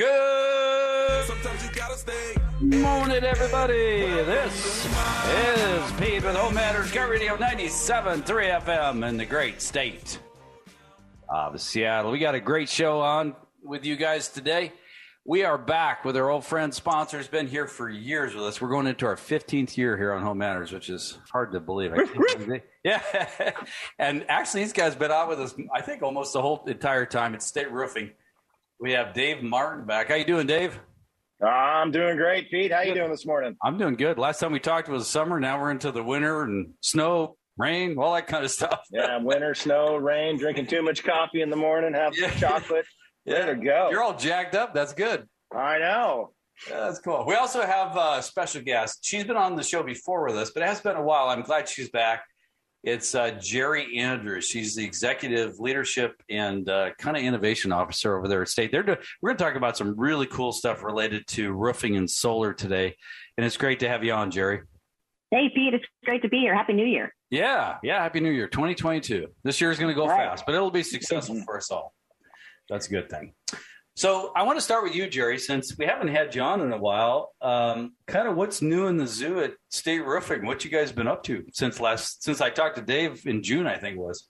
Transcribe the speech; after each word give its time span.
Good 0.00 1.26
Sometimes 1.26 1.62
you 1.62 1.70
gotta 1.74 1.98
stay. 1.98 2.34
morning, 2.62 3.22
everybody. 3.22 3.74
This 4.24 4.86
is 4.86 5.92
Pete 6.00 6.24
with 6.24 6.36
Home 6.36 6.54
Matters 6.54 6.90
KIRO 6.90 7.10
Radio 7.10 7.36
97.3 7.36 8.24
FM 8.62 9.06
in 9.06 9.18
the 9.18 9.26
great 9.26 9.60
state 9.60 10.18
of 11.28 11.60
Seattle. 11.60 12.12
We 12.12 12.18
got 12.18 12.34
a 12.34 12.40
great 12.40 12.70
show 12.70 13.02
on 13.02 13.36
with 13.62 13.84
you 13.84 13.96
guys 13.96 14.30
today. 14.30 14.72
We 15.26 15.44
are 15.44 15.58
back 15.58 16.06
with 16.06 16.16
our 16.16 16.30
old 16.30 16.46
friend 16.46 16.72
sponsor. 16.72 17.18
has 17.18 17.28
Been 17.28 17.46
here 17.46 17.66
for 17.66 17.90
years 17.90 18.34
with 18.34 18.44
us. 18.44 18.58
We're 18.58 18.70
going 18.70 18.86
into 18.86 19.04
our 19.04 19.16
15th 19.16 19.76
year 19.76 19.98
here 19.98 20.14
on 20.14 20.22
Home 20.22 20.38
Matters, 20.38 20.72
which 20.72 20.88
is 20.88 21.18
hard 21.30 21.52
to 21.52 21.60
believe. 21.60 21.92
I 21.92 22.06
can't 22.06 22.46
believe 22.46 22.62
yeah, 22.84 23.02
and 23.98 24.24
actually, 24.30 24.62
these 24.62 24.72
guys 24.72 24.92
have 24.94 24.98
been 24.98 25.10
on 25.10 25.28
with 25.28 25.40
us. 25.40 25.54
I 25.74 25.82
think 25.82 26.02
almost 26.02 26.32
the 26.32 26.40
whole 26.40 26.64
entire 26.66 27.04
time. 27.04 27.34
It's 27.34 27.44
State 27.44 27.70
Roofing. 27.70 28.12
We 28.80 28.92
have 28.92 29.12
Dave 29.12 29.42
Martin 29.42 29.84
back. 29.86 30.08
How 30.08 30.14
you 30.14 30.24
doing, 30.24 30.46
Dave? 30.46 30.78
I'm 31.46 31.90
doing 31.90 32.16
great, 32.16 32.50
Pete. 32.50 32.72
How 32.72 32.80
you 32.82 32.94
doing 32.94 33.10
this 33.10 33.26
morning? 33.26 33.56
I'm 33.62 33.78
doing 33.78 33.94
good. 33.94 34.18
Last 34.18 34.40
time 34.40 34.52
we 34.52 34.60
talked 34.60 34.88
was 34.88 35.06
summer. 35.08 35.40
Now 35.40 35.60
we're 35.60 35.70
into 35.70 35.90
the 35.92 36.02
winter 36.02 36.42
and 36.42 36.72
snow, 36.80 37.36
rain, 37.56 37.96
all 37.98 38.14
that 38.14 38.26
kind 38.26 38.44
of 38.44 38.50
stuff. 38.50 38.80
Yeah, 38.90 39.18
winter, 39.18 39.54
snow, 39.54 39.96
rain, 39.96 40.38
drinking 40.38 40.66
too 40.66 40.82
much 40.82 41.02
coffee 41.04 41.40
in 41.42 41.50
the 41.50 41.56
morning, 41.56 41.94
have 41.94 42.12
Yeah. 42.16 42.30
chocolate. 42.38 42.86
Way 43.26 43.44
to 43.46 43.54
go. 43.54 43.88
You're 43.90 44.02
all 44.02 44.16
jacked 44.16 44.54
up. 44.54 44.74
That's 44.74 44.92
good. 44.94 45.28
I 45.54 45.78
know. 45.78 46.32
Yeah, 46.68 46.80
that's 46.80 46.98
cool. 46.98 47.24
We 47.26 47.34
also 47.34 47.62
have 47.62 47.96
a 47.96 48.22
special 48.22 48.62
guest. 48.62 48.98
She's 49.02 49.24
been 49.24 49.36
on 49.36 49.56
the 49.56 49.62
show 49.62 49.82
before 49.82 50.26
with 50.26 50.36
us, 50.36 50.50
but 50.50 50.62
it 50.62 50.66
has 50.66 50.80
been 50.80 50.96
a 50.96 51.02
while. 51.02 51.28
I'm 51.28 51.42
glad 51.42 51.68
she's 51.68 51.90
back. 51.90 52.22
It's 52.82 53.14
uh, 53.14 53.32
Jeri 53.32 53.98
Andrews. 53.98 54.46
She's 54.46 54.74
the 54.74 54.84
executive 54.84 55.60
leadership 55.60 56.14
and 56.30 56.66
uh, 56.68 56.90
kind 56.98 57.14
of 57.16 57.22
innovation 57.22 57.72
officer 57.72 58.16
over 58.16 58.26
there 58.26 58.40
at 58.40 58.48
State. 58.48 58.72
They're 58.72 58.82
do- 58.82 58.96
we're 59.20 59.30
going 59.30 59.36
to 59.36 59.44
talk 59.44 59.54
about 59.54 59.76
some 59.76 59.94
really 59.98 60.26
cool 60.26 60.50
stuff 60.50 60.82
related 60.82 61.26
to 61.28 61.52
roofing 61.52 61.96
and 61.96 62.10
solar 62.10 62.54
today, 62.54 62.96
and 63.36 63.44
it's 63.44 63.58
great 63.58 63.80
to 63.80 63.88
have 63.88 64.02
you 64.02 64.12
on, 64.14 64.30
Jeri. 64.30 64.60
Hey, 65.30 65.50
Pete, 65.54 65.74
it's 65.74 65.84
great 66.04 66.22
to 66.22 66.28
be 66.28 66.38
here. 66.38 66.54
Happy 66.54 66.72
New 66.72 66.86
Year. 66.86 67.14
Yeah, 67.30 67.76
yeah. 67.82 68.02
Happy 68.02 68.18
New 68.18 68.30
Year, 68.32 68.48
2022. 68.48 69.26
This 69.44 69.60
year 69.60 69.70
is 69.70 69.78
going 69.78 69.94
to 69.94 69.94
go 69.94 70.06
Right. 70.08 70.16
fast, 70.30 70.44
but 70.46 70.54
it'll 70.54 70.70
be 70.70 70.82
successful 70.82 71.40
for 71.44 71.58
us 71.58 71.70
all. 71.70 71.94
That's 72.70 72.86
a 72.86 72.90
good 72.90 73.10
thing. 73.10 73.34
So 73.96 74.32
I 74.34 74.44
want 74.44 74.56
to 74.56 74.62
start 74.62 74.84
with 74.84 74.94
you, 74.94 75.06
Jeri, 75.08 75.38
since 75.38 75.76
we 75.76 75.84
haven't 75.84 76.08
had 76.08 76.32
John 76.32 76.60
in 76.60 76.72
a 76.72 76.78
while. 76.78 77.32
Um, 77.42 77.94
kind 78.06 78.28
of 78.28 78.36
what's 78.36 78.62
new 78.62 78.86
in 78.86 78.96
the 78.96 79.06
zoo 79.06 79.40
at 79.40 79.54
State 79.68 80.04
Roofing? 80.04 80.46
What 80.46 80.64
you 80.64 80.70
guys 80.70 80.92
been 80.92 81.08
up 81.08 81.22
to 81.24 81.44
since 81.52 81.80
last? 81.80 82.22
Since 82.22 82.40
I 82.40 82.50
talked 82.50 82.76
to 82.76 82.82
Dave 82.82 83.26
in 83.26 83.42
June, 83.42 83.66
I 83.66 83.76
think 83.76 83.98
was. 83.98 84.28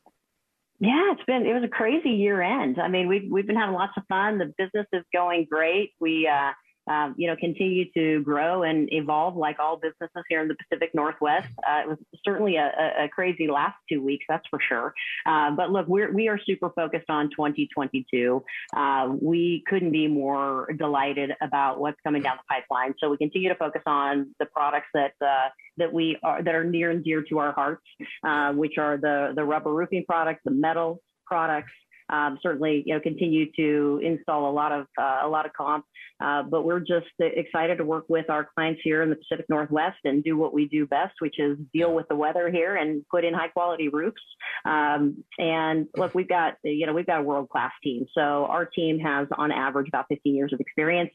Yeah, 0.81 1.13
it's 1.13 1.23
been 1.27 1.45
it 1.45 1.53
was 1.53 1.63
a 1.63 1.69
crazy 1.69 2.11
year 2.11 2.41
end. 2.41 2.81
I 2.81 2.89
mean, 2.89 3.07
we've 3.07 3.31
we've 3.31 3.47
been 3.47 3.57
having 3.57 3.75
lots 3.75 3.93
of 3.99 4.03
fun. 4.09 4.39
The 4.39 4.53
business 4.57 4.87
is 4.93 5.05
going 5.13 5.47
great. 5.51 5.93
We 6.01 6.27
uh, 6.27 6.53
um, 6.91 7.15
you 7.17 7.27
know 7.29 7.37
continue 7.37 7.85
to 7.93 8.21
grow 8.23 8.65
and 8.65 8.89
evolve 8.93 9.37
like 9.37 9.59
all 9.59 9.77
businesses 9.77 10.25
here 10.29 10.43
in 10.43 10.49
the 10.49 10.57
Pacific 10.57 10.91
Northwest. 10.95 11.49
Uh, 11.67 11.83
it 11.83 11.89
was 11.89 11.99
certainly 12.25 12.57
a, 12.57 12.71
a, 12.99 13.09
crazy 13.09 13.47
last 13.49 13.77
two 13.89 14.03
weeks, 14.03 14.25
that's 14.29 14.47
for 14.51 14.59
sure. 14.61 14.93
Uh, 15.25 15.53
but 15.53 15.71
look, 15.71 15.87
we're 15.87 16.13
we 16.13 16.29
are 16.29 16.39
super 16.45 16.71
focused 16.71 17.09
on 17.09 17.31
2022. 17.31 18.43
Uh, 18.77 19.15
we 19.21 19.63
couldn't 19.69 19.93
be 19.93 20.09
more 20.09 20.69
delighted 20.79 21.31
about 21.41 21.81
what's 21.81 22.01
coming 22.05 22.23
down 22.23 22.37
the 22.37 22.55
pipeline. 22.55 22.95
So 22.99 23.09
we 23.09 23.17
continue 23.17 23.49
to 23.49 23.55
focus 23.55 23.83
on 23.87 24.35
the 24.39 24.47
products 24.47 24.89
that. 24.95 25.13
Uh, 25.21 25.49
that 25.77 25.93
we 25.93 26.19
are 26.23 26.43
that 26.43 26.55
are 26.55 26.65
near 26.65 26.91
and 26.91 27.03
dear 27.03 27.23
to 27.23 27.39
our 27.39 27.53
hearts, 27.53 27.83
uh, 28.23 28.53
which 28.53 28.77
are 28.77 28.99
the 28.99 29.33
the 29.35 29.43
rubber 29.43 29.73
roofing 29.73 30.05
products, 30.07 30.41
the 30.45 30.51
metal 30.51 31.01
products. 31.27 31.73
Um, 32.11 32.39
certainly, 32.43 32.83
you 32.87 32.95
know, 32.95 33.01
continue 33.01 33.47
to 33.57 34.01
install 34.03 34.51
a 34.51 34.53
lot 34.53 34.73
of 34.73 34.87
uh, 35.01 35.21
a 35.23 35.29
lot 35.29 35.47
of 35.47 35.53
comp, 35.53 35.85
uh, 36.23 36.43
but 36.43 36.65
we're 36.65 36.81
just 36.81 37.07
excited 37.19 37.79
to 37.79 37.85
work 37.85 38.05
with 38.09 38.29
our 38.29 38.49
clients 38.55 38.81
here 38.83 39.03
in 39.03 39.11
the 39.11 39.17
Pacific 39.17 39.47
Northwest 39.49 39.99
and 40.05 40.23
do 40.25 40.37
what 40.37 40.53
we 40.53 40.67
do 40.69 40.87
best, 40.87 41.15
which 41.21 41.39
is 41.39 41.57
deal 41.73 41.95
with 41.95 42.09
the 42.09 42.17
weather 42.17 42.51
here 42.51 42.77
and 42.77 43.05
put 43.11 43.25
in 43.25 43.33
high 43.33 43.49
quality 43.49 43.89
roofs. 43.89 44.23
Um, 44.65 45.25
and 45.39 45.87
look, 45.97 46.15
we've 46.15 46.29
got 46.29 46.55
you 46.65 46.87
know 46.87 46.93
we've 46.93 47.07
got 47.07 47.21
a 47.21 47.23
world 47.23 47.49
class 47.49 47.73
team. 47.83 48.07
So 48.13 48.21
our 48.21 48.67
team 48.67 48.99
has 49.01 49.29
on 49.37 49.53
average 49.53 49.89
about 49.89 50.07
15 50.09 50.35
years 50.35 50.53
of 50.53 50.61
experience, 50.61 51.11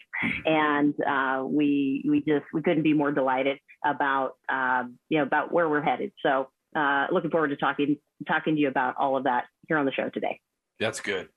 and 0.46 0.94
uh, 1.06 1.44
we 1.46 2.06
we 2.08 2.20
just 2.20 2.46
we 2.54 2.62
couldn't 2.62 2.84
be 2.84 2.94
more 2.94 3.12
delighted 3.12 3.58
about 3.86 4.34
um, 4.50 4.98
you 5.10 5.18
know 5.18 5.24
about 5.24 5.52
where 5.52 5.70
we're 5.70 5.82
headed. 5.82 6.12
So 6.24 6.50
uh, 6.76 7.08
looking 7.12 7.32
forward 7.32 7.50
to 7.50 7.56
talking 7.56 7.98
talking 8.28 8.56
to 8.56 8.62
you 8.62 8.68
about 8.68 8.96
all 8.98 9.18
of 9.18 9.26
that 9.26 9.46
here 9.68 9.78
on 9.78 9.86
the 9.86 9.92
show 9.92 10.10
today. 10.10 10.40
That's 10.80 11.02
good. 11.02 11.30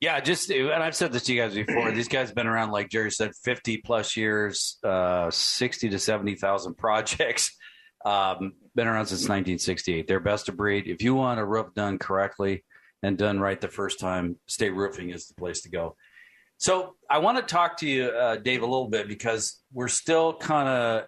Yeah, 0.00 0.20
just 0.20 0.50
and 0.50 0.70
I've 0.70 0.94
said 0.94 1.12
this 1.12 1.24
to 1.24 1.34
you 1.34 1.40
guys 1.40 1.54
before. 1.54 1.90
These 1.90 2.08
guys 2.08 2.28
have 2.28 2.34
been 2.34 2.46
around, 2.46 2.70
like 2.70 2.90
Jeri 2.90 3.12
said, 3.12 3.32
fifty 3.42 3.78
plus 3.78 4.16
years, 4.16 4.78
uh, 4.84 5.30
sixty 5.30 5.88
to 5.88 5.98
seventy 5.98 6.34
thousand 6.34 6.76
projects. 6.76 7.56
Um, 8.04 8.52
been 8.76 8.86
around 8.86 9.06
since 9.06 9.22
1968. 9.22 10.06
They're 10.06 10.20
best 10.20 10.48
of 10.48 10.56
breed. 10.56 10.86
If 10.86 11.02
you 11.02 11.16
want 11.16 11.40
a 11.40 11.44
roof 11.44 11.74
done 11.74 11.98
correctly 11.98 12.64
and 13.02 13.18
done 13.18 13.40
right 13.40 13.60
the 13.60 13.66
first 13.66 13.98
time, 13.98 14.38
State 14.46 14.70
Roofing 14.70 15.10
is 15.10 15.26
the 15.26 15.34
place 15.34 15.62
to 15.62 15.70
go. 15.70 15.96
So 16.58 16.94
I 17.10 17.18
want 17.18 17.38
to 17.38 17.42
talk 17.42 17.78
to 17.78 17.88
you, 17.88 18.04
uh, 18.04 18.36
Dave, 18.36 18.62
a 18.62 18.66
little 18.66 18.88
bit 18.88 19.08
because 19.08 19.60
we're 19.72 19.88
still 19.88 20.34
kind 20.34 20.68
of. 20.68 21.06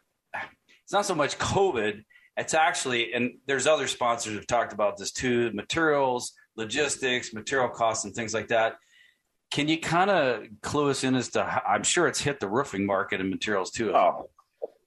It's 0.82 0.92
not 0.92 1.06
so 1.06 1.14
much 1.14 1.38
COVID. 1.38 2.02
It's 2.36 2.54
actually, 2.54 3.12
and 3.12 3.38
there's 3.46 3.68
other 3.68 3.86
sponsors 3.86 4.34
who've 4.34 4.46
talked 4.46 4.72
about 4.72 4.96
this 4.96 5.12
too. 5.12 5.52
Materials, 5.52 6.32
logistics, 6.58 7.32
material 7.32 7.68
costs, 7.70 8.04
and 8.04 8.14
things 8.14 8.34
like 8.34 8.48
that. 8.48 8.74
Can 9.50 9.68
you 9.68 9.78
kind 9.80 10.10
of 10.10 10.44
clue 10.60 10.90
us 10.90 11.04
in 11.04 11.14
as 11.14 11.30
to? 11.30 11.44
How, 11.44 11.62
I'm 11.66 11.82
sure 11.84 12.06
it's 12.06 12.20
hit 12.20 12.38
the 12.40 12.48
roofing 12.48 12.84
market 12.84 13.20
and 13.20 13.30
materials 13.30 13.70
too. 13.70 13.94
Oh, 13.94 14.28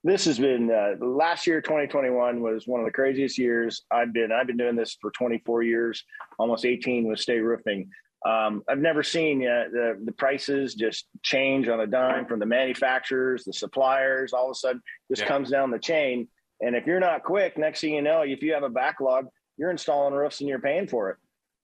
this 0.04 0.26
has 0.26 0.38
been 0.38 0.70
uh, 0.70 1.04
last 1.04 1.48
year. 1.48 1.62
2021 1.62 2.42
was 2.42 2.68
one 2.68 2.80
of 2.80 2.86
the 2.86 2.92
craziest 2.92 3.40
years 3.40 3.84
I've 3.90 4.14
been. 4.14 4.32
I've 4.32 4.46
been 4.46 4.58
doing 4.58 4.76
this 4.76 4.98
for 5.02 5.09
24 5.12 5.64
years, 5.64 6.04
almost 6.38 6.66
18 6.66 7.08
with 7.08 7.20
State 7.20 7.40
Roofing. 7.40 7.90
Um, 8.24 8.62
I've 8.70 8.78
never 8.78 9.02
seen 9.02 9.42
uh, 9.48 9.64
the 9.72 10.00
the 10.06 10.12
prices 10.12 10.76
just 10.76 11.08
change 11.24 11.68
on 11.68 11.80
a 11.80 11.88
dime 11.88 12.28
from 12.28 12.40
the 12.40 12.46
manufacturers, 12.46 13.46
the 13.46 13.53
suppliers. 13.53 14.32
All 14.32 14.46
of 14.46 14.52
a 14.52 14.56
sudden, 14.56 14.84
this 15.09 15.22
Yeah. 15.22 15.28
comes 15.28 15.50
down 15.50 15.72
the 15.72 15.80
chain, 15.80 16.28
and 16.59 16.76
if 16.76 16.86
you're 16.86 17.00
not 17.00 17.24
quick, 17.24 17.58
next 17.58 17.82
thing 17.82 17.96
you 17.96 18.03
know, 18.03 18.22
if 18.22 18.44
you 18.44 18.53
have 18.53 18.62
a 18.62 18.70
backlog, 18.70 19.26
you're 19.58 19.72
installing 19.72 20.14
roofs 20.14 20.40
and 20.40 20.48
you're 20.48 20.59
paying 20.59 20.88
for 20.88 21.09
it. 21.09 21.18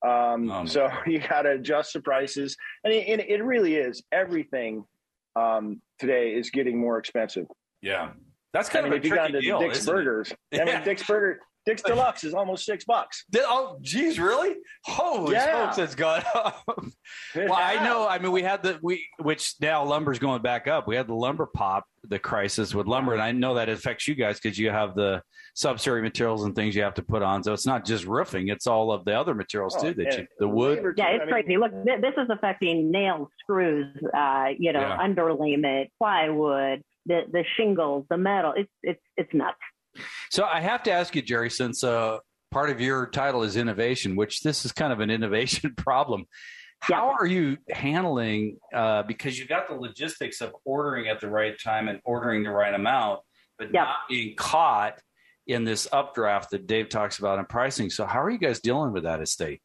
Um, 0.05 0.49
Oh, 0.51 0.65
so 0.65 0.87
God. 0.87 0.99
you 1.07 1.19
got 1.19 1.43
to 1.43 1.51
adjust 1.51 1.93
the 1.93 2.01
prices, 2.01 2.55
and 2.83 2.93
it, 2.93 3.07
it, 3.07 3.29
it 3.29 3.43
really 3.43 3.75
is 3.75 4.03
everything 4.11 4.83
um, 5.35 5.81
today 5.99 6.31
is 6.33 6.49
getting 6.49 6.79
more 6.79 6.97
expensive. 6.97 7.45
Yeah, 7.81 8.11
that's 8.53 8.69
I 8.69 8.73
kind 8.73 8.83
mean, 8.85 8.93
of 8.93 8.99
if 8.99 9.05
a 9.05 9.07
you 9.07 9.15
got 9.15 9.29
tricky 9.29 9.33
to 9.33 9.41
deal. 9.41 9.59
Dick's 9.59 9.79
isn't 9.79 9.93
it? 9.93 9.97
Burgers, 9.97 10.31
I 10.31 10.35
Yeah. 10.57 10.65
mean, 10.65 10.83
Dick's 10.83 11.03
Burger, 11.05 11.39
Dick's 11.67 11.81
Deluxe 11.83 12.23
is 12.23 12.33
almost 12.33 12.65
six 12.65 12.85
bucks. 12.85 13.25
Did- 13.29 13.43
oh, 13.45 13.77
geez, 13.81 14.17
really? 14.19 14.55
Holy 14.85 15.33
Yeah. 15.33 15.65
smokes, 15.73 15.77
it's 15.77 15.95
gone 15.95 16.23
up. 16.33 16.63
well, 17.35 17.53
I 17.53 17.83
know. 17.83 18.07
I 18.07 18.19
mean, 18.19 18.31
we 18.31 18.41
had 18.41 18.63
the 18.63 18.79
we, 18.81 19.05
which 19.19 19.53
now 19.61 19.83
lumber's 19.83 20.17
going 20.17 20.41
back 20.41 20.67
up. 20.67 20.87
We 20.87 20.95
had 20.95 21.07
the 21.07 21.13
lumber 21.13 21.45
pop, 21.45 21.83
the 22.07 22.19
crisis 22.19 22.73
with 22.73 22.87
lumber, 22.87 23.11
and 23.13 23.21
I 23.21 23.33
know 23.33 23.55
that 23.55 23.67
affects 23.67 24.07
you 24.07 24.15
guys 24.15 24.39
because 24.39 24.57
you 24.57 24.69
have 24.69 24.95
the 24.95 25.21
substrate 25.57 26.03
materials 26.03 26.43
and 26.45 26.55
things 26.55 26.73
you 26.73 26.83
have 26.83 26.93
to 26.93 27.03
put 27.03 27.21
on. 27.21 27.43
So 27.43 27.51
it's 27.51 27.65
not 27.65 27.83
just 27.85 28.05
roofing; 28.05 28.47
it's 28.47 28.65
all 28.65 28.91
of 28.93 29.03
the 29.03 29.19
other 29.19 29.35
materials 29.35 29.75
Oh, 29.77 29.81
too. 29.81 29.93
That 29.95 30.17
you, 30.17 30.27
the 30.39 30.47
wood. 30.47 30.77
labor, 30.77 30.93
too. 30.93 31.01
Yeah, 31.01 31.07
I 31.09 31.11
it's 31.15 31.19
mean, 31.25 31.29
crazy. 31.31 31.57
Look, 31.57 31.71
th- 31.85 31.99
this 32.01 32.13
is 32.17 32.29
affecting 32.29 32.89
nails, 32.91 33.27
screws, 33.41 33.93
uh, 34.17 34.47
you 34.57 34.71
know, 34.71 34.79
Yeah. 34.79 34.97
underlayment, 35.01 35.87
plywood, 35.97 36.81
the 37.05 37.23
the 37.31 37.43
shingles, 37.57 38.05
the 38.09 38.17
metal. 38.17 38.53
It's 38.55 38.71
it's 38.83 39.01
it's 39.17 39.33
nuts. 39.33 39.57
So 40.31 40.43
I 40.45 40.61
have 40.61 40.83
to 40.83 40.91
ask 40.91 41.15
you, 41.15 41.21
Jeri, 41.23 41.51
since 41.51 41.83
uh, 41.83 42.17
part 42.51 42.69
of 42.69 42.79
your 42.81 43.07
title 43.07 43.43
is 43.43 43.55
innovation, 43.55 44.15
which 44.15 44.41
this 44.41 44.65
is 44.65 44.71
kind 44.71 44.93
of 44.93 44.99
an 44.99 45.09
innovation 45.09 45.73
problem. 45.77 46.25
How 46.79 47.15
are 47.19 47.25
you 47.25 47.57
handling 47.71 48.57
uh, 48.73 49.01
because 49.03 49.37
you've 49.39 49.47
got 49.49 49.67
the 49.67 49.75
logistics 49.75 50.41
of 50.41 50.55
ordering 50.63 51.07
at 51.07 51.19
the 51.19 51.27
right 51.29 51.55
time 51.61 51.87
and 51.87 51.99
ordering 52.05 52.43
the 52.43 52.51
right 52.51 52.73
amount, 52.73 53.21
but 53.57 53.69
Yeah. 53.73 53.83
not 53.83 53.95
being 54.09 54.35
caught 54.35 54.99
in 55.47 55.63
this 55.63 55.87
updraft 55.91 56.51
that 56.51 56.67
Dave 56.67 56.89
talks 56.89 57.17
about 57.19 57.39
in 57.39 57.45
pricing. 57.45 57.89
So 57.89 58.05
how 58.05 58.21
are 58.21 58.29
you 58.29 58.37
guys 58.37 58.59
dealing 58.59 58.91
with 58.91 59.03
that 59.03 59.21
estate? 59.21 59.61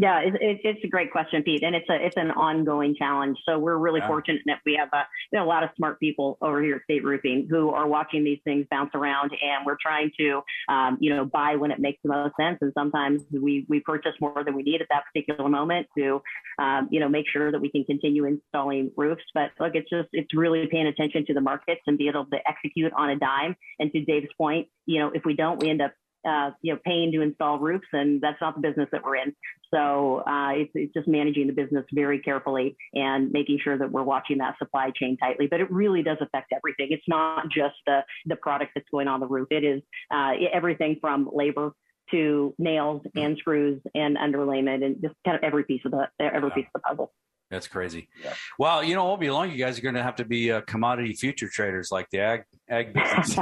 Yeah, 0.00 0.20
it, 0.20 0.34
it, 0.40 0.60
it's 0.64 0.82
a 0.82 0.88
great 0.88 1.12
question, 1.12 1.42
Pete, 1.42 1.62
and 1.62 1.76
it's 1.76 1.88
a 1.90 1.94
it's 1.94 2.16
an 2.16 2.30
ongoing 2.30 2.94
challenge. 2.96 3.36
So 3.44 3.58
we're 3.58 3.76
really 3.76 4.00
Yeah. 4.00 4.06
fortunate 4.06 4.40
that 4.46 4.60
we 4.64 4.74
have 4.76 4.88
a, 4.94 5.06
you 5.30 5.38
know, 5.38 5.44
a 5.44 5.50
lot 5.54 5.62
of 5.62 5.68
smart 5.76 6.00
people 6.00 6.38
over 6.40 6.62
here 6.62 6.76
at 6.76 6.84
State 6.84 7.04
Roofing 7.04 7.48
who 7.50 7.68
are 7.68 7.86
watching 7.86 8.24
these 8.24 8.38
things 8.42 8.66
bounce 8.70 8.92
around, 8.94 9.32
and 9.32 9.66
we're 9.66 9.76
trying 9.78 10.10
to, 10.18 10.40
um, 10.70 10.96
you 11.02 11.14
know, 11.14 11.26
buy 11.26 11.54
when 11.56 11.70
it 11.70 11.80
makes 11.80 11.98
the 12.02 12.08
most 12.08 12.34
sense. 12.40 12.56
And 12.62 12.72
sometimes 12.72 13.20
we 13.30 13.66
we 13.68 13.80
purchase 13.80 14.14
more 14.22 14.42
than 14.42 14.54
we 14.54 14.62
need 14.62 14.80
at 14.80 14.88
that 14.88 15.02
particular 15.12 15.50
moment 15.50 15.86
to, 15.98 16.22
um, 16.58 16.88
you 16.90 16.98
know, 16.98 17.10
make 17.10 17.26
sure 17.30 17.52
that 17.52 17.60
we 17.60 17.70
can 17.70 17.84
continue 17.84 18.24
installing 18.24 18.90
roofs. 18.96 19.24
But 19.34 19.50
look, 19.60 19.74
it's 19.74 19.90
just 19.90 20.08
it's 20.12 20.34
really 20.34 20.66
paying 20.68 20.86
attention 20.86 21.26
to 21.26 21.34
the 21.34 21.42
markets 21.42 21.82
and 21.86 21.98
be 21.98 22.08
able 22.08 22.24
to 22.24 22.38
execute 22.48 22.90
on 22.94 23.10
a 23.10 23.16
dime. 23.16 23.54
And 23.78 23.92
to 23.92 24.00
Dave's 24.02 24.32
point, 24.38 24.68
you 24.86 24.98
know, 24.98 25.10
if 25.14 25.26
we 25.26 25.34
don't, 25.34 25.60
we 25.60 25.68
end 25.68 25.82
up 25.82 25.92
uh, 26.26 26.50
you 26.62 26.72
know, 26.72 26.78
paying 26.84 27.12
to 27.12 27.22
install 27.22 27.58
roofs, 27.58 27.86
and 27.92 28.20
that's 28.20 28.40
not 28.40 28.54
the 28.54 28.60
business 28.60 28.88
that 28.92 29.02
we're 29.04 29.16
in. 29.16 29.34
So 29.72 30.22
uh, 30.26 30.50
it's, 30.52 30.70
it's 30.74 30.92
just 30.92 31.08
managing 31.08 31.46
the 31.46 31.52
business 31.52 31.84
very 31.92 32.18
carefully 32.18 32.76
and 32.94 33.30
making 33.30 33.60
sure 33.62 33.78
that 33.78 33.90
we're 33.90 34.02
watching 34.02 34.38
that 34.38 34.58
supply 34.58 34.90
chain 34.94 35.16
tightly. 35.16 35.46
But 35.46 35.60
it 35.60 35.70
really 35.70 36.02
does 36.02 36.18
affect 36.20 36.52
everything. 36.54 36.88
It's 36.90 37.08
not 37.08 37.48
just 37.48 37.76
the 37.86 38.00
the 38.26 38.36
product 38.36 38.72
that's 38.74 38.88
going 38.90 39.08
on 39.08 39.20
the 39.20 39.26
roof. 39.26 39.48
It 39.50 39.64
is 39.64 39.82
uh, 40.10 40.32
everything 40.52 40.98
from 41.00 41.28
labor 41.32 41.72
to 42.10 42.54
nails 42.58 43.02
and 43.14 43.38
screws 43.38 43.80
and 43.94 44.16
underlayment 44.16 44.84
and 44.84 45.00
just 45.00 45.14
kind 45.24 45.36
of 45.36 45.44
every 45.44 45.64
piece 45.64 45.82
of 45.84 45.92
the 45.92 46.08
every 46.18 46.48
yeah. 46.48 46.54
piece 46.54 46.66
of 46.74 46.80
the 46.82 46.88
puzzle. 46.88 47.12
That's 47.50 47.66
crazy. 47.66 48.08
Yeah. 48.22 48.34
Well, 48.60 48.84
you 48.84 48.94
know, 48.94 49.04
it 49.04 49.08
won't 49.08 49.20
be 49.20 49.28
long. 49.28 49.50
You 49.50 49.56
guys 49.56 49.76
are 49.76 49.82
going 49.82 49.96
to 49.96 50.02
have 50.02 50.14
to 50.16 50.24
be 50.24 50.52
uh, 50.52 50.60
commodity 50.62 51.14
future 51.14 51.48
traders 51.48 51.90
like 51.90 52.08
the 52.10 52.20
ag 52.20 52.42
ag 52.68 52.94
business. 52.94 53.34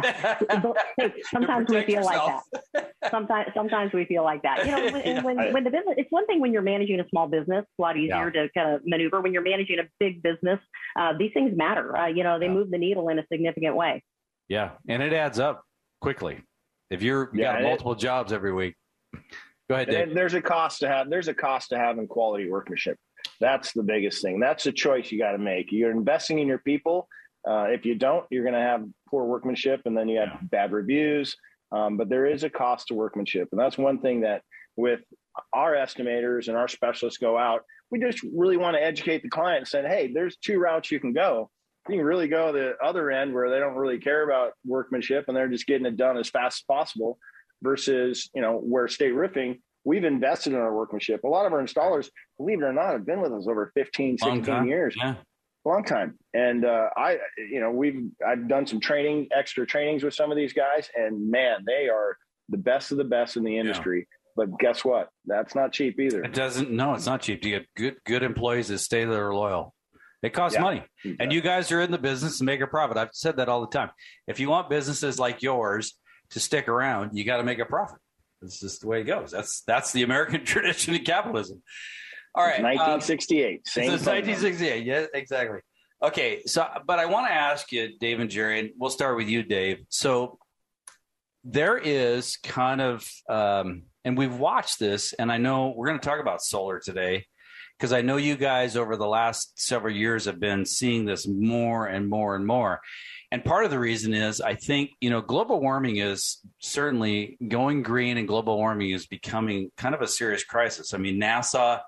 sometimes 1.30 1.68
we 1.68 1.82
feel 1.82 1.96
yourself. 1.96 2.42
like 2.50 2.62
that. 2.72 2.94
Sometimes, 3.10 3.50
sometimes 3.54 3.92
we 3.92 4.06
feel 4.06 4.24
like 4.24 4.42
that. 4.42 4.64
You 4.64 4.72
know, 4.72 4.82
when, 4.92 5.06
yeah. 5.06 5.22
when, 5.22 5.52
when, 5.52 5.64
the 5.64 5.70
business, 5.70 5.94
it's 5.98 6.10
one 6.10 6.26
thing 6.26 6.40
when 6.40 6.54
you're 6.54 6.62
managing 6.62 7.00
a 7.00 7.08
small 7.10 7.28
business, 7.28 7.64
it's 7.64 7.78
a 7.78 7.82
lot 7.82 7.98
easier 7.98 8.32
yeah. 8.34 8.42
to 8.42 8.48
kind 8.56 8.74
of 8.74 8.80
maneuver. 8.86 9.20
When 9.20 9.34
you're 9.34 9.42
managing 9.42 9.78
a 9.78 9.86
big 10.00 10.22
business, 10.22 10.58
uh, 10.98 11.12
these 11.18 11.32
things 11.34 11.54
matter. 11.54 11.94
Uh, 11.94 12.06
you 12.06 12.24
know, 12.24 12.38
they 12.38 12.48
move 12.48 12.70
the 12.70 12.78
needle 12.78 13.10
in 13.10 13.18
a 13.18 13.26
significant 13.30 13.76
way. 13.76 14.02
Yeah, 14.48 14.70
and 14.88 15.02
it 15.02 15.12
adds 15.12 15.38
up 15.38 15.62
quickly. 16.00 16.40
If 16.90 17.02
you're 17.02 17.30
you 17.34 17.42
got 17.42 17.60
multiple 17.60 17.92
it, 17.92 17.98
jobs 17.98 18.32
every 18.32 18.54
week, 18.54 18.74
go 19.68 19.74
ahead. 19.74 19.90
Dave. 19.90 20.14
There's 20.14 20.32
a 20.32 20.40
cost 20.40 20.80
to 20.80 20.88
have. 20.88 21.10
There's 21.10 21.28
a 21.28 21.34
cost 21.34 21.68
to 21.70 21.78
having 21.78 22.06
quality 22.06 22.48
workmanship. 22.48 22.96
That's 23.40 23.72
the 23.72 23.82
biggest 23.82 24.22
thing. 24.22 24.40
That's 24.40 24.66
a 24.66 24.72
choice 24.72 25.12
you 25.12 25.18
got 25.18 25.32
to 25.32 25.38
make. 25.38 25.70
You're 25.70 25.90
investing 25.90 26.38
in 26.38 26.48
your 26.48 26.58
people. 26.58 27.08
Uh, 27.48 27.66
if 27.68 27.84
you 27.84 27.94
don't, 27.94 28.26
you're 28.30 28.42
going 28.42 28.54
to 28.54 28.60
have 28.60 28.84
poor 29.08 29.24
workmanship, 29.24 29.82
and 29.84 29.96
then 29.96 30.08
you 30.08 30.18
have 30.18 30.28
yeah. 30.28 30.38
bad 30.42 30.72
reviews. 30.72 31.36
Um, 31.70 31.96
but 31.96 32.08
there 32.08 32.26
is 32.26 32.44
a 32.44 32.50
cost 32.50 32.88
to 32.88 32.94
workmanship, 32.94 33.48
and 33.52 33.60
that's 33.60 33.78
one 33.78 34.00
thing 34.00 34.22
that 34.22 34.42
with 34.76 35.00
our 35.52 35.74
estimators 35.74 36.48
and 36.48 36.56
our 36.56 36.68
specialists 36.68 37.18
go 37.18 37.38
out. 37.38 37.62
We 37.90 38.00
just 38.00 38.22
really 38.34 38.56
want 38.56 38.76
to 38.76 38.82
educate 38.82 39.22
the 39.22 39.28
client 39.28 39.60
and 39.60 39.68
say, 39.68 39.82
hey, 39.86 40.10
there's 40.12 40.36
two 40.36 40.58
routes 40.58 40.90
you 40.90 41.00
can 41.00 41.12
go. 41.12 41.50
You 41.88 41.96
can 41.96 42.04
really 42.04 42.28
go 42.28 42.52
the 42.52 42.74
other 42.84 43.10
end 43.10 43.32
where 43.32 43.48
they 43.48 43.58
don't 43.58 43.76
really 43.76 43.98
care 43.98 44.28
about 44.28 44.52
workmanship 44.66 45.24
and 45.26 45.36
they're 45.36 45.48
just 45.48 45.66
getting 45.66 45.86
it 45.86 45.96
done 45.96 46.18
as 46.18 46.28
fast 46.28 46.60
as 46.60 46.64
possible 46.64 47.18
versus, 47.62 48.28
you 48.34 48.42
know, 48.42 48.58
where 48.58 48.88
state 48.88 49.14
roofing 49.14 49.58
we've 49.88 50.04
invested 50.04 50.52
in 50.52 50.58
our 50.58 50.74
workmanship. 50.74 51.24
A 51.24 51.28
lot 51.28 51.46
of 51.46 51.52
our 51.52 51.62
installers, 51.62 52.10
believe 52.38 52.62
it 52.62 52.64
or 52.64 52.72
not, 52.72 52.92
have 52.92 53.06
been 53.06 53.20
with 53.20 53.32
us 53.32 53.46
over 53.48 53.70
15, 53.74 54.18
16 54.18 54.66
years. 54.66 54.94
Yeah. 54.96 55.16
Long 55.64 55.84
time. 55.84 56.18
And 56.32 56.64
uh, 56.64 56.88
I, 56.96 57.18
you 57.36 57.60
know, 57.60 57.70
we've, 57.70 58.10
I've 58.26 58.48
done 58.48 58.66
some 58.66 58.80
training, 58.80 59.28
extra 59.36 59.66
trainings 59.66 60.02
with 60.02 60.14
some 60.14 60.30
of 60.30 60.36
these 60.36 60.52
guys, 60.52 60.88
and 60.96 61.30
man, 61.30 61.64
they 61.66 61.88
are 61.88 62.16
the 62.48 62.56
best 62.56 62.92
of 62.92 62.98
the 62.98 63.04
best 63.04 63.36
in 63.36 63.44
the 63.44 63.58
industry. 63.58 64.06
Yeah. 64.10 64.14
But 64.36 64.58
guess 64.60 64.84
what? 64.84 65.08
That's 65.26 65.54
not 65.54 65.72
cheap 65.72 65.98
either. 65.98 66.22
It 66.22 66.32
doesn't. 66.32 66.70
No, 66.70 66.94
it's 66.94 67.06
not 67.06 67.22
cheap 67.22 67.42
to 67.42 67.50
get 67.50 67.66
good 67.76 67.96
good 68.06 68.22
employees 68.22 68.68
that 68.68 68.78
stay 68.78 69.04
there 69.04 69.34
loyal. 69.34 69.74
It 70.22 70.32
costs 70.32 70.56
yeah, 70.56 70.62
money, 70.62 70.84
exactly. 71.04 71.16
and 71.24 71.32
you 71.32 71.40
guys 71.40 71.72
are 71.72 71.80
in 71.80 71.90
the 71.90 71.98
business 71.98 72.38
to 72.38 72.44
make 72.44 72.60
a 72.60 72.66
profit. 72.66 72.96
I've 72.96 73.10
said 73.12 73.38
that 73.38 73.48
all 73.48 73.60
the 73.60 73.66
time. 73.66 73.90
If 74.28 74.38
you 74.38 74.48
want 74.48 74.70
businesses 74.70 75.18
like 75.18 75.42
yours 75.42 75.94
to 76.30 76.40
stick 76.40 76.68
around, 76.68 77.16
you 77.16 77.24
got 77.24 77.38
to 77.38 77.42
make 77.42 77.58
a 77.58 77.64
profit. 77.64 77.98
It's 78.42 78.60
just 78.60 78.82
the 78.82 78.88
way 78.88 79.00
it 79.00 79.04
goes. 79.04 79.32
That's 79.32 79.62
that's 79.66 79.92
the 79.92 80.04
American 80.04 80.44
tradition 80.44 80.94
of 80.94 81.04
capitalism. 81.04 81.62
All 82.34 82.44
right, 82.44 82.62
1968. 82.62 83.56
Um, 83.56 83.60
same. 83.64 83.90
1968. 83.90 84.84
Yeah, 84.84 85.06
exactly. 85.14 85.60
Okay, 86.02 86.42
so 86.46 86.66
but 86.86 86.98
I 86.98 87.06
want 87.06 87.26
to 87.26 87.32
ask 87.32 87.72
you, 87.72 87.98
Dave 87.98 88.20
and 88.20 88.30
Jeri, 88.30 88.60
and 88.60 88.70
we'll 88.78 88.90
start 88.90 89.16
with 89.16 89.28
you, 89.28 89.42
Dave. 89.42 89.84
So 89.88 90.38
there 91.42 91.76
is 91.76 92.36
kind 92.36 92.80
of, 92.80 93.08
um, 93.28 93.84
and 94.04 94.16
we've 94.16 94.34
watched 94.34 94.78
this, 94.78 95.12
and 95.12 95.32
I 95.32 95.38
know 95.38 95.72
we're 95.76 95.88
going 95.88 95.98
to 95.98 96.06
talk 96.06 96.20
about 96.20 96.42
solar 96.42 96.78
today 96.78 97.26
because 97.78 97.92
I 97.92 98.02
know 98.02 98.16
you 98.16 98.36
guys 98.36 98.76
over 98.76 98.96
the 98.96 99.06
last 99.06 99.60
several 99.60 99.94
years 99.94 100.24
have 100.24 100.40
been 100.40 100.64
seeing 100.64 101.04
this 101.04 101.26
more 101.26 101.86
and 101.86 102.08
more 102.08 102.34
and 102.34 102.46
more. 102.46 102.80
And 103.30 103.44
part 103.44 103.64
of 103.64 103.70
the 103.70 103.78
reason 103.78 104.14
is 104.14 104.40
I 104.40 104.54
think, 104.54 104.90
you 105.00 105.10
know, 105.10 105.20
global 105.20 105.60
warming 105.60 105.98
is 105.98 106.38
certainly 106.58 107.36
going 107.46 107.82
green 107.82 108.16
and 108.16 108.26
global 108.26 108.56
warming 108.56 108.90
is 108.90 109.06
becoming 109.06 109.70
kind 109.76 109.94
of 109.94 110.00
a 110.00 110.08
serious 110.08 110.44
crisis. 110.44 110.94
I 110.94 110.98
mean, 110.98 111.20
NASA 111.20 111.80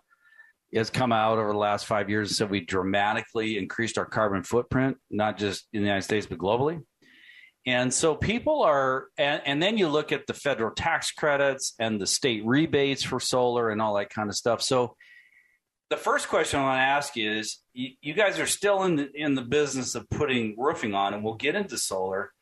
has 0.78 0.90
come 0.90 1.12
out 1.12 1.38
over 1.38 1.52
the 1.52 1.58
last 1.58 1.86
five 1.86 2.08
years 2.08 2.28
and 2.28 2.36
said 2.36 2.50
we 2.50 2.60
dramatically 2.60 3.58
increased 3.58 3.98
our 3.98 4.04
carbon 4.04 4.42
footprint, 4.42 4.96
not 5.10 5.36
just 5.36 5.66
in 5.72 5.80
the 5.80 5.86
United 5.86 6.02
States, 6.02 6.26
but 6.26 6.38
globally. 6.38 6.80
And 7.66 7.92
so 7.92 8.14
people 8.14 8.62
are, 8.62 9.08
and, 9.18 9.42
and, 9.44 9.62
then 9.62 9.76
you 9.76 9.88
look 9.88 10.12
at 10.12 10.26
the 10.26 10.32
federal 10.32 10.70
tax 10.70 11.10
credits 11.12 11.74
and 11.78 12.00
the 12.00 12.06
state 12.06 12.42
rebates 12.46 13.02
for 13.02 13.20
solar 13.20 13.68
and 13.68 13.82
all 13.82 13.94
that 13.96 14.08
kind 14.08 14.30
of 14.30 14.34
stuff. 14.34 14.62
So 14.62 14.96
the 15.90 15.98
first 15.98 16.28
question 16.28 16.60
I 16.60 16.62
want 16.62 16.78
to 16.78 16.82
ask 16.82 17.16
you 17.16 17.30
is 17.30 17.58
you, 17.74 17.90
you 18.00 18.14
guys 18.14 18.38
are 18.38 18.46
still 18.46 18.84
in 18.84 18.96
the, 18.96 19.10
in 19.14 19.34
the 19.34 19.42
business 19.42 19.94
of 19.94 20.08
putting 20.08 20.54
roofing 20.56 20.94
on, 20.94 21.12
and 21.12 21.22
we'll 21.22 21.34
get 21.34 21.54
into 21.54 21.76
solar. 21.76 22.32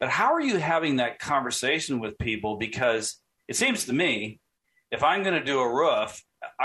But 0.00 0.08
how 0.08 0.32
are 0.32 0.40
you 0.40 0.56
having 0.56 0.96
that 0.96 1.20
conversation 1.20 2.00
with 2.00 2.18
people? 2.18 2.56
Because 2.56 3.20
it 3.46 3.56
seems 3.56 3.84
to 3.84 3.92
me, 3.92 4.40
if 4.90 5.04
I'm 5.04 5.22
going 5.22 5.38
to 5.38 5.44
do 5.44 5.60
a 5.60 5.72
roof, 5.72 6.20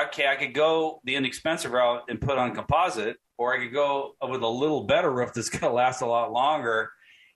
okay, 0.05 0.27
I 0.27 0.35
could 0.35 0.53
go 0.53 1.01
the 1.03 1.15
inexpensive 1.15 1.71
route 1.71 2.03
and 2.09 2.19
put 2.19 2.37
on 2.37 2.53
composite, 2.55 3.17
or 3.37 3.55
I 3.55 3.59
could 3.63 3.73
go 3.73 4.15
with 4.21 4.41
a 4.41 4.47
little 4.47 4.83
better 4.83 5.11
roof 5.11 5.33
that's 5.35 5.49
going 5.49 5.61
to 5.61 5.71
last 5.71 6.01
a 6.01 6.05
lot 6.05 6.31
longer. 6.31 6.91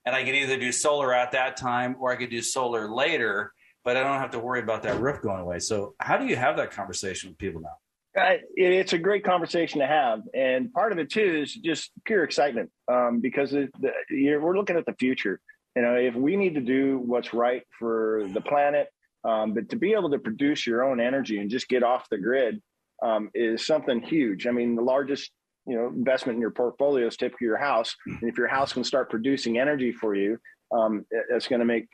And 0.06 0.16
I 0.16 0.24
could 0.24 0.36
either 0.36 0.58
do 0.58 0.72
solar 0.72 1.14
at 1.14 1.32
that 1.32 1.56
time 1.56 1.96
or 2.00 2.12
I 2.12 2.18
could 2.18 2.30
do 2.30 2.42
solar 2.42 2.94
later, 2.94 3.54
but 3.86 3.96
I 3.96 4.04
don't 4.04 4.20
have 4.20 4.32
to 4.32 4.40
worry 4.40 4.60
about 4.60 4.84
that 4.84 5.00
roof 5.00 5.22
going 5.22 5.42
away. 5.42 5.60
So, 5.60 5.96
how 6.00 6.18
do 6.18 6.26
you 6.26 6.36
have 6.36 6.58
that 6.58 6.72
conversation 6.72 7.30
with 7.30 7.38
people 7.38 7.62
now? 7.62 7.78
it's 8.16 8.94
a 8.94 8.98
great 8.98 9.24
conversation 9.24 9.80
to 9.80 9.88
have, 9.88 10.22
and 10.36 10.72
part 10.72 10.92
of 10.92 11.00
it 11.00 11.10
too 11.10 11.42
is 11.42 11.54
just 11.54 11.92
pure 12.06 12.24
excitement 12.24 12.70
um, 12.88 13.20
because 13.22 13.52
the, 13.52 13.70
we're 14.12 14.56
looking 14.56 14.78
at 14.78 14.86
the 14.86 14.94
future. 14.94 15.40
You 15.76 15.82
know, 15.82 15.96
if 15.96 16.14
we 16.14 16.36
need 16.36 16.54
to 16.54 16.62
do 16.62 17.00
what's 17.00 17.34
right 17.34 17.64
for 17.80 18.28
the 18.32 18.42
planet, 18.42 18.90
um, 19.24 19.54
but 19.54 19.70
to 19.70 19.76
be 19.76 19.94
able 19.94 20.10
to 20.10 20.20
produce 20.20 20.68
your 20.68 20.84
own 20.84 21.00
energy 21.00 21.40
and 21.40 21.50
just 21.50 21.68
get 21.68 21.84
off 21.84 22.10
the 22.10 22.18
grid 22.18 22.62
um, 23.02 23.30
is 23.34 23.66
something 23.66 24.02
huge. 24.02 24.48
I 24.48 24.52
mean, 24.52 24.76
the 24.76 24.82
largest 24.82 25.32
you 25.66 25.76
know 25.76 25.88
investment 25.88 26.36
in 26.36 26.42
your 26.42 26.52
portfolio 26.52 27.08
is 27.08 27.18
typically 27.18 27.46
your 27.46 27.58
house, 27.58 27.96
and 28.06 28.24
if 28.24 28.38
your 28.38 28.48
house 28.48 28.74
can 28.74 28.84
start 28.84 29.10
producing 29.10 29.58
energy 29.60 29.92
for 29.92 30.16
you, 30.16 30.38
um, 30.76 31.06
it's 31.30 31.48
going 31.48 31.60
to 31.60 31.66
make 31.66 31.88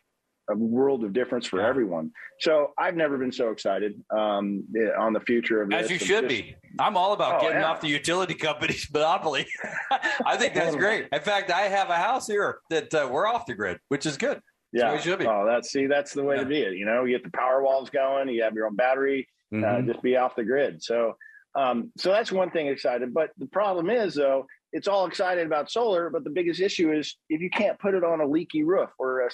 a 0.50 0.56
world 0.56 1.04
of 1.04 1.14
difference 1.14 1.46
for 1.46 1.62
yeah. 1.62 1.68
everyone. 1.68 2.12
So 2.40 2.74
I've 2.78 2.96
never 2.96 3.18
been 3.18 3.32
so 3.32 3.52
excited 3.52 4.02
um, 4.10 4.64
on 4.98 5.14
the 5.14 5.20
future 5.20 5.62
of 5.62 5.72
as 5.72 5.88
this. 5.88 5.92
you 5.92 6.08
should 6.08 6.30
just, 6.30 6.44
be. 6.44 6.56
I'm 6.80 6.98
all 6.98 7.14
about 7.14 7.36
oh, 7.36 7.42
getting 7.42 7.62
yeah. 7.62 7.70
off 7.70 7.82
the 7.82 7.88
utility 7.88 8.34
company's 8.34 8.88
monopoly. 8.94 9.46
I 10.26 10.38
think 10.38 10.54
that's 10.54 10.76
great. 10.76 11.08
In 11.12 11.22
fact, 11.22 11.52
I 11.52 11.62
have 11.62 11.90
a 11.90 11.98
house 11.98 12.28
here 12.28 12.60
that 12.70 12.94
uh, 12.94 13.08
we're 13.12 13.28
off 13.28 13.46
the 13.46 13.54
grid, 13.54 13.80
which 13.90 14.06
is 14.06 14.18
good. 14.18 14.42
Yeah, 14.72 15.00
should 15.00 15.20
be. 15.20 15.26
Oh, 15.26 15.46
that's 15.48 15.72
see, 15.72 15.88
that's 15.88 16.14
the 16.14 16.24
way 16.24 16.36
yeah. 16.36 16.44
to 16.44 16.48
be. 16.48 16.62
It. 16.62 16.78
You 16.78 16.86
know, 16.86 17.04
you 17.06 17.18
get 17.18 17.24
the 17.24 17.38
power 17.38 17.64
walls 17.64 17.90
going. 17.90 18.30
You 18.30 18.44
have 18.44 18.54
your 18.54 18.68
own 18.68 18.76
battery. 18.76 19.28
Uh, 19.52 19.56
mm-hmm. 19.56 19.90
Uh, 19.90 19.94
just 19.94 20.04
be 20.04 20.16
off 20.16 20.36
the 20.36 20.44
grid. 20.44 20.84
So, 20.84 21.16
um, 21.56 21.92
so 21.98 22.12
that's 22.12 22.32
one 22.32 22.52
thing 22.52 22.68
excited. 22.68 23.14
But 23.14 23.32
the 23.40 23.48
problem 23.48 23.90
is 23.90 24.14
though 24.14 24.46
it's 24.72 24.88
all 24.88 25.06
excited 25.08 25.46
about 25.46 25.72
solar, 25.72 26.10
but 26.10 26.24
the 26.24 26.30
biggest 26.30 26.60
issue 26.60 26.92
is 26.92 27.18
if 27.30 27.42
you 27.42 27.50
can't 27.50 27.80
put 27.80 27.96
it 27.96 28.04
on 28.04 28.22
a 28.22 28.26
leaky 28.26 28.64
roof 28.64 28.90
or 29.00 29.22
a 29.22 29.24
right. 29.24 29.32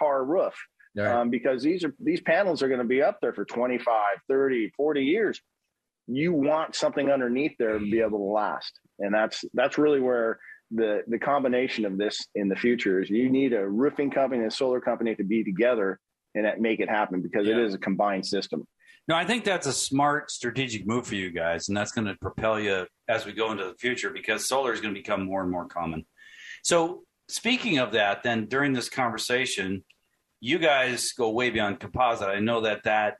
subpar 0.00 0.26
roof, 0.26 0.54
right. 0.96 1.20
um, 1.20 1.30
because 1.30 1.62
these 1.62 1.84
are 1.84 1.94
these 1.98 2.20
panels 2.20 2.62
are 2.62 2.68
going 2.68 2.80
to 2.80 2.86
be 2.86 3.02
up 3.02 3.18
there 3.20 3.32
for 3.32 3.44
25, 3.44 3.86
30, 4.28 4.70
40 4.76 5.02
years. 5.02 5.40
You 6.06 6.32
want 6.32 6.76
something 6.76 7.10
underneath 7.10 7.56
there 7.58 7.78
to 7.78 7.90
be 7.90 8.00
able 8.00 8.18
to 8.18 8.32
last, 8.32 8.78
and 9.00 9.12
that's 9.12 9.44
that's 9.54 9.76
really 9.76 10.00
where 10.00 10.38
the 10.70 11.02
the 11.06 11.18
combination 11.18 11.84
of 11.84 11.96
this 11.98 12.26
in 12.34 12.48
the 12.48 12.56
future 12.56 13.02
is. 13.02 13.10
You 13.10 13.30
need 13.30 13.52
a 13.52 13.66
roofing 13.66 14.10
company 14.10 14.42
and 14.42 14.50
a 14.50 14.54
solar 14.54 14.80
company 14.80 15.14
to 15.14 15.24
be 15.24 15.44
together 15.44 16.00
and 16.34 16.60
make 16.60 16.80
it 16.80 16.88
happen 16.88 17.22
because 17.22 17.46
yeah. 17.46 17.54
it 17.54 17.58
is 17.64 17.74
a 17.74 17.78
combined 17.78 18.26
system. 18.26 18.66
No, 19.08 19.14
I 19.14 19.24
think 19.24 19.44
that's 19.44 19.68
a 19.68 19.72
smart 19.72 20.30
strategic 20.30 20.86
move 20.86 21.06
for 21.06 21.14
you 21.14 21.30
guys, 21.30 21.68
and 21.68 21.76
that's 21.76 21.92
going 21.92 22.08
to 22.08 22.16
propel 22.16 22.58
you 22.58 22.86
as 23.08 23.24
we 23.24 23.32
go 23.32 23.52
into 23.52 23.64
the 23.64 23.74
future 23.74 24.10
because 24.10 24.48
solar 24.48 24.72
is 24.72 24.80
going 24.80 24.92
to 24.94 25.00
become 25.00 25.24
more 25.24 25.42
and 25.42 25.50
more 25.50 25.66
common. 25.66 26.04
So, 26.64 27.04
speaking 27.28 27.78
of 27.78 27.92
that, 27.92 28.24
then 28.24 28.46
during 28.46 28.72
this 28.72 28.88
conversation, 28.88 29.84
you 30.40 30.58
guys 30.58 31.12
go 31.12 31.30
way 31.30 31.50
beyond 31.50 31.78
composite. 31.78 32.28
I 32.28 32.40
know 32.40 32.62
that 32.62 32.82
that 32.84 33.14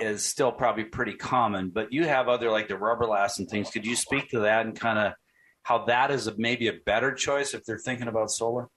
is 0.00 0.24
still 0.24 0.50
probably 0.50 0.84
pretty 0.84 1.14
common, 1.14 1.70
but 1.70 1.92
you 1.92 2.04
have 2.04 2.28
other 2.28 2.50
like 2.50 2.66
the 2.66 2.74
Rubberlast 2.74 3.38
and 3.38 3.48
things. 3.48 3.70
Could 3.70 3.86
you 3.86 3.94
speak 3.94 4.30
to 4.30 4.40
that 4.40 4.66
and 4.66 4.78
kind 4.78 4.98
of 4.98 5.12
how 5.62 5.84
that 5.86 6.10
is 6.10 6.26
a, 6.26 6.34
maybe 6.36 6.68
a 6.68 6.74
better 6.86 7.12
choice 7.12 7.54
if 7.54 7.64
they're 7.64 7.78
thinking 7.78 8.08
about 8.08 8.30
solar? 8.30 8.68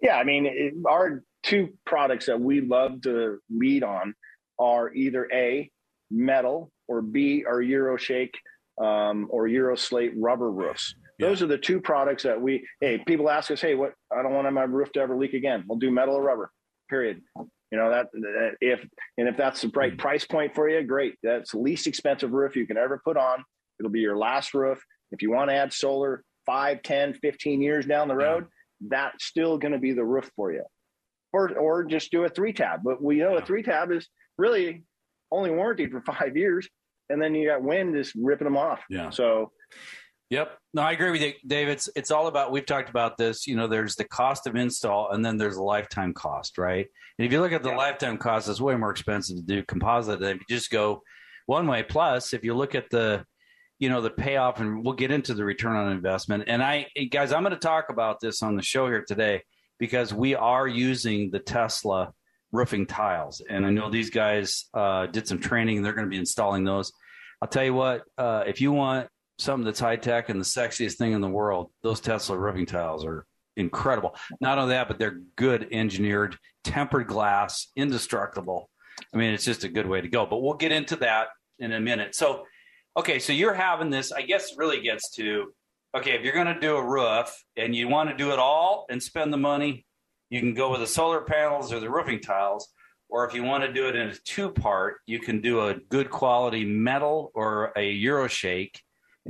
Yeah, 0.00 0.16
I 0.16 0.24
mean, 0.24 0.46
it, 0.46 0.74
our 0.88 1.24
two 1.42 1.70
products 1.84 2.26
that 2.26 2.40
we 2.40 2.60
love 2.60 3.02
to 3.02 3.38
lead 3.50 3.82
on 3.82 4.14
are 4.58 4.92
either 4.92 5.28
A, 5.32 5.70
metal, 6.10 6.70
or 6.86 7.02
B, 7.02 7.44
are 7.44 7.60
Euroshake 7.60 8.34
um, 8.80 9.26
or 9.30 9.48
Euroslate 9.48 10.12
rubber 10.16 10.50
roofs. 10.50 10.94
Yeah. 11.18 11.28
Those 11.28 11.42
are 11.42 11.46
the 11.46 11.58
two 11.58 11.80
products 11.80 12.22
that 12.22 12.40
we, 12.40 12.66
hey, 12.80 12.98
people 13.06 13.28
ask 13.28 13.50
us, 13.50 13.60
hey, 13.60 13.74
what, 13.74 13.92
I 14.12 14.22
don't 14.22 14.32
want 14.32 14.52
my 14.52 14.62
roof 14.62 14.92
to 14.92 15.00
ever 15.00 15.16
leak 15.16 15.34
again. 15.34 15.64
We'll 15.66 15.78
do 15.78 15.90
metal 15.90 16.14
or 16.14 16.22
rubber, 16.22 16.52
period. 16.88 17.22
You 17.70 17.76
know 17.76 17.90
that, 17.90 18.06
that 18.12 18.52
if 18.62 18.80
and 19.18 19.28
if 19.28 19.36
that's 19.36 19.60
the 19.60 19.68
right 19.74 19.96
price 19.98 20.24
point 20.24 20.54
for 20.54 20.70
you, 20.70 20.82
great. 20.84 21.16
That's 21.22 21.52
the 21.52 21.58
least 21.58 21.86
expensive 21.86 22.32
roof 22.32 22.56
you 22.56 22.66
can 22.66 22.78
ever 22.78 22.98
put 23.04 23.18
on. 23.18 23.44
It'll 23.78 23.92
be 23.92 24.00
your 24.00 24.16
last 24.16 24.54
roof. 24.54 24.82
If 25.10 25.22
you 25.22 25.30
want 25.30 25.50
to 25.50 25.56
add 25.56 25.72
solar 25.72 26.22
5, 26.46 26.82
10, 26.82 27.14
15 27.14 27.60
years 27.60 27.86
down 27.86 28.08
the 28.08 28.16
road, 28.16 28.46
yeah. 28.80 28.88
that's 28.90 29.24
still 29.24 29.58
going 29.58 29.72
to 29.72 29.78
be 29.78 29.92
the 29.92 30.04
roof 30.04 30.30
for 30.36 30.52
you. 30.52 30.64
Or 31.32 31.50
or 31.58 31.84
just 31.84 32.10
do 32.10 32.24
a 32.24 32.28
three 32.28 32.54
tab. 32.54 32.80
But 32.82 33.02
we 33.02 33.16
know 33.16 33.32
yeah. 33.32 33.38
a 33.38 33.44
three 33.44 33.62
tab 33.62 33.92
is 33.92 34.08
really 34.38 34.84
only 35.30 35.50
warranted 35.50 35.90
for 35.90 36.00
five 36.00 36.36
years, 36.36 36.68
and 37.10 37.20
then 37.20 37.34
you 37.34 37.48
got 37.48 37.62
wind 37.62 37.94
just 37.94 38.14
ripping 38.16 38.46
them 38.46 38.56
off. 38.56 38.82
Yeah. 38.88 39.10
So 39.10 39.52
Yep. 40.30 40.58
No, 40.74 40.82
I 40.82 40.92
agree 40.92 41.10
with 41.10 41.22
you, 41.22 41.32
Dave. 41.46 41.68
It's 41.68 41.88
it's 41.96 42.10
all 42.10 42.26
about 42.26 42.52
we've 42.52 42.66
talked 42.66 42.90
about 42.90 43.16
this. 43.16 43.46
You 43.46 43.56
know, 43.56 43.66
there's 43.66 43.96
the 43.96 44.04
cost 44.04 44.46
of 44.46 44.56
install 44.56 45.10
and 45.10 45.24
then 45.24 45.38
there's 45.38 45.56
the 45.56 45.62
lifetime 45.62 46.12
cost, 46.12 46.58
right? 46.58 46.86
And 47.18 47.26
if 47.26 47.32
you 47.32 47.40
look 47.40 47.52
at 47.52 47.62
the 47.62 47.70
yeah. 47.70 47.76
lifetime 47.76 48.18
cost, 48.18 48.48
it's 48.48 48.60
way 48.60 48.76
more 48.76 48.90
expensive 48.90 49.36
to 49.36 49.42
do 49.42 49.62
composite 49.62 50.20
than 50.20 50.36
if 50.36 50.40
you 50.40 50.56
just 50.56 50.70
go 50.70 51.02
one 51.46 51.66
way. 51.66 51.82
Plus, 51.82 52.34
if 52.34 52.44
you 52.44 52.54
look 52.54 52.74
at 52.74 52.90
the 52.90 53.24
you 53.78 53.88
know 53.88 54.00
the 54.00 54.10
payoff 54.10 54.60
and 54.60 54.84
we'll 54.84 54.94
get 54.94 55.10
into 55.10 55.34
the 55.34 55.44
return 55.44 55.76
on 55.76 55.92
investment. 55.92 56.44
And 56.46 56.62
I 56.62 56.86
guys, 57.10 57.32
I'm 57.32 57.42
going 57.42 57.54
to 57.54 57.58
talk 57.58 57.86
about 57.90 58.20
this 58.20 58.42
on 58.42 58.56
the 58.56 58.62
show 58.62 58.86
here 58.86 59.04
today 59.06 59.42
because 59.78 60.12
we 60.12 60.34
are 60.34 60.66
using 60.66 61.30
the 61.30 61.38
Tesla 61.38 62.12
roofing 62.50 62.86
tiles. 62.86 63.42
And 63.48 63.64
I 63.64 63.70
know 63.70 63.90
these 63.90 64.10
guys 64.10 64.66
uh, 64.74 65.06
did 65.06 65.28
some 65.28 65.38
training 65.38 65.82
they're 65.82 65.92
going 65.92 66.06
to 66.06 66.10
be 66.10 66.18
installing 66.18 66.64
those. 66.64 66.92
I'll 67.40 67.48
tell 67.48 67.64
you 67.64 67.74
what, 67.74 68.02
uh, 68.16 68.44
if 68.46 68.60
you 68.60 68.72
want 68.72 69.08
something 69.38 69.64
that's 69.64 69.80
high 69.80 69.96
tech 69.96 70.28
and 70.28 70.40
the 70.40 70.44
sexiest 70.44 70.96
thing 70.96 71.12
in 71.12 71.20
the 71.20 71.28
world. 71.28 71.70
Those 71.82 72.00
Tesla 72.00 72.36
roofing 72.36 72.66
tiles 72.66 73.04
are 73.04 73.24
incredible. 73.56 74.14
Not 74.40 74.58
only 74.58 74.74
that, 74.74 74.88
but 74.88 74.98
they're 74.98 75.20
good 75.36 75.68
engineered, 75.70 76.36
tempered 76.64 77.06
glass, 77.06 77.68
indestructible. 77.76 78.68
I 79.14 79.16
mean, 79.16 79.32
it's 79.32 79.44
just 79.44 79.64
a 79.64 79.68
good 79.68 79.86
way 79.86 80.00
to 80.00 80.08
go. 80.08 80.26
But 80.26 80.42
we'll 80.42 80.54
get 80.54 80.72
into 80.72 80.96
that 80.96 81.28
in 81.58 81.72
a 81.72 81.80
minute. 81.80 82.14
So, 82.14 82.44
okay, 82.98 83.18
so 83.18 83.32
you're 83.32 83.54
having 83.54 83.90
this, 83.90 84.12
I 84.12 84.22
guess, 84.22 84.56
really 84.56 84.80
gets 84.80 85.10
to 85.16 85.52
okay, 85.96 86.12
if 86.12 86.22
you're 86.22 86.34
going 86.34 86.52
to 86.52 86.60
do 86.60 86.76
a 86.76 86.84
roof 86.84 87.44
and 87.56 87.74
you 87.74 87.88
want 87.88 88.10
to 88.10 88.16
do 88.16 88.30
it 88.32 88.38
all 88.38 88.86
and 88.90 89.02
spend 89.02 89.32
the 89.32 89.38
money, 89.38 89.86
you 90.28 90.40
can 90.40 90.52
go 90.52 90.70
with 90.70 90.80
the 90.80 90.86
solar 90.86 91.22
panels 91.22 91.72
or 91.72 91.80
the 91.80 91.88
roofing 91.88 92.20
tiles. 92.20 92.68
Or 93.08 93.26
if 93.26 93.32
you 93.32 93.42
want 93.42 93.64
to 93.64 93.72
do 93.72 93.88
it 93.88 93.96
in 93.96 94.08
a 94.08 94.14
two 94.14 94.50
part, 94.50 94.96
you 95.06 95.18
can 95.18 95.40
do 95.40 95.66
a 95.66 95.74
good 95.74 96.10
quality 96.10 96.66
metal 96.66 97.30
or 97.34 97.72
a 97.74 98.04
Euroshake 98.04 98.76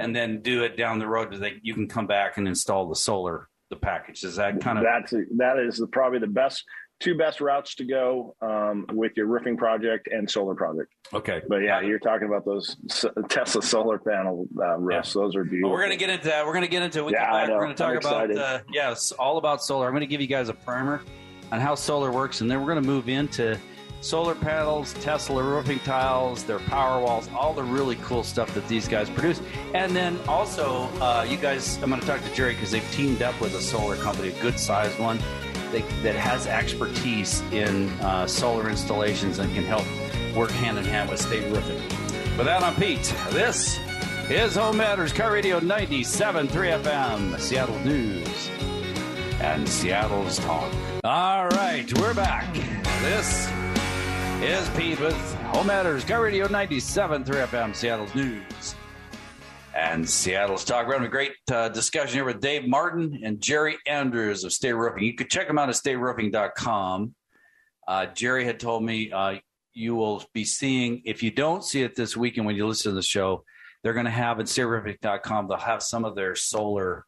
and 0.01 0.15
then 0.17 0.43
do 0.43 0.65
it 0.65 0.77
down 0.77 0.99
the 0.99 1.07
road 1.07 1.33
that 1.33 1.65
you 1.65 1.75
can 1.75 1.87
come 1.87 2.09
back 2.09 2.39
and 2.39 2.49
install 2.49 2.89
the 2.89 2.97
solar 2.97 3.49
the 3.71 3.77
package 3.77 4.25
is 4.25 4.37
that 4.37 4.61
kind 4.61 4.79
of 4.79 4.85
that's 4.85 5.13
that 5.37 5.59
is 5.59 5.77
the, 5.77 5.87
probably 5.87 6.19
the 6.19 6.27
best 6.27 6.65
two 7.01 7.17
best 7.17 7.41
routes 7.41 7.75
to 7.77 7.85
go 7.85 8.35
um, 8.43 8.87
with 8.93 9.13
your 9.17 9.27
roofing 9.27 9.57
project 9.57 10.09
and 10.11 10.31
solar 10.31 10.55
project. 10.55 10.93
Okay, 11.13 11.41
but 11.49 11.59
yeah, 11.59 11.81
you're 11.81 11.99
talking 11.99 12.29
about 12.29 12.45
those 12.45 12.77
Tesla 13.29 13.63
solar 13.63 13.99
panel 13.99 14.47
uh, 14.61 14.77
roofs. 14.79 15.15
Yeah. 15.15 15.23
Those 15.23 15.37
are 15.37 15.45
beautiful. 15.45 15.71
Well, 15.71 15.79
we're 15.79 15.85
going 15.85 15.97
to 15.99 16.05
get 16.05 16.11
into 16.11 16.27
that. 16.27 16.45
We're 16.45 16.53
going 16.53 16.65
to 16.65 16.71
get 16.71 16.83
into 16.83 17.07
it. 17.09 17.13
Yeah, 17.13 17.49
we're 17.49 17.61
going 17.61 17.75
to 17.75 17.75
talk 17.75 17.97
about 17.97 18.37
uh, 18.37 18.61
yes, 18.73 19.13
all 19.13 19.39
about 19.39 19.63
solar. 19.63 19.87
I'm 19.87 19.93
going 19.93 20.01
to 20.01 20.07
give 20.07 20.21
you 20.21 20.27
guys 20.27 20.49
a 20.49 20.55
primer 20.55 21.03
on 21.53 21.61
how 21.61 21.75
solar 21.75 22.11
works, 22.11 22.41
and 22.41 22.51
then 22.51 22.61
we're 22.61 22.73
going 22.73 22.83
to 22.83 22.89
move 22.89 23.09
into 23.09 23.59
solar 24.01 24.35
panels, 24.35 24.95
Tesla 24.95 25.43
roofing 25.43 25.81
tiles, 25.81 26.45
their 26.45 26.61
power 26.61 27.03
walls, 27.03 27.29
all 27.35 27.53
the 27.53 27.63
really 27.63 27.97
cool 27.97 28.23
stuff 28.23 28.53
that 28.55 28.67
these 28.69 28.87
guys 28.87 29.11
produce. 29.11 29.41
And 29.75 29.95
then 29.95 30.19
also, 30.29 30.89
uh, 31.01 31.27
you 31.29 31.37
guys, 31.37 31.79
I'm 31.83 31.89
going 31.89 32.01
to 32.01 32.07
talk 32.07 32.23
to 32.23 32.35
Jerry 32.35 32.55
because 32.55 32.71
they've 32.71 32.91
teamed 32.93 33.23
up 33.23 33.41
with 33.41 33.55
a 33.55 33.61
solar 33.61 33.97
company, 33.97 34.29
a 34.29 34.41
good 34.41 34.59
sized 34.59 34.99
one, 34.99 35.19
that, 35.73 36.03
that 36.03 36.15
has 36.15 36.47
expertise 36.47 37.41
in 37.53 37.89
uh, 38.01 38.27
solar 38.27 38.69
installations 38.71 39.39
and 39.39 39.53
can 39.55 39.65
help 39.65 39.85
work 40.37 40.51
hand 40.51 40.79
in 40.79 40.85
hand 40.85 41.11
with 41.11 41.21
state 41.21 41.45
roofing. 41.53 41.81
With 42.37 42.47
that, 42.47 42.63
I'm 42.63 42.75
Pete. 42.77 43.15
This 43.31 43.79
is 44.31 44.57
Home 44.57 44.77
Matters 44.77 45.13
KIRO 45.13 45.33
Radio 45.33 45.61
97.3 45.61 46.49
FM, 46.83 47.39
Seattle 47.41 47.79
News 47.81 48.51
and 49.41 49.69
Seattle's 49.69 50.39
Talk. 50.39 50.73
All 51.05 51.49
right, 51.49 51.87
we're 51.99 52.15
back. 52.15 52.53
This 53.03 53.49
is 54.43 54.69
Pete 54.71 55.01
with 55.01 55.35
Home 55.47 55.67
Matters, 55.69 56.05
KIRO 56.05 56.23
Radio 56.23 56.49
97, 56.49 57.25
3 57.25 57.37
FM, 57.37 57.75
Seattle's 57.75 58.15
News. 58.15 58.75
And 59.79 60.11
Seattle's 60.11 60.65
Talk. 60.65 60.89
We're 60.89 60.95
having 60.95 61.07
a 61.07 61.11
great 61.11 61.35
uh, 61.53 61.69
discussion 61.69 62.13
here 62.17 62.25
with 62.25 62.41
Dave 62.41 62.67
Martin 62.67 63.21
and 63.23 63.39
Jeri 63.39 63.77
Andrews 63.87 64.43
of 64.43 64.53
State 64.53 64.73
Roofing. 64.73 65.05
You 65.05 65.15
could 65.15 65.31
check 65.31 65.47
them 65.47 65.57
out 65.57 65.69
at 65.69 65.77
stateroofing.com. 65.77 67.15
Uh, 67.87 68.07
Jeri 68.07 68.45
had 68.45 68.59
told 68.59 68.83
me 68.83 69.13
uh, 69.13 69.37
you 69.75 69.95
will 69.95 70.25
be 70.35 70.45
seeing, 70.45 71.03
if 71.05 71.23
you 71.23 71.31
don't 71.31 71.63
see 71.63 71.83
it 71.83 71.95
this 71.95 72.17
weekend 72.17 72.45
when 72.45 72.57
you 72.57 72.67
listen 72.67 72.91
to 72.91 72.97
the 72.97 73.03
show, 73.03 73.45
they're 73.85 73.93
going 73.93 74.05
to 74.05 74.11
have 74.11 74.41
at 74.41 74.47
stateroofing.com, 74.47 75.47
they'll 75.47 75.59
have 75.59 75.85
some 75.85 76.05
of 76.05 76.17
their 76.17 76.35
solar 76.35 77.05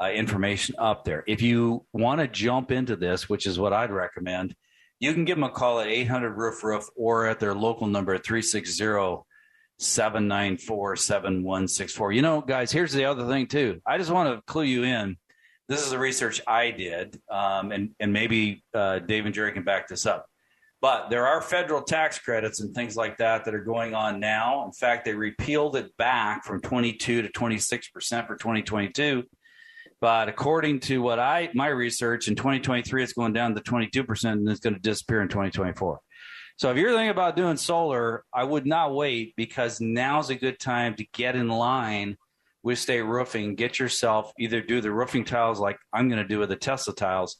uh, 0.00 0.08
information 0.08 0.74
up 0.78 1.04
there. 1.04 1.22
If 1.26 1.42
you 1.42 1.84
want 1.92 2.22
to 2.22 2.28
jump 2.28 2.72
into 2.72 2.96
this, 2.96 3.28
which 3.28 3.46
is 3.46 3.58
what 3.58 3.74
I'd 3.74 3.90
recommend, 3.90 4.56
you 5.00 5.12
can 5.12 5.26
give 5.26 5.36
them 5.36 5.44
a 5.44 5.50
call 5.50 5.80
at 5.80 5.88
800 5.88 6.30
Roof 6.30 6.64
Roof 6.64 6.88
or 6.96 7.26
at 7.26 7.40
their 7.40 7.54
local 7.54 7.86
number 7.86 8.14
at 8.14 8.24
360 8.24 9.25
794 9.78 10.96
7164. 10.96 12.12
You 12.12 12.22
know, 12.22 12.40
guys, 12.40 12.72
here's 12.72 12.92
the 12.92 13.04
other 13.04 13.26
thing, 13.26 13.46
too. 13.46 13.80
I 13.86 13.98
just 13.98 14.10
want 14.10 14.34
to 14.34 14.42
clue 14.50 14.64
you 14.64 14.84
in. 14.84 15.16
This 15.68 15.82
is 15.82 15.90
the 15.90 15.98
research 15.98 16.40
I 16.46 16.70
did, 16.70 17.20
um, 17.30 17.72
and, 17.72 17.90
and 17.98 18.12
maybe 18.12 18.62
uh, 18.72 19.00
Dave 19.00 19.26
and 19.26 19.34
Jeri 19.34 19.52
can 19.52 19.64
back 19.64 19.88
this 19.88 20.06
up. 20.06 20.26
But 20.80 21.10
there 21.10 21.26
are 21.26 21.40
federal 21.40 21.82
tax 21.82 22.18
credits 22.18 22.60
and 22.60 22.74
things 22.74 22.96
like 22.96 23.16
that 23.18 23.44
that 23.44 23.54
are 23.54 23.64
going 23.64 23.94
on 23.94 24.20
now. 24.20 24.64
In 24.64 24.72
fact, 24.72 25.04
they 25.04 25.14
repealed 25.14 25.74
it 25.74 25.96
back 25.96 26.44
from 26.44 26.60
22 26.60 27.22
to 27.22 27.28
26 27.28 27.88
percent 27.88 28.26
for 28.28 28.36
2022 28.36 29.24
but 30.00 30.28
according 30.28 30.80
to 30.80 31.00
what 31.00 31.18
I 31.18 31.50
my 31.54 31.68
research 31.68 32.28
in 32.28 32.34
2023, 32.34 33.02
it's 33.02 33.12
going 33.12 33.32
down 33.32 33.54
to 33.54 33.60
22 33.60 34.04
percent, 34.04 34.40
and 34.40 34.48
it's 34.48 34.60
going 34.60 34.74
to 34.74 34.80
disappear 34.80 35.22
in 35.22 35.28
2024. 35.28 36.00
So 36.56 36.70
if 36.70 36.78
you're 36.78 36.92
thinking 36.92 37.10
about 37.10 37.36
doing 37.36 37.56
solar, 37.56 38.24
I 38.32 38.44
would 38.44 38.66
not 38.66 38.94
wait 38.94 39.34
because 39.36 39.80
now's 39.80 40.30
a 40.30 40.34
good 40.34 40.58
time 40.58 40.94
to 40.96 41.06
get 41.12 41.36
in 41.36 41.48
line 41.48 42.16
with 42.62 42.78
State 42.78 43.02
Roofing. 43.02 43.56
Get 43.56 43.78
yourself 43.78 44.32
either 44.38 44.62
do 44.62 44.80
the 44.80 44.90
roofing 44.90 45.24
tiles 45.24 45.60
like 45.60 45.78
I'm 45.92 46.08
going 46.08 46.22
to 46.22 46.28
do 46.28 46.38
with 46.38 46.48
the 46.48 46.56
Tesla 46.56 46.94
tiles, 46.94 47.36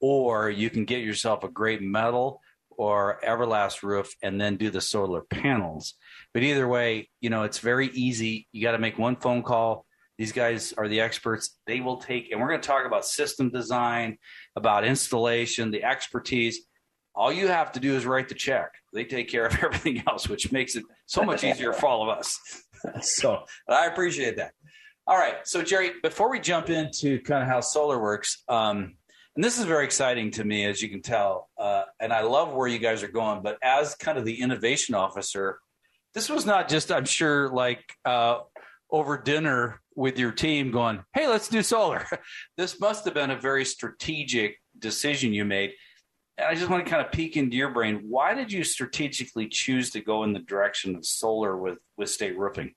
or 0.00 0.50
you 0.50 0.68
can 0.68 0.84
get 0.84 1.02
yourself 1.02 1.42
a 1.42 1.48
great 1.48 1.80
metal 1.80 2.40
or 2.68 3.20
Everlast 3.26 3.82
roof 3.82 4.14
and 4.22 4.40
then 4.40 4.56
do 4.56 4.70
the 4.70 4.80
solar 4.80 5.22
panels. 5.22 5.94
But 6.34 6.42
either 6.42 6.68
way, 6.68 7.08
you 7.20 7.30
know, 7.30 7.44
it's 7.44 7.58
very 7.58 7.88
easy. 7.88 8.46
You 8.52 8.62
got 8.62 8.72
to 8.72 8.78
make 8.78 8.98
one 8.98 9.16
phone 9.16 9.42
call 9.42 9.86
these 10.20 10.32
guys 10.32 10.74
are 10.74 10.86
the 10.86 11.00
experts. 11.00 11.56
They 11.66 11.80
will 11.80 11.96
take, 11.96 12.30
and 12.30 12.38
we're 12.38 12.48
going 12.48 12.60
to 12.60 12.66
talk 12.66 12.84
about 12.84 13.06
system 13.06 13.48
design, 13.48 14.18
about 14.54 14.84
installation, 14.84 15.70
the 15.70 15.82
expertise. 15.82 16.60
All 17.14 17.32
you 17.32 17.48
have 17.48 17.72
to 17.72 17.80
do 17.80 17.96
is 17.96 18.06
write 18.06 18.28
the 18.28 18.34
check. 18.34 18.74
They 18.92 19.04
take 19.04 19.28
care 19.28 19.46
of 19.46 19.58
everything 19.62 20.02
else, 20.08 20.28
which 20.28 20.52
makes 20.52 20.76
it 20.76 20.84
so 21.06 21.22
much 21.22 21.44
easier 21.44 21.72
for 21.72 21.86
all 21.86 22.02
of 22.02 22.18
us. 22.18 22.38
so 23.02 23.44
I 23.68 23.86
appreciate 23.86 24.36
that. 24.36 24.52
All 25.06 25.18
right. 25.18 25.36
So, 25.44 25.62
Jeri, 25.62 25.90
before 26.02 26.30
we 26.30 26.38
jump 26.38 26.70
into 26.70 27.20
kind 27.22 27.42
of 27.42 27.48
how 27.48 27.60
solar 27.60 28.00
works, 28.00 28.42
um, 28.48 28.94
and 29.34 29.44
this 29.44 29.58
is 29.58 29.64
very 29.64 29.84
exciting 29.84 30.30
to 30.32 30.44
me, 30.44 30.66
as 30.66 30.82
you 30.82 30.88
can 30.88 31.02
tell, 31.02 31.48
uh, 31.58 31.82
and 32.00 32.12
I 32.12 32.22
love 32.22 32.52
where 32.52 32.68
you 32.68 32.78
guys 32.78 33.02
are 33.02 33.08
going. 33.08 33.42
But 33.42 33.58
as 33.62 33.94
kind 33.94 34.18
of 34.18 34.24
the 34.24 34.40
innovation 34.40 34.94
officer, 34.94 35.58
this 36.14 36.28
was 36.28 36.44
not 36.44 36.68
just, 36.68 36.90
I'm 36.90 37.04
sure, 37.04 37.48
like 37.48 37.82
uh, 38.04 38.40
over 38.90 39.16
dinner 39.18 39.80
with 39.94 40.18
your 40.18 40.32
team 40.32 40.70
going, 40.70 41.04
hey, 41.14 41.28
let's 41.28 41.48
do 41.48 41.62
solar. 41.62 42.06
this 42.56 42.80
must 42.80 43.04
have 43.04 43.14
been 43.14 43.30
a 43.30 43.40
very 43.40 43.64
strategic 43.64 44.60
decision 44.78 45.32
you 45.32 45.44
made. 45.44 45.72
I 46.46 46.54
just 46.54 46.70
want 46.70 46.84
to 46.84 46.90
kind 46.90 47.04
of 47.04 47.12
peek 47.12 47.36
into 47.36 47.56
your 47.56 47.70
brain. 47.70 48.04
Why 48.08 48.34
did 48.34 48.52
you 48.52 48.64
strategically 48.64 49.48
choose 49.48 49.90
to 49.90 50.00
go 50.00 50.24
in 50.24 50.32
the 50.32 50.40
direction 50.40 50.96
of 50.96 51.04
solar 51.04 51.56
with, 51.56 51.78
with 51.96 52.10
state 52.10 52.38
roofing? 52.38 52.74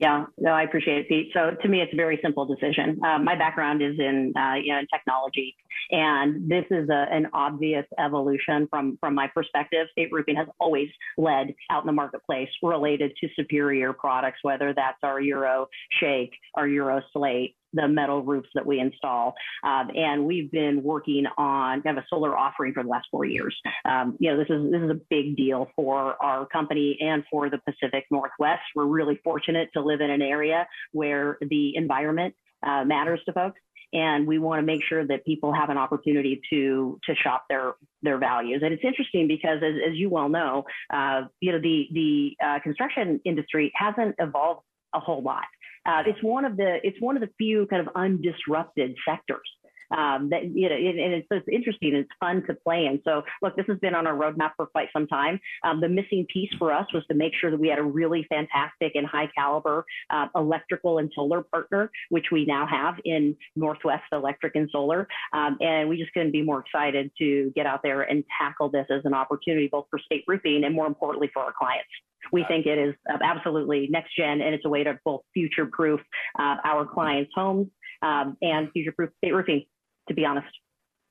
Yeah, 0.00 0.24
no, 0.38 0.52
I 0.52 0.62
appreciate 0.62 1.00
it, 1.00 1.08
Pete. 1.10 1.30
So 1.34 1.50
to 1.60 1.68
me, 1.68 1.82
it's 1.82 1.92
a 1.92 1.96
very 1.96 2.18
simple 2.22 2.46
decision. 2.46 2.98
Uh, 3.04 3.18
my 3.18 3.36
background 3.36 3.82
is 3.82 3.98
in, 3.98 4.32
uh, 4.34 4.54
you 4.54 4.72
know, 4.72 4.80
technology, 4.90 5.54
and 5.90 6.48
this 6.48 6.64
is 6.70 6.88
a, 6.88 7.06
an 7.12 7.26
obvious 7.34 7.84
evolution 7.98 8.66
from 8.70 8.96
from 8.98 9.14
my 9.14 9.26
perspective. 9.26 9.88
State 9.92 10.08
roofing 10.10 10.36
has 10.36 10.48
always 10.58 10.88
led 11.18 11.54
out 11.68 11.82
in 11.82 11.86
the 11.86 11.92
marketplace 11.92 12.48
related 12.62 13.12
to 13.20 13.28
superior 13.36 13.92
products, 13.92 14.38
whether 14.40 14.72
that's 14.72 14.96
our 15.02 15.20
Euro 15.20 15.66
Shake, 16.00 16.32
our 16.54 16.66
Euro 16.66 17.02
Slate, 17.12 17.54
the 17.72 17.88
metal 17.88 18.22
roofs 18.22 18.48
that 18.54 18.66
we 18.66 18.80
install. 18.80 19.34
Um, 19.64 19.90
and 19.94 20.24
we've 20.24 20.50
been 20.50 20.82
working 20.82 21.24
on 21.38 21.82
kind 21.82 21.98
of 21.98 22.04
a 22.04 22.06
solar 22.08 22.36
offering 22.36 22.72
for 22.74 22.82
the 22.82 22.88
last 22.88 23.08
four 23.10 23.24
years. 23.24 23.56
Um, 23.84 24.16
you 24.18 24.30
know, 24.30 24.38
this 24.38 24.48
is 24.50 24.70
this 24.70 24.82
is 24.82 24.90
a 24.90 25.00
big 25.08 25.36
deal 25.36 25.70
for 25.76 26.22
our 26.22 26.46
company 26.46 26.98
and 27.00 27.24
for 27.30 27.50
the 27.50 27.58
Pacific 27.58 28.04
Northwest. 28.10 28.62
We're 28.74 28.86
really 28.86 29.20
fortunate 29.22 29.70
to 29.74 29.82
live 29.82 30.00
in 30.00 30.10
an 30.10 30.22
area 30.22 30.66
where 30.92 31.38
the 31.40 31.76
environment 31.76 32.34
uh, 32.66 32.84
matters 32.84 33.20
to 33.26 33.32
folks 33.32 33.60
and 33.92 34.26
we 34.26 34.38
want 34.38 34.60
to 34.60 34.66
make 34.66 34.82
sure 34.84 35.06
that 35.06 35.24
people 35.24 35.52
have 35.52 35.70
an 35.70 35.78
opportunity 35.78 36.40
to 36.50 36.98
to 37.04 37.14
shop 37.14 37.44
their 37.48 37.74
their 38.02 38.18
values. 38.18 38.62
And 38.64 38.72
it's 38.72 38.84
interesting 38.84 39.26
because, 39.26 39.58
as, 39.62 39.74
as 39.90 39.96
you 39.96 40.08
well 40.08 40.28
know, 40.28 40.64
uh, 40.92 41.22
you 41.40 41.52
know 41.52 41.60
the 41.60 41.88
the 41.92 42.36
uh, 42.44 42.60
construction 42.60 43.20
industry 43.24 43.72
hasn't 43.74 44.14
evolved 44.18 44.62
a 44.94 45.00
whole 45.00 45.22
lot. 45.22 45.44
Uh, 45.86 46.02
it's 46.06 46.22
one 46.22 46.44
of 46.44 46.56
the 46.56 46.78
it's 46.82 47.00
one 47.00 47.16
of 47.16 47.22
the 47.22 47.30
few 47.38 47.66
kind 47.66 47.86
of 47.86 47.92
undisrupted 47.94 48.94
sectors 49.08 49.48
um, 49.96 50.30
that 50.30 50.44
you 50.54 50.68
know, 50.68 50.74
and 50.74 51.14
it's, 51.14 51.26
it's 51.30 51.48
interesting. 51.50 51.94
And 51.94 51.98
it's 51.98 52.10
fun 52.20 52.42
to 52.46 52.54
play 52.54 52.86
in. 52.86 53.00
So, 53.04 53.22
look, 53.42 53.56
this 53.56 53.66
has 53.68 53.78
been 53.78 53.94
on 53.94 54.06
our 54.06 54.14
roadmap 54.14 54.52
for 54.56 54.66
quite 54.66 54.88
some 54.92 55.06
time. 55.06 55.40
Um, 55.64 55.80
the 55.80 55.88
missing 55.88 56.26
piece 56.32 56.50
for 56.58 56.72
us 56.72 56.86
was 56.92 57.04
to 57.08 57.14
make 57.14 57.32
sure 57.40 57.50
that 57.50 57.60
we 57.60 57.68
had 57.68 57.78
a 57.78 57.82
really 57.82 58.26
fantastic 58.28 58.92
and 58.94 59.06
high 59.06 59.30
caliber 59.36 59.84
uh, 60.10 60.26
electrical 60.34 60.98
and 60.98 61.10
solar 61.14 61.42
partner, 61.42 61.90
which 62.10 62.26
we 62.32 62.44
now 62.44 62.66
have 62.66 62.94
in 63.04 63.36
Northwest 63.56 64.04
Electric 64.12 64.56
and 64.56 64.68
Solar. 64.70 65.08
Um, 65.32 65.56
and 65.60 65.88
we 65.88 65.96
just 65.96 66.12
couldn't 66.12 66.32
be 66.32 66.42
more 66.42 66.60
excited 66.60 67.10
to 67.18 67.52
get 67.54 67.66
out 67.66 67.82
there 67.82 68.02
and 68.02 68.24
tackle 68.40 68.70
this 68.70 68.86
as 68.90 69.02
an 69.04 69.14
opportunity, 69.14 69.68
both 69.70 69.86
for 69.90 69.98
state 69.98 70.24
roofing 70.26 70.62
and 70.64 70.74
more 70.74 70.86
importantly 70.86 71.30
for 71.32 71.42
our 71.42 71.52
clients. 71.56 71.88
We 72.32 72.44
think 72.46 72.66
it 72.66 72.78
is 72.78 72.94
absolutely 73.22 73.88
next 73.90 74.14
gen, 74.16 74.40
and 74.40 74.54
it's 74.54 74.64
a 74.64 74.68
way 74.68 74.84
to 74.84 74.98
both 75.04 75.22
future 75.32 75.66
proof 75.66 76.00
uh, 76.38 76.56
our 76.64 76.86
clients' 76.86 77.32
homes 77.34 77.68
um, 78.02 78.36
and 78.42 78.70
future 78.72 78.92
proof 78.92 79.10
state 79.18 79.34
roofing 79.34 79.64
to 80.10 80.14
be 80.14 80.24
honest. 80.24 80.48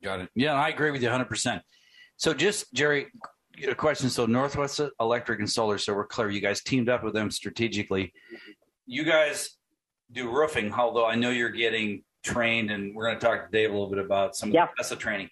Got 0.04 0.20
it. 0.20 0.30
Yeah, 0.34 0.52
I 0.52 0.68
agree 0.68 0.90
with 0.90 1.02
you 1.02 1.08
100%. 1.08 1.60
So 2.16 2.34
just, 2.34 2.72
Jeri, 2.74 3.06
a 3.66 3.74
question. 3.74 4.10
So 4.10 4.26
Northwest 4.26 4.78
Electric 5.00 5.40
and 5.40 5.50
Solar, 5.50 5.78
so 5.78 5.94
we're 5.94 6.06
clear, 6.06 6.30
you 6.30 6.40
guys 6.40 6.62
teamed 6.62 6.90
up 6.90 7.02
with 7.02 7.14
them 7.14 7.30
strategically. 7.30 8.12
You 8.86 9.04
guys 9.04 9.56
do 10.12 10.30
roofing, 10.30 10.72
although 10.72 11.06
I 11.06 11.14
know 11.14 11.30
you're 11.30 11.48
getting 11.48 12.02
trained, 12.22 12.70
and 12.70 12.94
we're 12.94 13.06
going 13.06 13.18
to 13.18 13.26
talk 13.26 13.46
to 13.46 13.50
Dave 13.50 13.70
a 13.70 13.72
little 13.72 13.88
bit 13.88 14.04
about 14.04 14.36
some 14.36 14.50
yeah. 14.50 14.66
of 14.78 14.88
the 14.88 14.96
training. 14.96 15.30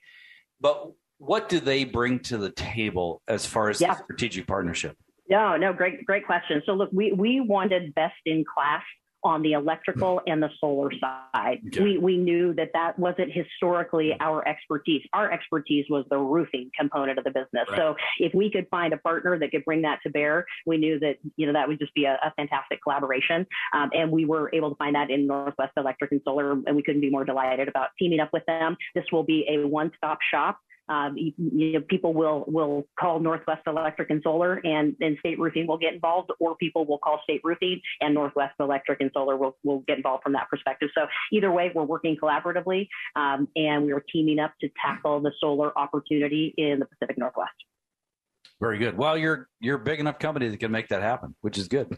But 0.60 0.90
what 1.18 1.50
do 1.50 1.60
they 1.60 1.84
bring 1.84 2.20
to 2.20 2.38
the 2.38 2.50
table 2.50 3.20
as 3.28 3.44
far 3.44 3.68
as 3.68 3.80
yeah. 3.80 3.96
strategic 3.96 4.46
partnership? 4.46 4.96
No, 5.28 5.58
no, 5.58 5.74
great, 5.74 6.06
great 6.06 6.24
question. 6.24 6.62
So 6.64 6.72
look, 6.72 6.88
we 6.90 7.12
we 7.12 7.40
wanted 7.40 7.94
best 7.94 8.16
in 8.24 8.44
class 8.46 8.82
on 9.28 9.42
the 9.42 9.52
electrical 9.52 10.20
and 10.26 10.42
the 10.42 10.50
solar 10.60 10.90
side. 10.98 11.60
Okay. 11.68 11.82
We, 11.82 11.98
we 11.98 12.16
knew 12.16 12.54
that 12.54 12.70
that 12.72 12.98
wasn't 12.98 13.30
historically 13.32 14.16
our 14.20 14.46
expertise. 14.48 15.02
Our 15.12 15.30
expertise 15.30 15.86
was 15.90 16.04
the 16.10 16.18
roofing 16.18 16.70
component 16.78 17.18
of 17.18 17.24
the 17.24 17.30
business. 17.30 17.68
Right. 17.68 17.76
So 17.76 17.96
if 18.18 18.32
we 18.34 18.50
could 18.50 18.66
find 18.70 18.92
a 18.92 18.96
partner 18.96 19.38
that 19.38 19.50
could 19.50 19.64
bring 19.64 19.82
that 19.82 20.00
to 20.04 20.10
bear, 20.10 20.46
we 20.66 20.78
knew 20.78 20.98
that, 21.00 21.16
you 21.36 21.46
know, 21.46 21.52
that 21.52 21.68
would 21.68 21.78
just 21.78 21.94
be 21.94 22.06
a, 22.06 22.14
a 22.24 22.32
fantastic 22.36 22.82
collaboration. 22.82 23.46
Um, 23.74 23.90
and 23.92 24.10
we 24.10 24.24
were 24.24 24.50
able 24.54 24.70
to 24.70 24.76
find 24.76 24.94
that 24.94 25.10
in 25.10 25.26
Northwest 25.26 25.72
Electric 25.76 26.12
and 26.12 26.20
Solar, 26.24 26.52
and 26.52 26.74
we 26.74 26.82
couldn't 26.82 27.02
be 27.02 27.10
more 27.10 27.24
delighted 27.24 27.68
about 27.68 27.88
teaming 27.98 28.20
up 28.20 28.30
with 28.32 28.46
them. 28.46 28.76
This 28.94 29.04
will 29.12 29.24
be 29.24 29.46
a 29.48 29.66
one-stop 29.66 30.18
shop 30.30 30.58
um, 30.88 31.16
you, 31.16 31.32
you 31.36 31.72
know, 31.74 31.80
people 31.88 32.14
will 32.14 32.44
will 32.46 32.86
call 32.98 33.20
Northwest 33.20 33.62
Electric 33.66 34.10
and 34.10 34.22
Solar, 34.22 34.60
and, 34.64 34.94
and 35.00 35.16
State 35.18 35.38
Roofing 35.38 35.66
will 35.66 35.78
get 35.78 35.94
involved, 35.94 36.30
or 36.40 36.56
people 36.56 36.84
will 36.86 36.98
call 36.98 37.20
State 37.24 37.40
Roofing, 37.44 37.80
and 38.00 38.14
Northwest 38.14 38.54
Electric 38.60 39.00
and 39.00 39.10
Solar 39.12 39.36
will, 39.36 39.56
will 39.64 39.80
get 39.86 39.98
involved 39.98 40.22
from 40.22 40.32
that 40.32 40.48
perspective. 40.48 40.90
So 40.96 41.06
either 41.32 41.50
way, 41.50 41.70
we're 41.74 41.84
working 41.84 42.16
collaboratively, 42.16 42.88
um, 43.16 43.48
and 43.56 43.84
we 43.84 43.92
are 43.92 44.04
teaming 44.12 44.38
up 44.38 44.52
to 44.60 44.68
tackle 44.84 45.20
the 45.20 45.32
solar 45.40 45.76
opportunity 45.78 46.54
in 46.56 46.78
the 46.78 46.86
Pacific 46.86 47.18
Northwest. 47.18 47.52
Very 48.60 48.78
good. 48.78 48.98
Well, 48.98 49.16
you're 49.16 49.48
you're 49.60 49.76
a 49.76 49.84
big 49.84 50.00
enough 50.00 50.18
company 50.18 50.48
that 50.48 50.58
can 50.58 50.72
make 50.72 50.88
that 50.88 51.00
happen, 51.00 51.36
which 51.42 51.58
is 51.58 51.68
good. 51.68 51.96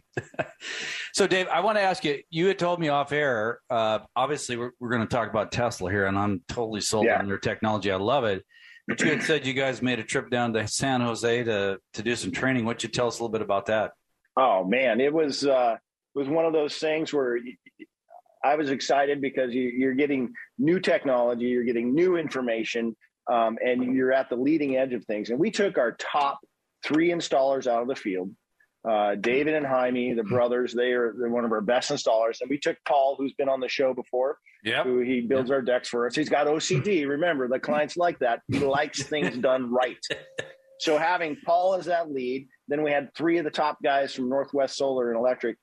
so, 1.15 1.27
Dave, 1.27 1.49
I 1.49 1.61
want 1.61 1.79
to 1.79 1.83
ask 1.83 2.05
you. 2.05 2.21
You 2.29 2.49
had 2.49 2.59
told 2.59 2.81
me 2.81 2.89
off 2.89 3.13
air. 3.13 3.61
Uh, 3.71 4.01
obviously, 4.15 4.59
we're, 4.59 4.73
we're 4.79 4.91
going 4.91 5.01
to 5.01 5.09
talk 5.09 5.31
about 5.31 5.53
Tesla 5.53 5.91
here, 5.91 6.05
and 6.05 6.19
I'm 6.19 6.43
totally 6.49 6.83
sold 6.83 7.07
yeah. 7.07 7.19
on 7.19 7.29
their 7.29 7.39
technology. 7.39 7.91
I 7.91 7.97
love 7.97 8.25
it. 8.25 8.45
But 8.91 9.01
you 9.03 9.11
had 9.11 9.23
said 9.23 9.47
you 9.47 9.53
guys 9.53 9.83
made 9.83 10.01
a 10.01 10.03
trip 10.03 10.31
down 10.31 10.53
to 10.55 10.67
San 10.67 11.01
Jose 11.01 11.45
to 11.45 11.79
to 11.93 12.03
do 12.03 12.17
some 12.17 12.33
training. 12.33 12.65
What 12.65 12.83
you 12.83 12.89
tell 12.89 13.07
us 13.07 13.21
a 13.21 13.23
little 13.23 13.31
bit 13.31 13.41
about 13.41 13.67
that? 13.67 13.93
Oh 14.37 14.65
man, 14.65 15.01
it 15.01 15.15
was 15.15 15.47
uh, 15.47 15.77
was 16.17 16.29
one 16.29 16.45
of 16.45 16.53
those 16.53 16.77
things 16.77 17.13
where 17.13 17.39
I 18.43 18.57
was 18.57 18.71
excited 18.71 19.21
because 19.21 19.55
you, 19.55 19.89
are 19.89 19.95
getting 19.95 20.33
new 20.59 20.81
technology, 20.81 21.45
you're 21.45 21.63
getting 21.63 21.95
new 21.95 22.17
information, 22.17 22.97
um, 23.31 23.59
and 23.65 23.95
you're 23.95 24.13
at 24.13 24.29
the 24.29 24.35
leading 24.35 24.77
edge 24.77 24.93
of 24.93 25.05
things. 25.05 25.31
And 25.31 25.39
we 25.39 25.53
took 25.53 25.79
our 25.79 25.93
top 25.93 26.41
three 26.85 27.11
installers 27.11 27.69
out 27.69 27.83
of 27.83 27.87
the 27.87 27.95
field. 27.95 28.35
Uh, 28.89 29.15
David 29.15 29.55
and 29.55 29.67
Jaime, 29.67 30.15
the 30.15 30.23
brothers, 30.23 30.73
they 30.73 30.93
are 30.93 31.15
they're 31.19 31.29
one 31.29 31.45
of 31.45 31.53
our 31.53 31.61
best 31.61 31.91
installers. 31.91 32.41
And 32.41 32.49
we 32.49 32.59
took 32.59 32.79
Paul, 32.87 33.15
who's 33.19 33.35
been 33.35 33.49
on 33.49 33.61
the 33.61 33.69
show 33.69 33.93
before, 33.93 34.39
yeah, 34.65 34.83
who 34.83 35.01
he 35.01 35.21
builds 35.21 35.51
yep. 35.51 35.57
our 35.57 35.63
decks 35.63 35.89
for 35.89 36.07
us. 36.07 36.15
He's 36.15 36.31
got 36.31 36.47
OCD. 36.47 37.07
Remember, 37.07 37.47
the 37.47 37.59
clients 37.61 37.97
like 37.97 38.19
that. 38.21 38.41
He 38.49 38.59
likes 38.59 39.03
things 39.03 39.37
done 39.41 39.71
right. 39.71 39.99
So 40.79 40.97
having 40.97 41.37
Paul 41.45 41.75
as 41.75 41.85
that 41.87 42.11
lead, 42.11 42.49
then 42.69 42.83
we 42.83 42.91
had 42.91 43.15
three 43.15 43.37
of 43.37 43.45
the 43.45 43.51
top 43.51 43.79
guys 43.85 44.15
from 44.15 44.31
Northwest 44.31 44.79
Solar 44.79 45.11
and 45.11 45.19
Electric, 45.19 45.59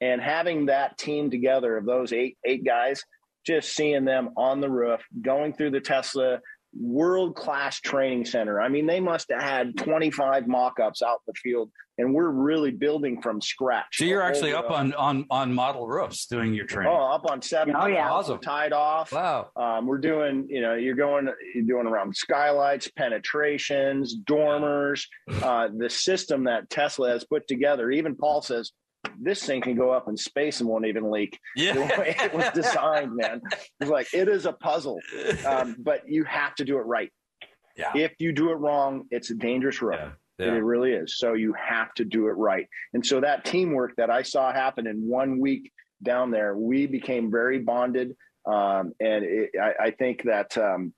and 0.00 0.20
having 0.20 0.66
that 0.66 0.96
team 0.96 1.30
together 1.30 1.76
of 1.76 1.84
those 1.84 2.14
eight 2.14 2.38
eight 2.46 2.64
guys, 2.64 3.04
just 3.44 3.74
seeing 3.74 4.06
them 4.06 4.30
on 4.38 4.60
the 4.60 4.70
roof, 4.70 5.02
going 5.20 5.52
through 5.52 5.72
the 5.72 5.80
Tesla 5.80 6.40
world 6.78 7.34
class 7.36 7.80
training 7.80 8.24
center. 8.24 8.60
I 8.60 8.68
mean, 8.68 8.86
they 8.86 9.00
must 9.00 9.30
have 9.30 9.42
had 9.42 9.76
25 9.76 10.46
mock 10.46 10.80
ups 10.80 11.02
out 11.02 11.20
in 11.26 11.32
the 11.32 11.34
field, 11.34 11.70
and 11.98 12.14
we're 12.14 12.30
really 12.30 12.70
building 12.70 13.20
from 13.20 13.40
scratch. 13.40 13.86
So 13.92 14.04
you're 14.04 14.22
actually 14.22 14.54
up 14.54 14.70
on, 14.70 14.94
on 14.94 15.26
on 15.30 15.52
model 15.52 15.86
roofs 15.86 16.26
doing 16.26 16.54
your 16.54 16.66
training. 16.66 16.92
Oh, 16.92 17.12
up 17.12 17.30
on 17.30 17.42
seven. 17.42 17.74
Oh, 17.76 17.86
yeah. 17.86 18.10
Awesome. 18.10 18.40
Tied 18.40 18.72
off. 18.72 19.12
Wow. 19.12 19.50
Um, 19.56 19.86
we're 19.86 19.98
doing, 19.98 20.46
you 20.48 20.62
know, 20.62 20.74
you're 20.74 20.94
going, 20.94 21.28
you're 21.54 21.64
doing 21.64 21.86
around 21.86 22.16
skylights, 22.16 22.88
penetrations, 22.96 24.14
dormers, 24.14 25.06
uh, 25.42 25.68
the 25.76 25.90
system 25.90 26.44
that 26.44 26.70
Tesla 26.70 27.10
has 27.10 27.24
put 27.24 27.46
together. 27.46 27.90
Even 27.90 28.16
Paul 28.16 28.42
says, 28.42 28.72
this 29.20 29.44
thing 29.44 29.60
can 29.60 29.76
go 29.76 29.90
up 29.90 30.08
in 30.08 30.16
space 30.16 30.60
and 30.60 30.68
won't 30.68 30.86
even 30.86 31.10
leak. 31.10 31.38
Yeah. 31.56 31.74
The 31.74 31.80
way 31.80 32.16
it 32.18 32.34
was 32.34 32.46
designed, 32.54 33.16
man. 33.16 33.40
It's 33.80 33.90
like 33.90 34.12
it 34.12 34.28
is 34.28 34.46
a 34.46 34.52
puzzle, 34.52 35.00
um, 35.46 35.76
but 35.78 36.02
you 36.08 36.24
have 36.24 36.54
to 36.56 36.64
do 36.64 36.78
it 36.78 36.82
right. 36.82 37.10
Yeah. 37.76 37.92
If 37.94 38.12
you 38.18 38.32
do 38.32 38.50
it 38.50 38.54
wrong, 38.54 39.04
it's 39.10 39.30
a 39.30 39.34
dangerous 39.34 39.80
road. 39.82 39.98
Yeah. 39.98 40.10
Yeah. 40.38 40.54
It 40.54 40.64
really 40.64 40.92
is. 40.92 41.18
So 41.18 41.34
you 41.34 41.54
have 41.54 41.92
to 41.94 42.04
do 42.04 42.26
it 42.26 42.32
right. 42.32 42.66
And 42.94 43.04
so 43.04 43.20
that 43.20 43.44
teamwork 43.44 43.94
that 43.96 44.10
I 44.10 44.22
saw 44.22 44.52
happen 44.52 44.86
in 44.86 45.06
one 45.06 45.38
week 45.38 45.70
down 46.02 46.30
there, 46.30 46.56
we 46.56 46.86
became 46.86 47.30
very 47.30 47.60
bonded. 47.60 48.16
Um, 48.46 48.92
and 48.98 49.24
it, 49.24 49.50
I, 49.60 49.84
I, 49.84 49.90
think 49.92 50.24
that 50.24 50.58
um, 50.58 50.92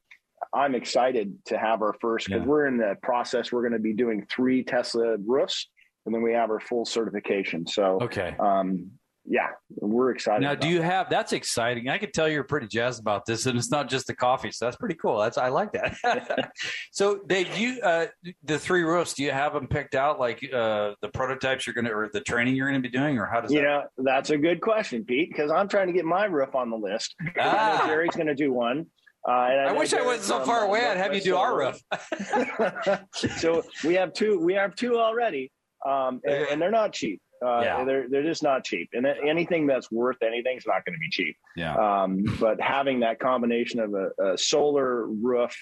I'm 0.54 0.74
excited 0.74 1.36
to 1.46 1.58
have 1.58 1.82
our 1.82 1.94
first 2.00 2.26
because 2.26 2.40
yeah. 2.40 2.46
we're 2.46 2.66
in 2.66 2.78
the 2.78 2.96
process. 3.02 3.52
We're 3.52 3.60
going 3.60 3.72
to 3.72 3.78
be 3.78 3.92
doing 3.92 4.26
three 4.30 4.64
Tesla 4.64 5.18
roofs 5.18 5.68
and 6.06 6.14
then 6.14 6.22
we 6.22 6.32
have 6.32 6.50
our 6.50 6.60
full 6.60 6.84
certification. 6.84 7.66
So, 7.66 7.98
okay. 8.02 8.36
Um, 8.38 8.90
yeah, 9.26 9.48
we're 9.76 10.10
excited. 10.10 10.42
Now, 10.42 10.54
do 10.54 10.68
you 10.68 10.80
that. 10.80 10.84
have 10.84 11.10
that's 11.10 11.32
exciting? 11.32 11.88
I 11.88 11.96
can 11.96 12.12
tell 12.12 12.28
you're 12.28 12.44
pretty 12.44 12.66
jazzed 12.66 13.00
about 13.00 13.24
this, 13.24 13.46
and 13.46 13.56
it's 13.56 13.70
not 13.70 13.88
just 13.88 14.06
the 14.06 14.14
coffee. 14.14 14.50
So 14.50 14.66
that's 14.66 14.76
pretty 14.76 14.96
cool. 14.96 15.18
That's 15.18 15.38
I 15.38 15.48
like 15.48 15.72
that. 15.72 16.50
so, 16.92 17.20
Dave, 17.26 17.56
you 17.56 17.80
uh, 17.80 18.06
the 18.42 18.58
three 18.58 18.82
roofs, 18.82 19.14
do 19.14 19.22
you 19.22 19.30
have 19.30 19.54
them 19.54 19.66
picked 19.66 19.94
out 19.94 20.20
like 20.20 20.44
uh, 20.52 20.92
the 21.00 21.08
prototypes 21.08 21.66
you're 21.66 21.72
going 21.72 21.86
to 21.86 21.92
or 21.92 22.10
the 22.12 22.20
training 22.20 22.54
you're 22.54 22.68
going 22.68 22.82
to 22.82 22.86
be 22.86 22.94
doing, 22.94 23.18
or 23.18 23.24
how 23.24 23.40
does 23.40 23.50
you 23.50 23.62
that? 23.62 23.64
know 23.64 23.84
that's 23.98 24.28
a 24.28 24.36
good 24.36 24.60
question, 24.60 25.04
Pete, 25.04 25.30
because 25.30 25.50
I'm 25.50 25.68
trying 25.68 25.86
to 25.86 25.94
get 25.94 26.04
my 26.04 26.26
roof 26.26 26.54
on 26.54 26.70
the 26.70 26.76
list. 26.76 27.14
Ah. 27.40 27.84
Jeri's 27.86 28.14
going 28.14 28.26
to 28.26 28.34
do 28.34 28.52
one. 28.52 28.86
Uh, 29.26 29.32
I, 29.32 29.52
I 29.68 29.72
wish 29.72 29.92
I 29.92 30.02
wasn't 30.02 30.24
so 30.24 30.44
far 30.44 30.64
away. 30.64 30.86
I'd 30.86 30.96
have 30.96 31.14
you 31.14 31.20
do 31.20 31.36
our 31.36 31.58
roof. 31.58 31.80
so 33.38 33.62
we 33.82 33.94
have 33.94 34.12
two. 34.12 34.38
We 34.38 34.54
have 34.54 34.74
two 34.74 34.98
already 34.98 35.50
um, 35.84 36.20
and, 36.24 36.46
and, 36.50 36.62
they're 36.62 36.70
not 36.70 36.92
cheap. 36.92 37.20
Uh, 37.44 37.60
yeah. 37.60 37.84
they're 37.84 38.08
they're 38.08 38.22
just 38.22 38.42
not 38.42 38.64
cheap, 38.64 38.88
and 38.92 39.06
anything 39.06 39.66
that's 39.66 39.90
worth 39.90 40.16
anything 40.22 40.56
is 40.56 40.64
not 40.66 40.84
going 40.84 40.94
to 40.94 40.98
be 40.98 41.10
cheap. 41.10 41.36
Yeah. 41.56 41.74
Um, 41.76 42.24
but 42.40 42.60
having 42.60 43.00
that 43.00 43.20
combination 43.20 43.80
of 43.80 43.94
a, 43.94 44.32
a 44.32 44.38
solar 44.38 45.06
roof, 45.06 45.54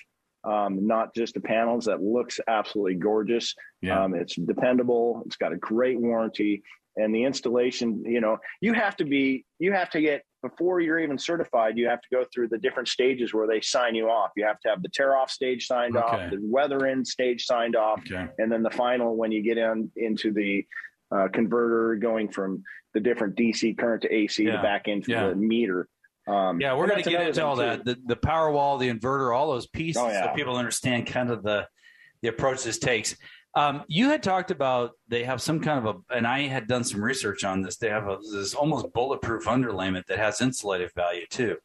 um, 0.44 0.87
not 0.87 1.14
just 1.14 1.35
the 1.35 1.40
panels, 1.40 1.87
that 1.87 2.02
looks 2.02 2.38
absolutely 2.46 2.94
gorgeous. 2.94 3.54
Yeah. 3.80 4.02
Um, 4.02 4.14
it's 4.14 4.37
dependable. 4.37 5.22
It's 5.26 5.37
got 5.37 5.52
a 5.52 5.56
great 5.56 6.00
warranty, 6.00 6.62
and 6.96 7.14
the 7.14 7.24
installation. 7.24 8.04
You 8.04 8.20
know, 8.20 8.38
you 8.61 8.74
have 8.74 8.96
to 8.98 9.04
be 9.04 9.44
you 9.58 9.72
have 9.72 9.90
to 9.90 10.00
get 10.00 10.22
before 10.42 10.81
you're 10.81 10.98
even 10.98 11.16
certified, 11.16 11.78
you 11.78 11.88
have 11.88 12.02
to 12.02 12.09
go 12.11 12.24
through 12.33 12.48
the 12.48 12.59
different 12.59 12.88
stages 12.88 13.33
where 13.33 13.46
they 13.46 13.61
sign 13.61 13.94
you 13.94 14.11
off. 14.11 14.33
You 14.37 14.44
have 14.44 14.61
to 14.61 14.68
have 14.68 14.83
the 14.83 14.88
tear 14.88 15.16
off 15.16 15.31
stage 15.31 15.66
signed 15.66 15.96
okay. 15.96 16.24
off, 16.24 16.31
the 16.31 16.38
weather 16.42 16.87
in 16.87 17.05
stage 17.05 17.44
signed 17.44 17.76
off, 17.76 18.00
okay. 18.00 18.28
and 18.38 18.50
then 18.50 18.62
the 18.62 18.70
final 18.70 19.16
when 19.16 19.33
you 19.33 19.42
get 19.42 19.57
in 19.57 19.90
into 19.96 20.33
the 20.33 20.66
uh, 21.11 21.28
converter 21.33 21.96
going 21.96 22.28
from 22.28 22.62
the 22.94 23.00
different 23.00 23.37
DC 23.37 23.78
current 23.78 24.02
to 24.02 24.12
AC 24.12 24.44
yeah. 24.44 24.57
to 24.57 24.62
back 24.62 24.88
into 24.88 25.12
yeah. 25.12 25.28
the 25.28 25.37
meter. 25.37 25.88
Um, 26.26 26.61
yeah, 26.61 26.74
we're 26.74 26.87
going 26.87 27.02
to 27.02 27.11
get 27.11 27.26
into 27.26 27.44
all 27.44 27.57
too. 27.57 27.62
that 27.62 27.85
the, 27.85 27.98
the 28.07 28.16
power 28.16 28.50
wall, 28.50 28.78
the 28.78 28.88
inverter, 28.88 29.35
all 29.35 29.50
those 29.50 29.66
pieces, 29.66 30.02
oh, 30.02 30.09
yeah. 30.09 30.26
so 30.26 30.35
people 30.35 30.57
understand 30.57 31.07
kind 31.07 31.31
of 31.31 31.42
the 31.42 31.66
the 32.22 32.28
approach 32.28 32.62
this 32.62 32.78
takes. 32.78 33.16
Um, 33.55 33.85
you 33.87 34.09
had 34.09 34.23
talked 34.23 34.51
about 34.51 34.93
they 35.09 35.25
have 35.25 35.43
some 35.43 35.61
kind 35.61 35.87
of 35.87 35.97
a, 35.97 36.15
and 36.17 36.27
I 36.27 36.43
had 36.43 36.67
done 36.67 36.85
some 36.85 37.03
research 37.03 37.45
on 37.45 37.61
this. 37.61 37.77
They 37.77 37.91
have 37.91 38.09
a, 38.09 38.19
this 38.33 38.55
almost 38.55 38.93
bulletproof 38.93 39.45
underlayment 39.45 40.07
that 40.07 40.19
has 40.19 40.38
insulative 40.38 40.93
value 40.95 41.27
too. 41.29 41.57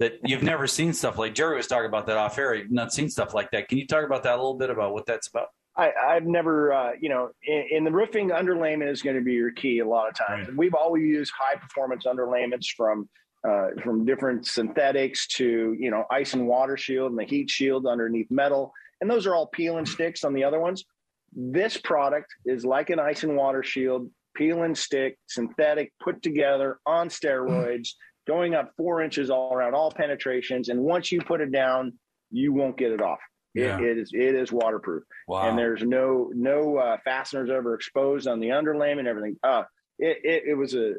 that 0.00 0.18
you've 0.24 0.42
never 0.42 0.66
seen 0.66 0.92
stuff 0.92 1.18
like 1.18 1.34
Jeri 1.34 1.56
was 1.56 1.66
talking 1.66 1.86
about 1.86 2.06
that 2.06 2.18
off 2.18 2.38
air. 2.38 2.54
You've 2.54 2.70
not 2.70 2.92
seen 2.92 3.08
stuff 3.08 3.32
like 3.32 3.50
that. 3.52 3.68
Can 3.68 3.78
you 3.78 3.86
talk 3.86 4.04
about 4.04 4.22
that 4.24 4.34
a 4.34 4.36
little 4.36 4.58
bit 4.58 4.70
about 4.70 4.92
what 4.92 5.06
that's 5.06 5.28
about? 5.28 5.48
I, 5.76 6.14
have 6.14 6.26
never, 6.26 6.72
uh, 6.72 6.92
you 7.00 7.08
know, 7.08 7.30
in, 7.46 7.64
in, 7.70 7.84
the 7.84 7.90
roofing, 7.90 8.30
underlayment 8.30 8.90
is 8.90 9.00
going 9.00 9.16
to 9.16 9.22
be 9.22 9.32
your 9.32 9.52
key 9.52 9.78
a 9.78 9.86
lot 9.86 10.08
of 10.08 10.14
times. 10.14 10.48
Right. 10.48 10.56
We've 10.56 10.74
always 10.74 11.02
used 11.04 11.32
high 11.38 11.56
performance 11.56 12.04
underlayments 12.04 12.66
from 12.76 13.08
uh, 13.48 13.68
from 13.82 14.04
different 14.04 14.46
synthetics 14.46 15.26
to 15.26 15.74
you 15.78 15.90
know 15.90 16.04
ice 16.10 16.34
and 16.34 16.46
water 16.46 16.76
shield 16.76 17.10
and 17.10 17.18
the 17.18 17.24
heat 17.24 17.48
shield 17.48 17.86
underneath 17.86 18.30
metal, 18.30 18.72
and 19.00 19.10
those 19.10 19.26
are 19.26 19.34
all 19.34 19.46
peel 19.46 19.78
and 19.78 19.88
sticks 19.88 20.24
on 20.24 20.34
the 20.34 20.44
other 20.44 20.60
ones. 20.60 20.84
This 21.32 21.76
product 21.76 22.32
is 22.44 22.64
like 22.64 22.90
an 22.90 22.98
ice 22.98 23.22
and 23.22 23.36
water 23.36 23.62
shield, 23.62 24.10
peel 24.34 24.62
and 24.62 24.76
stick, 24.76 25.18
synthetic, 25.28 25.92
put 26.02 26.22
together 26.22 26.78
on 26.86 27.08
steroids, 27.08 27.90
going 28.26 28.54
up 28.54 28.72
four 28.76 29.02
inches 29.02 29.30
all 29.30 29.54
around, 29.54 29.74
all 29.74 29.90
penetrations, 29.90 30.68
and 30.68 30.80
once 30.80 31.10
you 31.10 31.20
put 31.20 31.40
it 31.40 31.52
down, 31.52 31.92
you 32.30 32.52
won't 32.52 32.76
get 32.76 32.92
it 32.92 33.02
off. 33.02 33.18
Yeah. 33.54 33.78
It, 33.78 33.84
it 33.84 33.98
is 33.98 34.10
it 34.12 34.34
is 34.34 34.52
waterproof, 34.52 35.02
wow. 35.26 35.48
and 35.48 35.58
there's 35.58 35.82
no 35.82 36.30
no 36.34 36.76
uh, 36.76 36.98
fasteners 37.04 37.50
ever 37.50 37.74
exposed 37.74 38.28
on 38.28 38.38
the 38.38 38.48
underlayment. 38.48 39.00
And 39.00 39.08
everything. 39.08 39.36
Uh, 39.42 39.64
it, 39.98 40.18
it, 40.24 40.42
it 40.50 40.54
was 40.54 40.74
a 40.74 40.94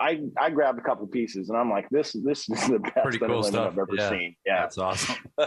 I 0.00 0.20
I 0.38 0.50
grabbed 0.50 0.78
a 0.78 0.82
couple 0.82 1.06
pieces 1.06 1.48
and 1.48 1.58
I'm 1.58 1.70
like, 1.70 1.88
this 1.90 2.12
this 2.12 2.48
is 2.48 2.68
the 2.68 2.78
best 2.94 2.94
Pretty 3.02 3.18
cool 3.18 3.42
stuff. 3.42 3.72
I've 3.72 3.78
ever 3.78 3.88
yeah. 3.94 4.10
seen. 4.10 4.36
Yeah, 4.44 4.60
that's 4.62 4.78
awesome. 4.78 5.16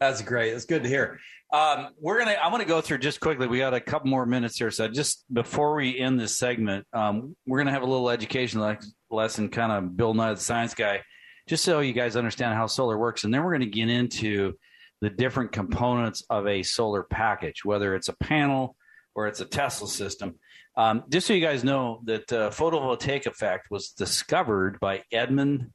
that's 0.00 0.22
great. 0.22 0.52
That's 0.52 0.64
good 0.64 0.82
to 0.82 0.88
hear. 0.88 1.18
Um, 1.52 1.88
we're 2.00 2.18
gonna. 2.18 2.32
I 2.32 2.48
want 2.48 2.62
to 2.62 2.68
go 2.68 2.80
through 2.80 2.98
just 2.98 3.20
quickly. 3.20 3.46
We 3.46 3.58
got 3.58 3.72
a 3.72 3.80
couple 3.80 4.10
more 4.10 4.26
minutes 4.26 4.58
here, 4.58 4.70
so 4.70 4.88
just 4.88 5.24
before 5.32 5.76
we 5.76 5.98
end 5.98 6.18
this 6.18 6.36
segment, 6.36 6.86
um, 6.92 7.36
we're 7.46 7.58
gonna 7.58 7.70
have 7.70 7.82
a 7.82 7.86
little 7.86 8.10
education 8.10 8.76
lesson, 9.10 9.48
kind 9.48 9.72
of 9.72 9.96
Bill 9.96 10.12
Nye 10.12 10.34
the 10.34 10.40
Science 10.40 10.74
Guy, 10.74 11.02
just 11.46 11.64
so 11.64 11.80
you 11.80 11.92
guys 11.92 12.16
understand 12.16 12.54
how 12.54 12.66
solar 12.66 12.98
works, 12.98 13.24
and 13.24 13.32
then 13.32 13.44
we're 13.44 13.52
gonna 13.52 13.66
get 13.66 13.88
into 13.88 14.54
the 15.00 15.10
different 15.10 15.52
components 15.52 16.24
of 16.30 16.46
a 16.46 16.62
solar 16.62 17.04
package, 17.04 17.64
whether 17.64 17.94
it's 17.94 18.08
a 18.08 18.16
panel 18.16 18.76
or 19.14 19.28
it's 19.28 19.40
a 19.40 19.44
Tesla 19.44 19.86
system. 19.86 20.38
Um, 20.76 21.04
just 21.08 21.26
so 21.26 21.32
you 21.32 21.40
guys 21.40 21.64
know 21.64 22.00
that 22.04 22.30
uh, 22.32 22.50
photovoltaic 22.50 23.26
effect 23.26 23.70
was 23.70 23.90
discovered 23.90 24.78
by 24.80 25.02
Edmond 25.10 25.70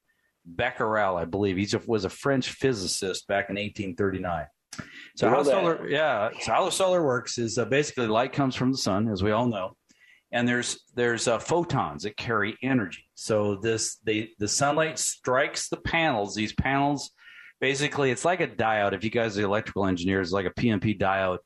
Becquerel, 0.46 1.18
I 1.18 1.26
believe. 1.26 1.58
He 1.58 1.68
was 1.88 2.06
a 2.06 2.10
French 2.10 2.52
physicist 2.52 3.28
back 3.28 3.50
in 3.50 3.56
1839. 3.56 4.46
So 5.16 5.30
how 5.30 5.44
solar, 5.44 5.88
yeah, 5.88 6.30
so 6.40 6.52
how 6.52 6.70
solar 6.70 7.04
works 7.04 7.38
is 7.38 7.58
uh, 7.58 7.66
basically 7.66 8.08
light 8.08 8.32
comes 8.32 8.56
from 8.56 8.72
the 8.72 8.78
sun, 8.78 9.10
as 9.10 9.22
we 9.22 9.32
all 9.32 9.48
know, 9.48 9.76
and 10.32 10.48
there's 10.48 10.80
there's 10.96 11.28
uh, 11.28 11.40
photons 11.40 12.04
that 12.04 12.16
carry 12.16 12.58
energy. 12.64 13.10
So 13.14 13.56
this 13.56 13.98
they 14.06 14.30
the 14.40 14.48
sunlight 14.48 14.98
strikes 14.98 15.68
the 15.68 15.78
panels. 15.78 16.36
These 16.36 16.54
panels, 16.54 17.12
basically, 17.60 18.12
it's 18.12 18.24
like 18.24 18.40
a 18.40 18.48
diode. 18.48 18.94
If 18.94 19.04
you 19.04 19.10
guys 19.10 19.38
are 19.38 19.44
electrical 19.44 19.86
engineers, 19.86 20.32
like 20.32 20.46
a 20.46 20.52
PNP 20.52 20.98
diode, 20.98 21.40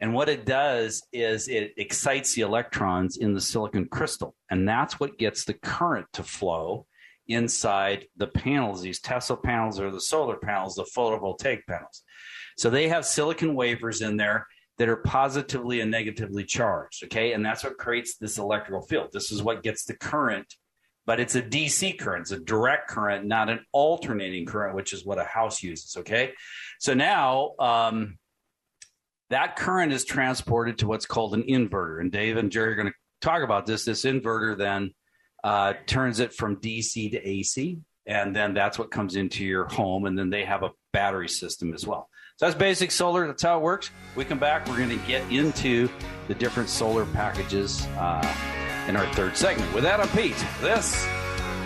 and 0.00 0.14
what 0.14 0.30
it 0.30 0.46
does 0.46 1.02
is 1.12 1.48
it 1.48 1.74
excites 1.76 2.34
the 2.34 2.42
electrons 2.42 3.18
in 3.18 3.34
the 3.34 3.40
silicon 3.40 3.86
crystal. 3.86 4.34
And 4.50 4.66
that's 4.66 4.98
what 4.98 5.18
gets 5.18 5.44
the 5.44 5.54
current 5.54 6.06
to 6.14 6.22
flow 6.22 6.86
inside 7.30 8.06
the 8.16 8.26
panels, 8.26 8.82
these 8.82 9.00
Tesla 9.00 9.36
panels 9.36 9.80
or 9.80 9.90
the 9.90 10.00
solar 10.00 10.36
panels, 10.36 10.74
the 10.74 10.84
photovoltaic 10.84 11.60
panels. 11.66 12.02
So 12.56 12.70
they 12.70 12.88
have 12.88 13.06
silicon 13.06 13.54
wafers 13.54 14.02
in 14.02 14.16
there 14.16 14.46
that 14.78 14.88
are 14.88 14.96
positively 14.96 15.80
and 15.80 15.90
negatively 15.90 16.44
charged. 16.44 17.04
Okay. 17.04 17.32
And 17.32 17.44
that's 17.44 17.62
what 17.62 17.76
creates 17.76 18.16
this 18.16 18.38
electrical 18.38 18.82
field. 18.82 19.10
This 19.12 19.30
is 19.30 19.42
what 19.42 19.62
gets 19.62 19.84
the 19.84 19.94
current, 19.94 20.54
but 21.06 21.20
it's 21.20 21.34
a 21.34 21.42
DC 21.42 21.98
current, 21.98 22.22
it's 22.22 22.30
a 22.30 22.40
direct 22.40 22.88
current, 22.88 23.26
not 23.26 23.50
an 23.50 23.60
alternating 23.72 24.46
current, 24.46 24.74
which 24.74 24.92
is 24.92 25.04
what 25.04 25.18
a 25.18 25.24
house 25.24 25.62
uses. 25.62 25.96
Okay. 25.98 26.32
So 26.78 26.94
now, 26.94 27.52
um, 27.58 28.18
that 29.28 29.56
current 29.56 29.92
is 29.92 30.04
transported 30.04 30.78
to 30.78 30.88
what's 30.88 31.06
called 31.06 31.34
an 31.34 31.44
inverter. 31.44 32.00
And 32.00 32.10
Dave 32.10 32.36
and 32.36 32.50
Jerry 32.50 32.72
are 32.72 32.76
going 32.76 32.88
to 32.88 32.94
talk 33.20 33.42
about 33.42 33.64
this. 33.64 33.84
This 33.84 34.04
inverter 34.04 34.56
then 34.58 34.92
uh, 35.44 35.74
turns 35.86 36.20
it 36.20 36.32
from 36.32 36.56
DC 36.56 37.12
to 37.12 37.28
AC, 37.28 37.78
and 38.06 38.34
then 38.34 38.54
that's 38.54 38.78
what 38.78 38.90
comes 38.90 39.16
into 39.16 39.44
your 39.44 39.66
home. 39.66 40.06
And 40.06 40.18
then 40.18 40.30
they 40.30 40.44
have 40.44 40.62
a 40.62 40.70
battery 40.92 41.28
system 41.28 41.74
as 41.74 41.86
well. 41.86 42.08
So 42.36 42.46
that's 42.46 42.58
basic 42.58 42.90
solar. 42.90 43.26
That's 43.26 43.42
how 43.42 43.58
it 43.58 43.62
works. 43.62 43.90
We 44.16 44.24
come 44.24 44.38
back. 44.38 44.66
We're 44.66 44.78
going 44.78 44.88
to 44.88 45.06
get 45.06 45.30
into 45.30 45.88
the 46.26 46.34
different 46.34 46.68
solar 46.68 47.04
packages 47.06 47.86
uh, 47.98 48.34
in 48.88 48.96
our 48.96 49.06
third 49.12 49.36
segment. 49.36 49.72
With 49.74 49.84
that, 49.84 50.00
I'm 50.00 50.08
Pete. 50.08 50.42
This 50.62 51.06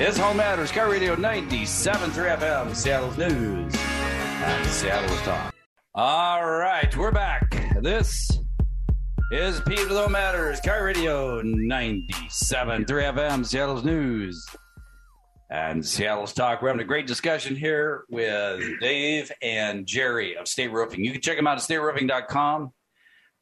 is 0.00 0.16
Home 0.18 0.36
Matters, 0.36 0.72
KIRO 0.72 0.90
Radio 0.90 1.14
97.3 1.14 2.38
FM, 2.38 2.74
Seattle's 2.74 3.16
News, 3.16 3.72
and 3.76 4.66
Seattle's 4.66 5.20
Talk. 5.20 5.54
All 5.94 6.44
right, 6.44 6.94
we're 6.96 7.12
back. 7.12 7.48
This 7.80 8.40
is 9.30 9.60
Pete 9.62 9.88
with 9.88 10.10
Matters, 10.10 10.60
KIRO 10.60 10.84
Radio 10.84 11.42
97, 11.42 12.84
3 12.84 13.02
FM, 13.02 13.46
Seattle's 13.46 13.84
News, 13.84 14.46
and 15.50 15.84
Seattle's 15.84 16.32
Talk. 16.32 16.60
We're 16.60 16.68
having 16.68 16.82
a 16.82 16.86
great 16.86 17.06
discussion 17.06 17.56
here 17.56 18.04
with 18.10 18.62
Dave 18.80 19.32
and 19.40 19.86
Jerry 19.86 20.36
of 20.36 20.46
State 20.46 20.72
Roofing. 20.72 21.04
You 21.04 21.12
can 21.12 21.20
check 21.20 21.36
them 21.36 21.46
out 21.46 21.56
at 21.56 21.62
stateroofing.com, 21.64 22.70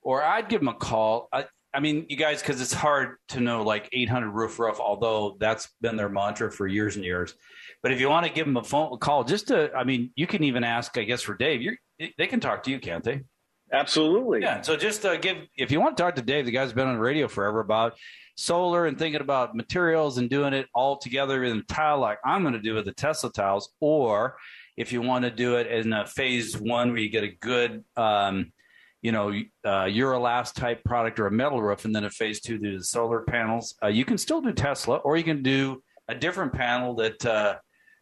or 0.03 0.23
I'd 0.23 0.49
give 0.49 0.61
them 0.61 0.69
a 0.69 0.75
call. 0.75 1.29
I, 1.33 1.47
I 1.75 1.81
mean, 1.81 2.07
you 2.09 2.17
guys, 2.17 2.41
because 2.41 2.61
it's 2.61 2.73
hard 2.73 3.17
to 3.29 3.41
know 3.41 3.63
like 3.63 3.89
800 3.93 4.31
roof 4.31 4.59
roof, 4.59 4.79
although 4.79 5.37
that's 5.41 5.69
been 5.81 5.97
their 5.97 6.09
mantra 6.09 6.53
for 6.53 6.67
years 6.67 6.97
and 6.97 7.05
years. 7.05 7.35
But 7.83 7.93
if 7.93 8.01
you 8.01 8.09
want 8.09 8.27
to 8.27 8.33
give 8.33 8.47
them 8.47 8.57
a 8.57 8.63
phone 8.63 8.97
call, 8.99 9.25
just 9.25 9.49
to, 9.49 9.73
I 9.75 9.83
mean, 9.85 10.13
you 10.15 10.27
can 10.27 10.45
even 10.45 10.63
ask, 10.63 10.97
I 10.97 11.03
guess, 11.03 11.23
for 11.23 11.35
Dave. 11.35 11.61
You're 11.61 11.77
they 12.19 12.27
can 12.27 12.41
talk 12.41 12.65
to 12.65 12.71
you, 12.71 12.79
can't 12.79 13.05
they? 13.05 13.23
Absolutely. 13.73 14.41
Yeah. 14.43 14.61
So 14.61 14.77
just 14.77 15.05
uh, 15.07 15.17
give 15.17 15.39
if 15.57 15.71
you 15.71 15.81
want 15.81 15.97
to 15.97 16.03
talk 16.03 16.17
to 16.17 16.23
Dave, 16.23 16.45
the 16.45 16.51
guy's 16.51 16.73
been 16.73 16.89
on 16.89 16.95
the 16.95 17.01
radio 17.01 17.27
forever 17.27 17.61
about 17.61 17.95
solar 18.37 18.87
and 18.87 18.99
thinking 18.99 19.21
about 19.21 19.55
materials 19.55 20.19
and 20.19 20.29
doing 20.29 20.53
it 20.53 20.67
all 20.75 20.99
together 20.99 21.45
in 21.45 21.65
tile 21.67 21.99
like 21.99 22.19
I'm 22.25 22.43
going 22.43 22.55
to 22.55 22.61
do 22.61 22.75
with 22.75 22.85
the 22.85 22.93
Tesla 22.93 23.31
tiles, 23.33 23.73
or 23.81 24.37
if 24.77 24.93
you 24.93 25.03
want 25.03 25.25
to 25.25 25.31
do 25.31 25.57
it 25.57 25.67
in 25.67 25.93
a 25.93 26.07
phase 26.07 26.59
one 26.59 26.91
where 26.91 26.99
you 26.99 27.11
get 27.11 27.25
a 27.25 27.29
good, 27.29 27.85
um, 27.97 28.53
you 29.01 29.13
know, 29.13 29.33
uh, 29.65 30.45
type 30.55 30.85
product 30.85 31.19
or 31.19 31.27
a 31.27 31.31
metal 31.31 31.63
roof, 31.63 31.85
and 31.85 31.95
then 31.95 32.05
a 32.05 32.11
phase 32.11 32.41
two 32.41 32.59
do 32.59 32.79
the 32.79 32.85
solar 32.85 33.23
panels. 33.23 33.75
Uh, 33.83 33.89
you 33.89 34.05
can 34.05 34.19
still 34.19 34.41
do 34.41 34.53
Tesla, 34.53 34.97
or 34.99 35.17
you 35.17 35.25
can 35.25 35.43
do 35.43 35.83
a 36.09 36.15
different 36.15 36.53
panel 36.53 36.95
that 36.97 37.25
uh, 37.25 37.57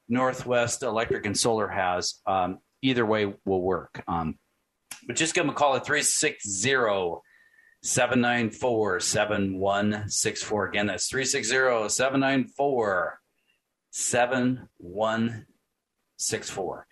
Northwest 0.08 0.82
Electric 0.82 1.26
and 1.26 1.36
Solar 1.36 1.68
has. 1.68 2.20
Um, 2.26 2.58
either 2.82 3.04
way 3.04 3.32
will 3.44 3.62
work. 3.62 4.02
Um, 4.08 4.38
but 5.10 5.16
just 5.16 5.34
give 5.34 5.42
them 5.42 5.50
a 5.50 5.54
call 5.54 5.74
at 5.74 5.84
360 5.84 7.18
794 7.82 9.00
7164. 9.00 10.68
Again, 10.68 10.86
that's 10.86 11.08
360 11.08 11.88
794 11.88 13.18
7164. 13.90 16.86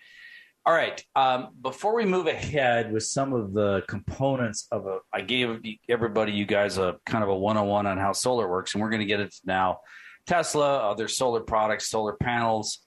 All 0.67 0.75
right. 0.75 1.05
Um, 1.15 1.51
before 1.61 1.95
we 1.95 2.07
move 2.07 2.27
ahead 2.27 2.93
with 2.93 3.05
some 3.05 3.33
of 3.33 3.53
the 3.53 3.85
components 3.87 4.67
of 4.73 4.89
a, 4.89 4.99
I 5.13 5.21
gave 5.21 5.61
everybody, 5.89 6.33
you 6.33 6.45
guys, 6.45 6.77
a 6.77 6.97
kind 7.07 7.23
of 7.23 7.31
a 7.31 7.37
one 7.37 7.57
on 7.57 7.69
one 7.69 7.87
on 7.87 7.99
how 7.99 8.15
solar 8.15 8.51
works, 8.51 8.75
and 8.75 8.83
we're 8.83 8.91
going 8.91 8.99
to 8.99 9.07
get 9.07 9.21
it 9.21 9.33
now. 9.45 9.79
Tesla, 10.27 10.91
other 10.91 11.07
solar 11.07 11.43
products, 11.43 11.89
solar 11.89 12.15
panels, 12.15 12.81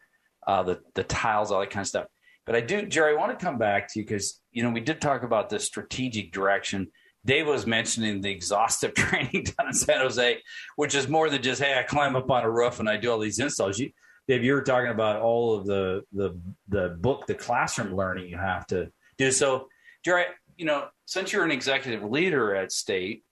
uh, 0.46 0.64
the 0.64 0.82
the 0.94 1.06
tiles, 1.06 1.54
all 1.54 1.62
that 1.62 1.70
kind 1.70 1.86
of 1.86 1.88
stuff. 1.88 2.08
But 2.46 2.56
I 2.56 2.62
do, 2.62 2.88
Jeri, 2.88 3.14
I 3.14 3.18
want 3.18 3.38
to 3.38 3.44
come 3.44 3.58
back 3.58 3.92
to 3.94 4.00
you 4.00 4.06
because, 4.06 4.42
you 4.52 4.64
know, 4.64 4.72
we 4.72 4.80
did 4.80 5.00
talk 5.00 5.24
about 5.24 5.50
the 5.50 5.60
strategic 5.60 6.32
direction. 6.32 6.88
Dave 7.24 7.48
was 7.48 7.68
mentioning 7.68 8.22
the 8.22 8.32
exhaustive 8.32 8.94
training 8.96 9.44
down 9.44 9.68
in 9.68 9.74
San 9.74 10.00
Jose, 10.00 10.40
which 10.76 10.96
is 10.96 11.08
more 11.08 11.30
than 11.30 11.42
just, 11.42 11.62
hey, 11.62 11.78
I 11.78 11.84
climb 11.84 12.16
up 12.16 12.30
on 12.32 12.44
a 12.44 12.50
roof 12.50 12.80
and 12.80 12.90
I 12.90 12.98
do 12.98 13.12
all 13.12 13.20
these 13.20 13.40
installs. 13.40 13.78
You, 13.78 13.92
Dave, 14.28 14.44
you 14.44 14.54
were 14.54 14.62
talking 14.62 14.92
about 14.92 15.22
all 15.22 15.56
of 15.56 15.66
the 15.66 16.04
the 16.14 16.40
the 16.70 16.90
book, 17.00 17.28
the 17.28 17.36
classroom 17.36 17.96
learning 17.96 18.30
you 18.30 18.38
have 18.38 18.66
to 18.68 18.92
do. 19.18 19.32
So, 19.32 19.68
Jeri, 20.06 20.26
you 20.58 20.66
know, 20.66 20.88
since 21.06 21.34
you're 21.34 21.44
an 21.44 21.52
executive 21.52 22.04
leader 22.04 22.56
at 22.56 22.72
State, 22.72 23.24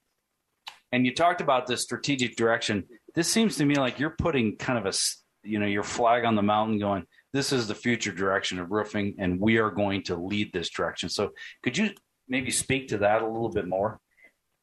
and 0.92 1.06
you 1.06 1.14
talked 1.14 1.42
about 1.42 1.68
the 1.68 1.78
strategic 1.78 2.36
direction, 2.36 2.86
this 3.16 3.28
seems 3.28 3.58
to 3.58 3.66
me 3.66 3.76
like 3.76 4.00
you're 4.00 4.16
putting 4.18 4.58
kind 4.58 4.80
of 4.80 4.86
a 4.86 4.98
you 5.44 5.60
know 5.60 5.68
your 5.68 5.84
flag 5.84 6.26
on 6.26 6.36
the 6.36 6.42
mountain, 6.42 6.80
going, 6.80 7.06
this 7.34 7.52
is 7.52 7.68
the 7.68 7.76
future 7.76 8.12
direction 8.12 8.60
of 8.60 8.72
roofing, 8.72 9.16
and 9.20 9.40
we 9.40 9.58
are 9.58 9.70
going 9.70 10.04
to 10.04 10.16
lead 10.16 10.52
this 10.54 10.70
direction. 10.70 11.10
So, 11.10 11.32
could 11.64 11.78
you 11.78 11.92
maybe 12.28 12.52
speak 12.52 12.88
to 12.90 13.00
that 13.00 13.22
a 13.22 13.28
little 13.28 13.50
bit 13.50 13.68
more? 13.68 14.00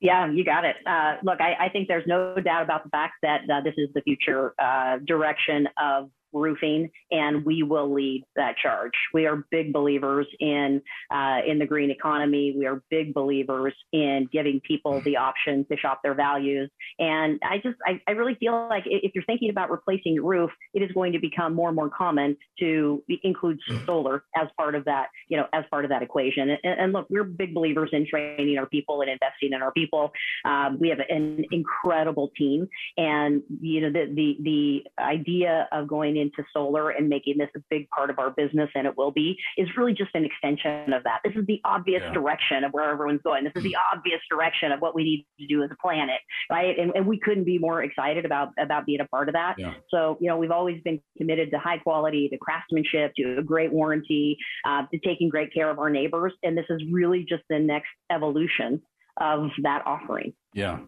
Yeah, 0.00 0.30
you 0.30 0.44
got 0.44 0.64
it. 0.64 0.76
Uh, 0.86 1.16
look, 1.22 1.40
I, 1.40 1.54
I, 1.58 1.68
think 1.70 1.88
there's 1.88 2.06
no 2.06 2.34
doubt 2.34 2.62
about 2.62 2.84
the 2.84 2.90
fact 2.90 3.14
that 3.22 3.40
uh, 3.50 3.62
this 3.62 3.72
is 3.78 3.88
the 3.94 4.02
future 4.02 4.52
uh, 4.58 4.98
direction 4.98 5.68
of 5.82 6.10
roofing, 6.40 6.90
and 7.10 7.44
we 7.44 7.62
will 7.62 7.92
lead 7.92 8.24
that 8.36 8.56
charge. 8.56 8.92
We 9.12 9.26
are 9.26 9.46
big 9.50 9.72
believers 9.72 10.26
in 10.40 10.82
uh, 11.10 11.40
in 11.46 11.58
the 11.58 11.66
green 11.66 11.90
economy. 11.90 12.54
We 12.56 12.66
are 12.66 12.82
big 12.90 13.14
believers 13.14 13.74
in 13.92 14.28
giving 14.32 14.60
people 14.66 15.00
the 15.02 15.16
option 15.16 15.66
to 15.70 15.76
shop 15.76 16.00
their 16.02 16.14
values. 16.14 16.70
And 16.98 17.40
I 17.42 17.58
just 17.58 17.76
I, 17.86 18.00
I 18.06 18.12
really 18.12 18.34
feel 18.34 18.66
like 18.68 18.84
if 18.86 19.12
you're 19.14 19.24
thinking 19.24 19.50
about 19.50 19.70
replacing 19.70 20.14
your 20.14 20.24
roof, 20.24 20.50
it 20.74 20.82
is 20.82 20.90
going 20.92 21.12
to 21.12 21.18
become 21.18 21.54
more 21.54 21.68
and 21.68 21.76
more 21.76 21.90
common 21.90 22.36
to 22.60 23.02
include 23.22 23.58
solar 23.84 24.24
as 24.36 24.48
part 24.56 24.74
of 24.74 24.84
that 24.84 25.06
you 25.28 25.36
know 25.36 25.46
as 25.52 25.64
part 25.70 25.84
of 25.84 25.90
that 25.90 26.02
equation. 26.02 26.50
And, 26.50 26.80
and 26.80 26.92
look, 26.92 27.06
we're 27.10 27.24
big 27.24 27.54
believers 27.54 27.90
in 27.92 28.06
training 28.06 28.58
our 28.58 28.66
people 28.66 29.00
and 29.00 29.10
investing 29.10 29.52
in 29.52 29.62
our 29.62 29.72
people. 29.72 30.12
Um, 30.44 30.78
we 30.80 30.88
have 30.88 31.00
an 31.08 31.44
incredible 31.50 32.30
team, 32.36 32.68
and 32.96 33.42
you 33.60 33.80
know 33.80 33.90
the 33.90 34.12
the 34.14 34.36
the 34.42 35.02
idea 35.02 35.68
of 35.72 35.88
going 35.88 36.16
into 36.26 36.48
solar 36.52 36.90
and 36.90 37.08
making 37.08 37.38
this 37.38 37.48
a 37.56 37.60
big 37.70 37.88
part 37.90 38.10
of 38.10 38.18
our 38.18 38.30
business, 38.30 38.70
and 38.74 38.86
it 38.86 38.96
will 38.96 39.10
be, 39.10 39.36
is 39.56 39.68
really 39.76 39.92
just 39.92 40.10
an 40.14 40.24
extension 40.24 40.92
of 40.92 41.04
that. 41.04 41.20
This 41.24 41.34
is 41.36 41.46
the 41.46 41.60
obvious 41.64 42.02
yeah. 42.04 42.12
direction 42.12 42.64
of 42.64 42.72
where 42.72 42.90
everyone's 42.90 43.22
going. 43.22 43.44
This 43.44 43.52
is 43.56 43.62
the 43.62 43.76
obvious 43.92 44.20
direction 44.30 44.72
of 44.72 44.80
what 44.80 44.94
we 44.94 45.04
need 45.04 45.26
to 45.40 45.46
do 45.46 45.62
as 45.62 45.70
a 45.70 45.76
planet, 45.80 46.20
right? 46.50 46.78
And, 46.78 46.92
and 46.94 47.06
we 47.06 47.18
couldn't 47.18 47.44
be 47.44 47.58
more 47.58 47.82
excited 47.82 48.24
about 48.24 48.48
about 48.58 48.86
being 48.86 49.00
a 49.00 49.06
part 49.08 49.28
of 49.28 49.34
that. 49.34 49.56
Yeah. 49.58 49.74
So 49.90 50.18
you 50.20 50.28
know 50.28 50.36
we've 50.36 50.50
always 50.50 50.80
been 50.82 51.00
committed 51.16 51.50
to 51.52 51.58
high 51.58 51.78
quality, 51.78 52.28
to 52.28 52.38
craftsmanship, 52.38 53.12
to 53.16 53.38
a 53.38 53.42
great 53.42 53.72
warranty, 53.72 54.36
uh, 54.66 54.82
to 54.92 54.98
taking 54.98 55.28
great 55.28 55.52
care 55.52 55.70
of 55.70 55.78
our 55.78 55.90
neighbors, 55.90 56.32
and 56.42 56.56
this 56.56 56.66
is 56.70 56.82
really 56.90 57.24
just 57.28 57.42
the 57.48 57.58
next 57.58 57.88
evolution 58.10 58.82
of 59.18 59.48
that 59.62 59.82
offering. 59.86 60.34
Yeah. 60.52 60.80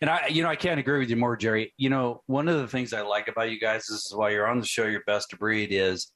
And 0.00 0.10
I, 0.10 0.28
you 0.28 0.42
know, 0.42 0.48
I 0.48 0.56
can't 0.56 0.80
agree 0.80 0.98
with 0.98 1.10
you 1.10 1.16
more, 1.16 1.36
Jeri. 1.36 1.72
You 1.76 1.90
know, 1.90 2.22
one 2.26 2.48
of 2.48 2.58
the 2.58 2.68
things 2.68 2.92
I 2.92 3.02
like 3.02 3.28
about 3.28 3.50
you 3.50 3.60
guys 3.60 3.84
this 3.88 4.06
is 4.06 4.12
while 4.14 4.30
you're 4.30 4.46
on 4.46 4.60
the 4.60 4.66
show, 4.66 4.86
your 4.86 5.02
best 5.06 5.30
to 5.30 5.36
breed 5.36 5.70
is, 5.72 6.10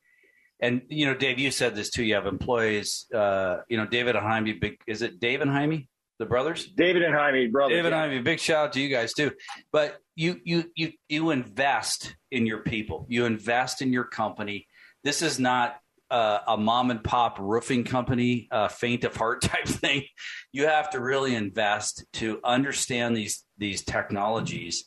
and 0.60 0.82
you 0.88 1.06
know, 1.06 1.14
Dave, 1.14 1.38
you 1.38 1.50
said 1.50 1.74
this 1.74 1.90
too. 1.90 2.04
You 2.04 2.14
have 2.14 2.26
employees. 2.26 3.06
Uh, 3.14 3.58
you 3.68 3.76
know, 3.76 3.86
David 3.86 4.16
and 4.16 4.26
Jaime. 4.26 4.52
Big 4.54 4.78
is 4.86 5.02
it 5.02 5.20
Dave 5.20 5.40
and 5.40 5.50
Jaime, 5.50 5.88
the 6.18 6.26
brothers? 6.26 6.66
David 6.66 7.02
and 7.02 7.14
Jaime, 7.14 7.46
brothers. 7.46 7.76
David 7.76 7.90
yeah. 7.90 8.02
and 8.02 8.12
Jaime. 8.12 8.22
Big 8.22 8.40
shout 8.40 8.66
out 8.66 8.72
to 8.72 8.80
you 8.80 8.88
guys 8.88 9.12
too. 9.12 9.32
But 9.72 9.98
you, 10.16 10.40
you, 10.44 10.64
you, 10.74 10.92
you 11.08 11.30
invest 11.30 12.16
in 12.32 12.44
your 12.44 12.58
people. 12.58 13.06
You 13.08 13.24
invest 13.24 13.82
in 13.82 13.92
your 13.92 14.02
company. 14.02 14.66
This 15.04 15.22
is 15.22 15.38
not 15.38 15.76
uh, 16.10 16.38
a 16.46 16.56
mom 16.56 16.90
and 16.90 17.02
pop 17.02 17.38
roofing 17.38 17.84
company, 17.84 18.48
uh, 18.50 18.68
faint 18.68 19.04
of 19.04 19.16
heart 19.16 19.42
type 19.42 19.66
thing. 19.66 20.04
You 20.52 20.66
have 20.66 20.90
to 20.90 21.00
really 21.00 21.34
invest 21.34 22.04
to 22.14 22.40
understand 22.44 23.16
these 23.16 23.44
these 23.58 23.82
technologies 23.84 24.84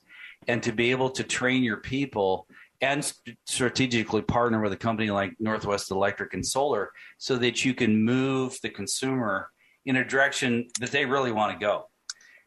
and 0.48 0.64
to 0.64 0.72
be 0.72 0.92
able 0.92 1.10
to 1.12 1.24
train 1.24 1.64
your 1.64 1.78
people 1.78 2.48
and 2.82 3.06
st- 3.06 3.38
strategically 3.46 4.24
partner 4.24 4.60
with 4.60 4.74
a 4.74 4.78
company 4.78 5.12
like 5.12 5.34
Northwest 5.40 5.92
Electric 5.92 6.34
and 6.34 6.46
Solar 6.46 6.92
so 7.18 7.38
that 7.38 7.64
you 7.64 7.74
can 7.74 8.04
move 8.04 8.58
the 8.64 8.70
consumer 8.70 9.50
in 9.86 9.98
a 9.98 10.04
direction 10.04 10.68
that 10.80 10.92
they 10.92 11.06
really 11.06 11.32
want 11.32 11.54
to 11.54 11.64
go. 11.64 11.86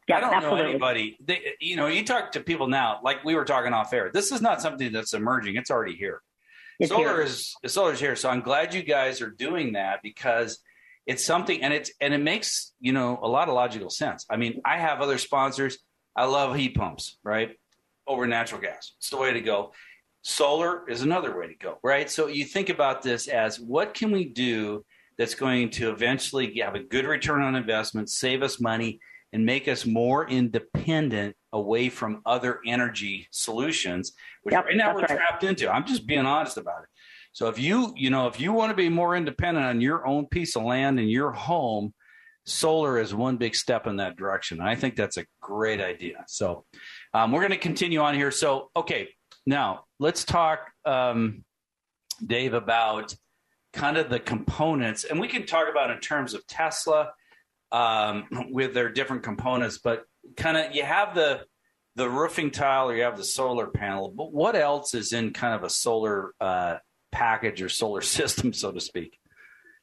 Yeah, 0.09 0.19
I 0.19 0.21
don't 0.21 0.35
absolutely. 0.35 0.63
know 0.63 0.69
anybody. 0.71 1.17
They, 1.25 1.55
you 1.61 1.77
know, 1.77 1.87
you 1.87 2.05
talk 2.05 2.33
to 2.33 2.41
people 2.41 2.67
now, 2.67 3.01
like 3.03 3.25
we 3.25 3.35
were 3.35 3.45
talking 3.45 3.73
off 3.73 3.93
air. 3.93 4.11
This 4.13 4.33
is 4.33 4.43
not 4.43 4.61
something 4.61 4.93
that's 4.93 5.15
emerging; 5.15 5.57
it's 5.57 5.71
already 5.71 5.97
here. 5.97 6.21
It's 6.81 6.91
solar 6.91 7.17
here. 7.17 7.23
is 7.23 7.55
solar's 7.67 8.01
here. 8.01 8.17
So 8.17 8.29
I'm 8.29 8.41
glad 8.41 8.75
you 8.75 8.83
guys 8.83 9.21
are 9.21 9.31
doing 9.31 9.73
that 9.75 10.01
because 10.03 10.59
it's 11.07 11.25
something 11.25 11.63
and 11.63 11.73
it's 11.73 11.91
and 12.01 12.15
it 12.15 12.19
makes, 12.19 12.73
you 12.81 12.93
know, 12.93 13.19
a 13.23 13.29
lot 13.29 13.49
of 13.49 13.55
logical 13.55 13.91
sense. 13.91 14.27
I 14.31 14.37
mean, 14.37 14.61
I 14.65 14.79
have 14.79 15.01
other 15.01 15.19
sponsors. 15.19 15.79
I 16.17 16.25
love 16.25 16.57
heat 16.57 16.77
pumps, 16.77 17.19
right? 17.23 17.57
Over 18.07 18.27
natural 18.27 18.61
gas. 18.61 18.95
It's 18.99 19.11
the 19.11 19.17
way 19.17 19.33
to 19.33 19.41
go. 19.41 19.73
Solar 20.23 20.89
is 20.89 21.03
another 21.03 21.39
way 21.39 21.49
to 21.49 21.55
go, 21.55 21.79
right? 21.83 22.11
So 22.11 22.29
you 22.29 22.45
think 22.45 22.71
about 22.71 23.03
this 23.03 23.29
as 23.29 23.61
what 23.61 23.95
can 23.95 24.11
we 24.11 24.25
do 24.25 24.85
that's 25.19 25.35
going 25.35 25.71
to 25.71 25.91
eventually 25.91 26.59
have 26.61 26.75
a 26.75 26.83
good 26.83 27.05
return 27.05 27.43
on 27.43 27.55
investment, 27.55 28.09
save 28.09 28.43
us 28.43 28.61
money, 28.61 29.01
and 29.35 29.45
make 29.45 29.67
us 29.67 29.85
more 29.85 30.29
independent 30.29 31.35
away 31.53 31.89
from 31.89 32.23
other 32.25 32.61
energy 32.65 33.27
solutions, 33.33 34.13
which 34.45 34.53
yep, 34.53 34.65
right 34.65 34.77
now 34.77 34.95
we're 34.95 35.01
right. 35.01 35.11
trapped 35.11 35.43
into. 35.43 35.69
I'm 35.69 35.85
just 35.85 36.07
being 36.07 36.25
honest 36.25 36.57
about 36.57 36.85
it. 36.85 36.89
So 37.33 37.49
if 37.49 37.59
you, 37.59 37.93
you 37.97 38.11
know, 38.11 38.29
if 38.29 38.39
you 38.39 38.53
want 38.53 38.71
to 38.71 38.77
be 38.77 38.89
more 38.89 39.17
independent 39.17 39.67
on 39.67 39.81
your 39.81 40.07
own 40.07 40.27
piece 40.27 40.55
of 40.55 40.63
land 40.63 41.01
in 41.01 41.09
your 41.09 41.33
home, 41.33 41.93
solar 42.47 43.01
is 43.01 43.13
one 43.13 43.37
big 43.37 43.57
step 43.57 43.89
in 43.89 43.97
that 43.97 44.17
direction. 44.17 44.61
And 44.61 44.69
I 44.69 44.77
think 44.77 44.95
that's 44.95 45.17
a 45.17 45.27
great 45.41 45.81
idea. 45.81 46.25
So 46.29 46.65
um, 47.13 47.33
we're 47.33 47.41
going 47.41 47.51
to 47.51 47.57
continue 47.57 47.99
on 47.99 48.15
here. 48.15 48.31
So, 48.31 48.71
okay, 48.77 49.09
now 49.47 49.87
let's 49.99 50.25
talk, 50.25 50.71
um, 50.85 51.45
Dave, 52.25 52.55
about 52.55 53.17
kind 53.73 53.97
of 53.97 54.11
the 54.11 54.21
components. 54.21 55.03
And 55.03 55.19
we 55.19 55.27
can 55.27 55.45
talk 55.45 55.67
about 55.69 55.91
in 55.91 55.99
terms 55.99 56.35
of 56.35 56.47
Tesla 56.47 57.11
um, 57.75 58.29
with 58.51 58.73
their 58.73 58.89
different 58.89 59.25
components. 59.25 59.79
But 59.83 60.05
kind 60.37 60.57
of 60.57 60.75
you 60.75 60.85
have 60.85 61.15
the 61.15 61.45
the 61.97 62.09
roofing 62.09 62.51
tile 62.51 62.89
or 62.89 62.97
you 62.97 63.03
have 63.03 63.17
the 63.17 63.25
solar 63.25 63.67
panel. 63.67 64.13
But 64.17 64.33
what 64.33 64.57
else 64.57 64.95
is 64.95 65.13
in 65.13 65.33
kind 65.33 65.55
of 65.55 65.65
a 65.65 65.71
solar 65.71 66.33
uh, 66.41 66.77
package 67.13 67.61
or 67.61 67.69
solar 67.69 68.01
system, 68.19 68.53
so 68.53 68.71
to 68.71 68.81
speak? 68.81 69.19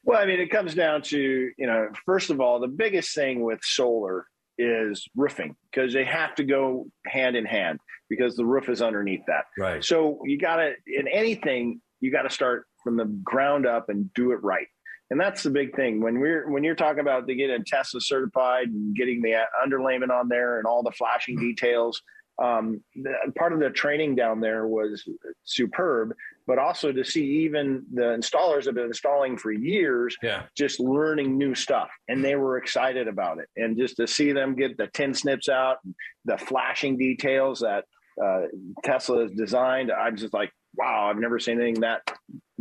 Well, 0.04 0.20
I 0.20 0.26
mean, 0.26 0.40
it 0.40 0.50
comes 0.50 0.74
down 0.74 1.02
to 1.02 1.18
you 1.56 1.66
know, 1.66 1.90
first 2.06 2.30
of 2.30 2.40
all, 2.40 2.60
the 2.60 2.68
biggest 2.68 3.14
thing 3.14 3.42
with 3.42 3.60
solar 3.62 4.26
is 4.58 5.06
roofing 5.14 5.54
because 5.70 5.92
they 5.92 6.04
have 6.04 6.34
to 6.36 6.44
go 6.44 6.86
hand 7.06 7.36
in 7.36 7.44
hand 7.44 7.78
because 8.08 8.36
the 8.36 8.44
roof 8.44 8.68
is 8.68 8.82
underneath 8.82 9.22
that. 9.26 9.44
Right. 9.58 9.84
So 9.84 10.20
you 10.24 10.38
got 10.38 10.56
to 10.56 10.72
in 10.86 11.08
anything 11.08 11.80
you 12.00 12.10
got 12.10 12.22
to 12.22 12.30
start 12.30 12.66
from 12.82 12.96
the 12.96 13.04
ground 13.04 13.66
up 13.66 13.88
and 13.88 14.12
do 14.12 14.32
it 14.32 14.42
right 14.42 14.66
and 15.12 15.20
that's 15.20 15.42
the 15.42 15.50
big 15.50 15.76
thing 15.76 16.00
when 16.00 16.18
we're 16.18 16.50
when 16.50 16.64
you're 16.64 16.74
talking 16.74 17.00
about 17.00 17.26
the 17.26 17.34
getting 17.34 17.64
Tesla 17.66 18.00
certified 18.00 18.68
and 18.68 18.96
getting 18.96 19.20
the 19.20 19.34
underlayment 19.62 20.08
on 20.10 20.26
there 20.26 20.56
and 20.56 20.66
all 20.66 20.82
the 20.82 20.90
flashing 20.90 21.36
details. 21.36 22.00
Um, 22.42 22.82
the, 22.96 23.12
part 23.36 23.52
of 23.52 23.60
the 23.60 23.68
training 23.68 24.14
down 24.16 24.40
there 24.40 24.66
was 24.66 25.06
superb, 25.44 26.14
but 26.46 26.58
also 26.58 26.92
to 26.92 27.04
see 27.04 27.26
even 27.44 27.84
the 27.92 28.04
installers 28.04 28.64
have 28.64 28.74
been 28.74 28.86
installing 28.86 29.36
for 29.36 29.52
years, 29.52 30.16
yeah. 30.22 30.44
just 30.56 30.80
learning 30.80 31.36
new 31.36 31.54
stuff, 31.54 31.90
and 32.08 32.24
they 32.24 32.34
were 32.34 32.56
excited 32.56 33.06
about 33.06 33.38
it. 33.38 33.50
And 33.56 33.76
just 33.76 33.98
to 33.98 34.06
see 34.06 34.32
them 34.32 34.54
get 34.54 34.78
the 34.78 34.86
tin 34.94 35.12
snips 35.12 35.50
out, 35.50 35.76
the 36.24 36.38
flashing 36.38 36.96
details 36.96 37.60
that 37.60 37.84
uh, 38.20 38.46
Tesla 38.82 39.24
has 39.24 39.32
designed, 39.32 39.92
I'm 39.92 40.16
just 40.16 40.32
like, 40.32 40.52
wow, 40.74 41.10
I've 41.10 41.18
never 41.18 41.38
seen 41.38 41.60
anything 41.60 41.82
that 41.82 42.00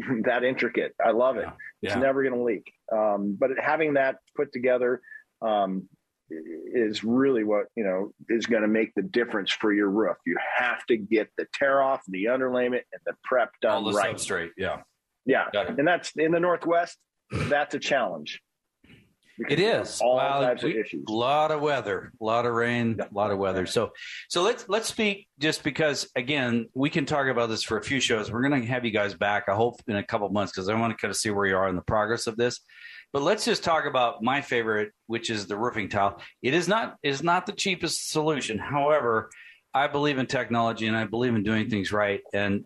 that 0.26 0.44
intricate. 0.44 0.94
I 1.04 1.12
love 1.12 1.38
it. 1.38 1.48
Yeah. 1.82 1.94
It's 1.94 2.02
never 2.02 2.24
going 2.24 2.36
to 2.36 2.44
leak. 2.44 2.72
Um, 2.92 3.38
but 3.40 3.52
having 3.60 3.96
that 3.96 4.18
put 4.36 4.52
together 4.54 5.02
um, 5.42 5.88
is 6.30 7.04
really 7.04 7.44
what 7.44 7.66
you 7.76 7.84
know 7.84 8.14
is 8.30 8.46
going 8.46 8.62
to 8.62 8.68
make 8.68 8.94
the 8.96 9.02
difference 9.02 9.52
for 9.52 9.74
your 9.74 9.90
roof. 9.90 10.18
You 10.26 10.38
have 10.58 10.86
to 10.86 10.98
get 10.98 11.30
the 11.38 11.46
tear 11.54 11.82
off, 11.82 12.02
the 12.08 12.26
underlayment, 12.26 12.84
and 12.92 13.02
the 13.06 13.14
prep 13.24 13.52
done 13.62 13.72
All 13.72 13.92
the 13.92 13.98
right. 13.98 14.20
Straight, 14.20 14.52
yeah, 14.58 14.82
yeah, 15.26 15.50
and 15.54 15.88
that's 15.88 16.12
in 16.16 16.32
the 16.32 16.40
Northwest. 16.40 16.98
That's 17.32 17.76
a 17.76 17.80
challenge. 17.80 18.42
It 19.50 19.60
is 19.60 20.00
all 20.02 20.18
well, 20.18 20.42
types 20.42 20.64
we, 20.64 20.72
of 20.72 20.86
issues. 20.86 21.06
A 21.08 21.12
lot 21.12 21.52
of 21.52 21.62
weather, 21.62 22.12
a 22.20 22.24
lot 22.24 22.46
of 22.46 22.54
rain, 22.54 23.00
a 23.00 23.14
lot 23.14 23.32
of 23.32 23.38
weather. 23.38 23.66
So, 23.66 23.92
so 24.30 24.44
let's 24.44 24.66
let's 24.68 24.88
speak 24.88 25.28
just 25.40 25.64
because 25.64 26.10
again 26.16 26.68
we 26.74 26.90
can 26.90 27.06
talk 27.06 27.28
about 27.28 27.50
this 27.50 27.64
for 27.64 27.78
a 27.78 27.84
few 27.84 28.00
shows. 28.00 28.32
We're 28.32 28.48
going 28.48 28.62
to 28.62 28.68
have 28.68 28.86
you 28.86 28.92
guys 28.92 29.14
back. 29.14 29.46
I 29.48 29.56
hope 29.56 29.82
in 29.88 29.96
a 29.96 30.04
couple 30.04 30.30
months 30.30 30.52
because 30.52 30.70
I 30.70 30.80
want 30.80 30.92
to 30.92 31.02
kind 31.02 31.12
of 31.12 31.18
see 31.18 31.30
where 31.32 31.46
you 31.46 31.56
are 31.56 31.70
in 31.70 31.76
the 31.76 31.82
progress 31.82 32.28
of 32.28 32.38
this. 32.38 32.60
But 33.14 33.24
let's 33.24 33.44
just 33.44 33.64
talk 33.64 33.86
about 33.86 34.24
my 34.24 34.42
favorite, 34.42 34.94
which 35.08 35.30
is 35.30 35.48
the 35.48 35.58
roofing 35.58 35.90
tile. 35.90 36.22
It 36.42 36.54
is 36.54 36.68
not 36.68 36.98
is 37.04 37.24
not 37.24 37.46
the 37.46 37.54
cheapest 37.54 38.10
solution. 38.10 38.58
However, 38.58 39.30
I 39.74 39.88
believe 39.88 40.18
in 40.18 40.28
technology 40.28 40.88
and 40.88 40.96
I 40.96 41.06
believe 41.06 41.36
in 41.36 41.44
doing 41.44 41.70
things 41.70 41.92
right. 41.92 42.22
And 42.34 42.66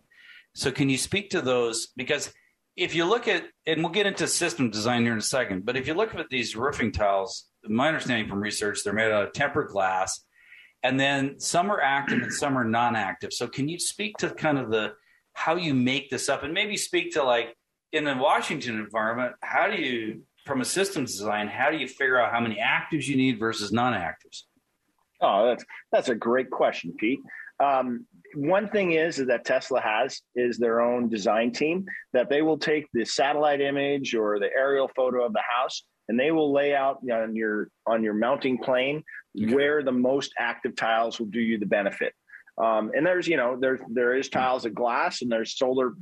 so, 0.54 0.70
can 0.70 0.88
you 0.88 0.98
speak 0.98 1.30
to 1.30 1.40
those 1.40 1.88
because 1.96 2.32
if 2.76 2.94
you 2.94 3.06
look 3.06 3.26
at, 3.26 3.44
and 3.66 3.82
we'll 3.82 3.92
get 3.92 4.06
into 4.06 4.26
system 4.28 4.70
design 4.70 5.02
here 5.02 5.12
in 5.12 5.18
a 5.18 5.22
second, 5.22 5.64
but 5.64 5.76
if 5.76 5.86
you 5.86 5.94
look 5.94 6.14
at 6.14 6.28
these 6.28 6.54
roofing 6.54 6.92
tiles, 6.92 7.46
my 7.64 7.88
understanding 7.88 8.28
from 8.28 8.40
research, 8.40 8.80
they're 8.84 8.92
made 8.92 9.10
out 9.10 9.26
of 9.26 9.32
tempered 9.32 9.68
glass, 9.68 10.24
and 10.82 11.00
then 11.00 11.40
some 11.40 11.70
are 11.70 11.80
active 11.80 12.22
and 12.22 12.32
some 12.32 12.56
are 12.56 12.64
non-active. 12.64 13.32
So, 13.32 13.48
can 13.48 13.68
you 13.68 13.78
speak 13.78 14.18
to 14.18 14.30
kind 14.30 14.58
of 14.58 14.70
the 14.70 14.92
how 15.32 15.56
you 15.56 15.74
make 15.74 16.10
this 16.10 16.28
up, 16.28 16.42
and 16.42 16.52
maybe 16.52 16.76
speak 16.76 17.12
to 17.12 17.22
like 17.22 17.56
in 17.92 18.04
the 18.04 18.14
Washington 18.14 18.78
environment, 18.78 19.34
how 19.42 19.68
do 19.68 19.76
you, 19.76 20.22
from 20.44 20.60
a 20.60 20.64
systems 20.64 21.12
design, 21.12 21.48
how 21.48 21.70
do 21.70 21.76
you 21.76 21.88
figure 21.88 22.20
out 22.20 22.32
how 22.32 22.40
many 22.40 22.56
actives 22.56 23.06
you 23.06 23.16
need 23.16 23.38
versus 23.38 23.72
non-actives? 23.72 24.42
Oh, 25.20 25.46
that's 25.46 25.64
that's 25.90 26.08
a 26.10 26.14
great 26.14 26.50
question, 26.50 26.94
Pete. 26.98 27.20
Um, 27.58 28.06
one 28.36 28.68
thing 28.68 28.92
is, 28.92 29.18
is 29.18 29.26
that 29.28 29.44
Tesla 29.44 29.80
has 29.80 30.20
is 30.34 30.58
their 30.58 30.80
own 30.80 31.08
design 31.08 31.52
team 31.52 31.86
that 32.12 32.28
they 32.28 32.42
will 32.42 32.58
take 32.58 32.86
the 32.92 33.04
satellite 33.04 33.60
image 33.60 34.14
or 34.14 34.38
the 34.38 34.50
aerial 34.56 34.90
photo 34.94 35.24
of 35.24 35.32
the 35.32 35.42
house 35.42 35.82
and 36.08 36.20
they 36.20 36.30
will 36.30 36.52
lay 36.52 36.74
out 36.74 36.98
on 37.10 37.34
your 37.34 37.68
on 37.86 38.02
your 38.02 38.14
mounting 38.14 38.58
plane 38.58 39.02
okay. 39.42 39.54
where 39.54 39.82
the 39.82 39.92
most 39.92 40.32
active 40.38 40.76
tiles 40.76 41.18
will 41.18 41.26
do 41.26 41.40
you 41.40 41.58
the 41.58 41.66
benefit. 41.66 42.12
Um, 42.58 42.90
and 42.94 43.04
there's 43.04 43.26
you 43.26 43.36
know 43.36 43.56
there's 43.58 43.80
there 43.88 44.14
is 44.14 44.28
tiles 44.28 44.64
of 44.64 44.74
glass 44.74 45.22
and 45.22 45.30
there's 45.30 45.56
solar 45.56 45.92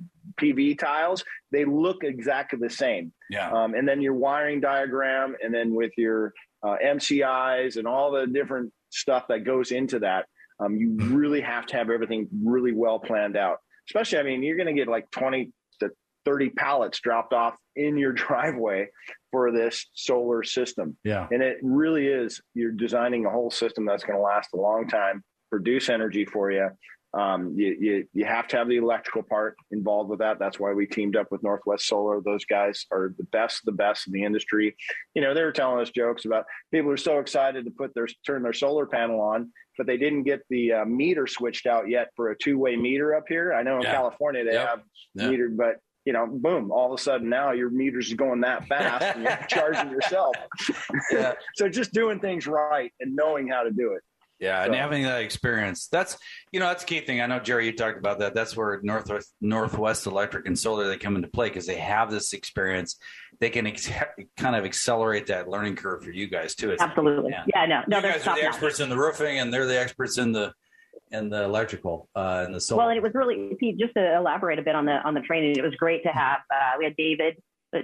PV 0.40 0.78
tiles, 0.78 1.24
they 1.50 1.64
look 1.64 2.02
exactly 2.02 2.58
the 2.60 2.70
same. 2.70 3.12
Yeah. 3.30 3.50
Um, 3.50 3.74
and 3.74 3.88
then 3.88 4.02
your 4.02 4.14
wiring 4.14 4.60
diagram, 4.60 5.36
and 5.42 5.54
then 5.54 5.74
with 5.74 5.92
your 5.96 6.32
uh, 6.62 6.76
MCIs 6.84 7.76
and 7.76 7.86
all 7.86 8.10
the 8.10 8.26
different 8.26 8.72
stuff 8.90 9.26
that 9.28 9.44
goes 9.44 9.70
into 9.70 10.00
that, 10.00 10.26
um, 10.60 10.76
you 10.76 10.96
really 10.96 11.40
have 11.40 11.66
to 11.66 11.76
have 11.76 11.90
everything 11.90 12.28
really 12.44 12.72
well 12.72 12.98
planned 12.98 13.36
out. 13.36 13.58
Especially, 13.88 14.18
I 14.18 14.22
mean, 14.22 14.42
you're 14.42 14.56
going 14.56 14.68
to 14.68 14.72
get 14.72 14.88
like 14.88 15.10
20 15.10 15.52
to 15.80 15.90
30 16.24 16.50
pallets 16.50 17.00
dropped 17.00 17.32
off 17.32 17.54
in 17.76 17.96
your 17.96 18.12
driveway 18.24 18.88
for 19.30 19.52
this 19.52 19.86
solar 19.94 20.42
system. 20.42 20.96
Yeah. 21.04 21.26
And 21.30 21.42
it 21.42 21.58
really 21.62 22.06
is, 22.06 22.40
you're 22.54 22.72
designing 22.72 23.26
a 23.26 23.30
whole 23.30 23.50
system 23.50 23.84
that's 23.84 24.04
going 24.04 24.18
to 24.18 24.22
last 24.22 24.50
a 24.54 24.56
long 24.56 24.88
time, 24.88 25.22
produce 25.50 25.88
energy 25.88 26.24
for 26.24 26.50
you. 26.50 26.70
Um, 27.16 27.54
you, 27.56 27.76
you, 27.78 28.08
you 28.12 28.24
have 28.24 28.48
to 28.48 28.56
have 28.56 28.68
the 28.68 28.76
electrical 28.76 29.22
part 29.22 29.56
involved 29.70 30.10
with 30.10 30.18
that. 30.18 30.38
That's 30.40 30.58
why 30.58 30.72
we 30.72 30.86
teamed 30.86 31.14
up 31.16 31.30
with 31.30 31.42
Northwest 31.44 31.86
Solar. 31.86 32.20
Those 32.20 32.44
guys 32.44 32.86
are 32.90 33.14
the 33.16 33.24
best, 33.24 33.64
the 33.64 33.72
best 33.72 34.08
in 34.08 34.12
the 34.12 34.24
industry. 34.24 34.74
You 35.14 35.22
know, 35.22 35.32
they 35.32 35.44
were 35.44 35.52
telling 35.52 35.80
us 35.80 35.90
jokes 35.90 36.24
about 36.24 36.44
people 36.72 36.88
who 36.88 36.94
are 36.94 36.96
so 36.96 37.20
excited 37.20 37.64
to 37.66 37.70
put 37.70 37.94
their 37.94 38.08
turn 38.26 38.42
their 38.42 38.52
solar 38.52 38.86
panel 38.86 39.20
on, 39.20 39.52
but 39.78 39.86
they 39.86 39.96
didn't 39.96 40.24
get 40.24 40.40
the 40.50 40.72
uh, 40.72 40.84
meter 40.84 41.26
switched 41.28 41.66
out 41.66 41.88
yet 41.88 42.08
for 42.16 42.30
a 42.30 42.36
two 42.38 42.58
way 42.58 42.74
meter 42.74 43.14
up 43.14 43.24
here. 43.28 43.54
I 43.54 43.62
know 43.62 43.76
in 43.76 43.82
Yeah. 43.82 43.92
California 43.92 44.44
they 44.44 44.54
Yep. 44.54 44.68
have 44.68 44.80
Yep. 45.14 45.30
metered, 45.30 45.56
but 45.56 45.76
you 46.04 46.12
know, 46.12 46.26
boom, 46.26 46.70
all 46.70 46.92
of 46.92 46.98
a 46.98 47.02
sudden 47.02 47.28
now 47.30 47.52
your 47.52 47.70
meter's 47.70 48.12
going 48.12 48.40
that 48.42 48.66
fast 48.66 49.04
and 49.16 49.22
you're 49.24 49.38
charging 49.48 49.90
yourself. 49.90 50.34
Yeah. 51.12 51.34
so 51.54 51.68
just 51.68 51.92
doing 51.92 52.18
things 52.20 52.46
right 52.46 52.92
and 53.00 53.14
knowing 53.16 53.48
how 53.48 53.62
to 53.62 53.70
do 53.70 53.92
it. 53.92 54.02
Yeah, 54.40 54.64
and 54.64 54.74
having 54.74 55.04
that 55.04 55.22
experience. 55.22 55.86
That's 55.86 56.18
you 56.50 56.60
know, 56.60 56.66
that's 56.66 56.82
a 56.82 56.86
key 56.86 57.00
thing. 57.00 57.20
I 57.20 57.26
know 57.26 57.38
Jeri, 57.38 57.66
you 57.66 57.72
talked 57.72 57.98
about 57.98 58.18
that. 58.18 58.34
That's 58.34 58.56
where 58.56 58.80
Northwest 58.82 59.32
Northwest 59.40 60.06
Electric 60.06 60.46
and 60.46 60.58
Solar 60.58 60.88
they 60.88 60.96
come 60.96 61.16
into 61.16 61.28
play 61.28 61.48
because 61.48 61.66
they 61.66 61.76
have 61.76 62.10
this 62.10 62.32
experience. 62.32 62.98
They 63.38 63.50
can 63.50 63.66
ex- 63.66 63.90
kind 64.36 64.56
of 64.56 64.64
accelerate 64.64 65.28
that 65.28 65.48
learning 65.48 65.76
curve 65.76 66.02
for 66.02 66.10
you 66.10 66.26
guys 66.26 66.54
too. 66.54 66.76
Absolutely. 66.78 67.30
Yeah. 67.30 67.44
Yeah, 67.54 67.66
no, 67.66 67.82
no, 67.86 67.96
you 67.96 68.02
they're 68.02 68.12
guys 68.12 68.26
are 68.26 68.36
the 68.36 68.44
experts 68.44 68.80
in 68.80 68.88
the 68.88 68.98
roofing, 68.98 69.38
and 69.38 69.52
they're 69.52 69.66
the 69.66 69.80
experts 69.80 70.18
in 70.18 70.32
the 70.32 70.52
in 71.10 71.28
the 71.30 71.44
electrical 71.44 72.08
uh, 72.16 72.42
and 72.44 72.54
the 72.54 72.60
solar. 72.60 72.80
Well, 72.80 72.88
and 72.88 72.96
it 72.96 73.02
was 73.02 73.14
really 73.14 73.56
just 73.78 73.94
to 73.94 74.16
elaborate 74.16 74.58
a 74.58 74.62
bit 74.62 74.74
on 74.74 74.84
the 74.84 75.00
on 75.04 75.14
the 75.14 75.20
training. 75.20 75.56
It 75.56 75.62
was 75.62 75.74
great 75.76 76.02
to 76.02 76.10
have. 76.10 76.40
Uh, 76.50 76.76
we 76.78 76.84
had 76.84 76.96
David, 76.96 77.42
uh, 77.74 77.80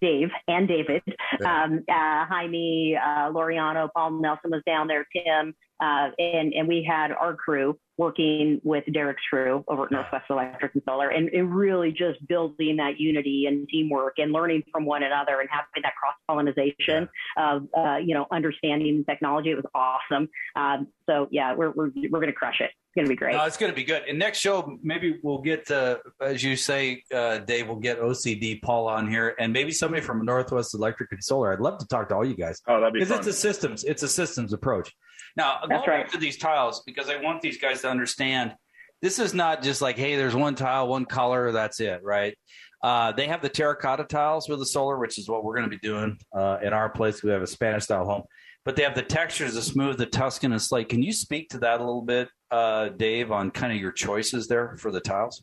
Dave, 0.00 0.30
and 0.48 0.68
David, 0.68 1.02
Yeah. 1.40 1.64
um, 1.64 1.84
uh, 1.88 2.24
Jaime, 2.26 2.96
uh, 2.96 3.30
Loriano, 3.30 3.88
Paul 3.94 4.12
Nelson 4.20 4.50
was 4.50 4.62
down 4.66 4.86
there, 4.88 5.06
Tim, 5.12 5.54
uh, 5.80 6.10
and 6.18 6.52
and 6.54 6.68
we 6.68 6.82
had 6.82 7.12
our 7.12 7.34
crew 7.34 7.78
working 7.96 8.60
with 8.64 8.84
Derek's 8.92 9.22
crew 9.30 9.64
over 9.68 9.84
at 9.84 9.92
Northwest 9.92 10.24
Electric 10.28 10.74
and 10.74 10.82
Solar, 10.84 11.08
and, 11.10 11.28
and 11.28 11.54
really 11.54 11.92
just 11.92 12.26
building 12.26 12.76
that 12.76 12.98
unity 12.98 13.46
and 13.46 13.68
teamwork 13.68 14.14
and 14.18 14.32
learning 14.32 14.64
from 14.72 14.84
one 14.84 15.02
another 15.02 15.40
and 15.40 15.48
having 15.50 15.82
that 15.82 15.92
cross 15.96 16.14
pollination 16.26 17.08
of 17.36 17.68
uh, 17.76 17.96
you 17.96 18.14
know 18.14 18.26
understanding 18.30 19.04
technology. 19.08 19.50
It 19.50 19.56
was 19.56 19.66
awesome. 19.74 20.28
Um, 20.56 20.88
so 21.08 21.28
yeah, 21.30 21.54
we're 21.54 21.70
we're 21.70 21.90
we're 22.10 22.20
gonna 22.20 22.32
crush 22.32 22.60
it. 22.60 22.70
It's 22.96 23.00
gonna 23.02 23.08
be 23.08 23.16
great. 23.16 23.34
No, 23.34 23.44
it's 23.44 23.56
going 23.56 23.72
to 23.72 23.76
be 23.76 23.82
good. 23.82 24.04
And 24.08 24.20
next 24.20 24.38
show, 24.38 24.78
maybe 24.80 25.18
we'll 25.22 25.40
get, 25.42 25.68
uh, 25.68 25.96
as 26.20 26.44
you 26.44 26.54
say, 26.54 27.02
uh, 27.12 27.38
Dave, 27.38 27.66
we'll 27.66 27.80
get 27.80 27.98
OCD 27.98 28.62
Paul 28.62 28.86
on 28.86 29.10
here, 29.10 29.34
and 29.40 29.52
maybe 29.52 29.72
somebody 29.72 30.00
from 30.00 30.24
Northwest 30.24 30.74
Electric 30.74 31.10
and 31.10 31.22
Solar. 31.22 31.52
I'd 31.52 31.58
love 31.60 31.78
to 31.78 31.88
talk 31.88 32.08
to 32.10 32.14
all 32.14 32.24
you 32.24 32.36
guys 32.36 32.60
Oh, 32.68 32.78
that'd 32.78 32.94
be 32.94 33.00
because 33.00 33.18
it's 33.18 33.26
a 33.26 33.32
systems, 33.32 33.82
it's 33.82 34.04
a 34.04 34.08
systems 34.08 34.52
approach. 34.52 34.92
Now, 35.36 35.58
That's 35.68 35.84
going 35.84 35.98
right. 35.98 36.04
back 36.04 36.12
to 36.12 36.18
these 36.18 36.36
tiles, 36.36 36.84
because 36.86 37.10
I 37.10 37.20
want 37.20 37.42
these 37.42 37.58
guys 37.58 37.80
to 37.80 37.90
understand, 37.90 38.54
this 39.02 39.18
is 39.18 39.34
not 39.34 39.62
just 39.62 39.82
like, 39.82 39.98
hey, 39.98 40.14
there's 40.14 40.36
one 40.36 40.54
tile, 40.54 40.86
one 40.86 41.04
color, 41.04 41.50
that's 41.50 41.80
it, 41.80 42.00
right? 42.04 42.38
Uh, 42.80 43.10
they 43.10 43.26
have 43.26 43.42
the 43.42 43.48
terracotta 43.48 44.04
tiles 44.04 44.48
with 44.48 44.60
the 44.60 44.66
solar, 44.66 44.98
which 44.98 45.18
is 45.18 45.28
what 45.28 45.42
we're 45.42 45.56
going 45.56 45.68
to 45.68 45.76
be 45.76 45.78
doing 45.78 46.16
uh, 46.32 46.58
in 46.62 46.72
our 46.72 46.88
place. 46.88 47.22
We 47.24 47.30
have 47.30 47.42
a 47.42 47.46
Spanish 47.46 47.84
style 47.84 48.04
home, 48.04 48.22
but 48.64 48.76
they 48.76 48.82
have 48.82 48.94
the 48.94 49.02
textures, 49.02 49.54
the 49.54 49.62
smooth, 49.62 49.98
the 49.98 50.06
Tuscan, 50.06 50.52
and 50.52 50.62
slate. 50.62 50.88
Can 50.90 51.02
you 51.02 51.12
speak 51.12 51.48
to 51.50 51.58
that 51.58 51.80
a 51.80 51.84
little 51.84 52.02
bit, 52.02 52.28
uh, 52.54 52.88
Dave, 52.90 53.32
on 53.32 53.50
kind 53.50 53.72
of 53.72 53.78
your 53.80 53.92
choices 53.92 54.46
there 54.48 54.76
for 54.76 54.90
the 54.92 55.00
tiles? 55.00 55.42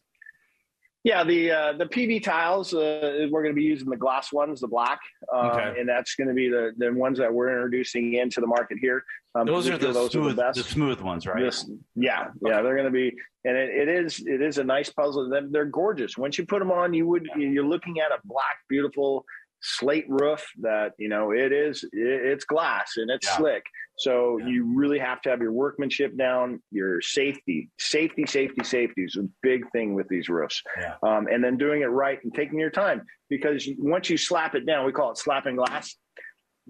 Yeah, 1.04 1.24
the 1.24 1.52
uh, 1.52 1.74
the 1.82 1.86
PV 1.86 2.22
tiles 2.24 2.76
uh, 2.76 3.26
we're 3.32 3.42
going 3.42 3.56
to 3.56 3.60
be 3.60 3.64
using 3.64 3.90
the 3.90 3.98
gloss 3.98 4.32
ones, 4.32 4.62
the 4.62 4.68
black, 4.68 5.00
um, 5.34 5.48
Okay. 5.48 5.80
and 5.80 5.90
that's 5.90 6.14
going 6.14 6.28
to 6.28 6.34
be 6.36 6.48
the 6.48 6.74
the 6.78 6.94
ones 6.94 7.18
that 7.18 7.34
we're 7.34 7.50
introducing 7.50 8.14
into 8.14 8.40
the 8.40 8.46
market 8.46 8.78
here. 8.80 9.04
Um, 9.34 9.48
Those 9.48 9.68
are 9.68 9.80
the 9.80 9.92
those 9.92 10.12
smooth, 10.12 10.26
are 10.28 10.30
the 10.36 10.42
best. 10.44 10.58
the 10.60 10.64
smooth 10.64 11.02
ones, 11.02 11.26
right? 11.26 11.40
Just- 11.40 11.72
yeah, 11.96 12.28
yeah, 12.46 12.62
they're 12.62 12.76
going 12.76 12.86
to 12.86 12.92
be, 12.92 13.08
and 13.46 13.58
it, 13.58 13.70
it 13.70 13.90
is 13.90 14.24
it 14.28 14.42
is 14.44 14.60
a 14.60 14.64
nice 14.64 14.90
puzzle. 14.92 15.28
They're, 15.28 15.48
they're 15.50 15.66
gorgeous. 15.82 16.20
Once 16.20 16.38
you 16.38 16.46
put 16.46 16.60
them 16.60 16.72
on, 16.72 16.94
you 16.94 17.08
would 17.08 17.28
you're 17.36 17.66
looking 17.66 18.00
at 18.00 18.12
a 18.12 18.20
black, 18.26 18.58
beautiful 18.70 19.26
slate 19.62 20.06
roof 20.10 20.46
that 20.60 20.94
you 20.98 21.08
know 21.08 21.32
it 21.32 21.52
is 21.52 21.86
it's 21.94 22.46
glass 22.46 22.94
and 22.98 23.10
it's 23.12 23.28
Yeah. 23.28 23.38
slick. 23.38 23.64
So 23.98 24.38
Yeah. 24.40 24.48
you 24.48 24.74
really 24.76 24.98
have 24.98 25.22
to 25.22 25.30
have 25.30 25.42
your 25.42 25.52
workmanship 25.52 26.18
down, 26.18 26.62
your 26.72 27.02
safety, 27.02 27.70
safety, 27.78 28.26
safety, 28.26 28.64
safety 28.64 29.04
is 29.04 29.18
a 29.18 29.28
big 29.44 29.70
thing 29.72 29.94
with 29.94 30.08
these 30.08 30.28
roofs. 30.30 30.64
Yeah. 30.80 30.96
Um, 31.04 31.28
and 31.28 31.44
then 31.44 31.58
doing 31.58 31.82
it 31.82 31.88
right 31.88 32.20
and 32.24 32.34
taking 32.34 32.60
your 32.60 32.72
time 32.72 33.04
because 33.30 33.68
once 33.78 34.10
you 34.10 34.18
slap 34.18 34.56
it 34.56 34.66
down, 34.66 34.86
we 34.86 34.92
call 34.92 35.12
it 35.12 35.18
slapping 35.18 35.56
glass 35.58 35.96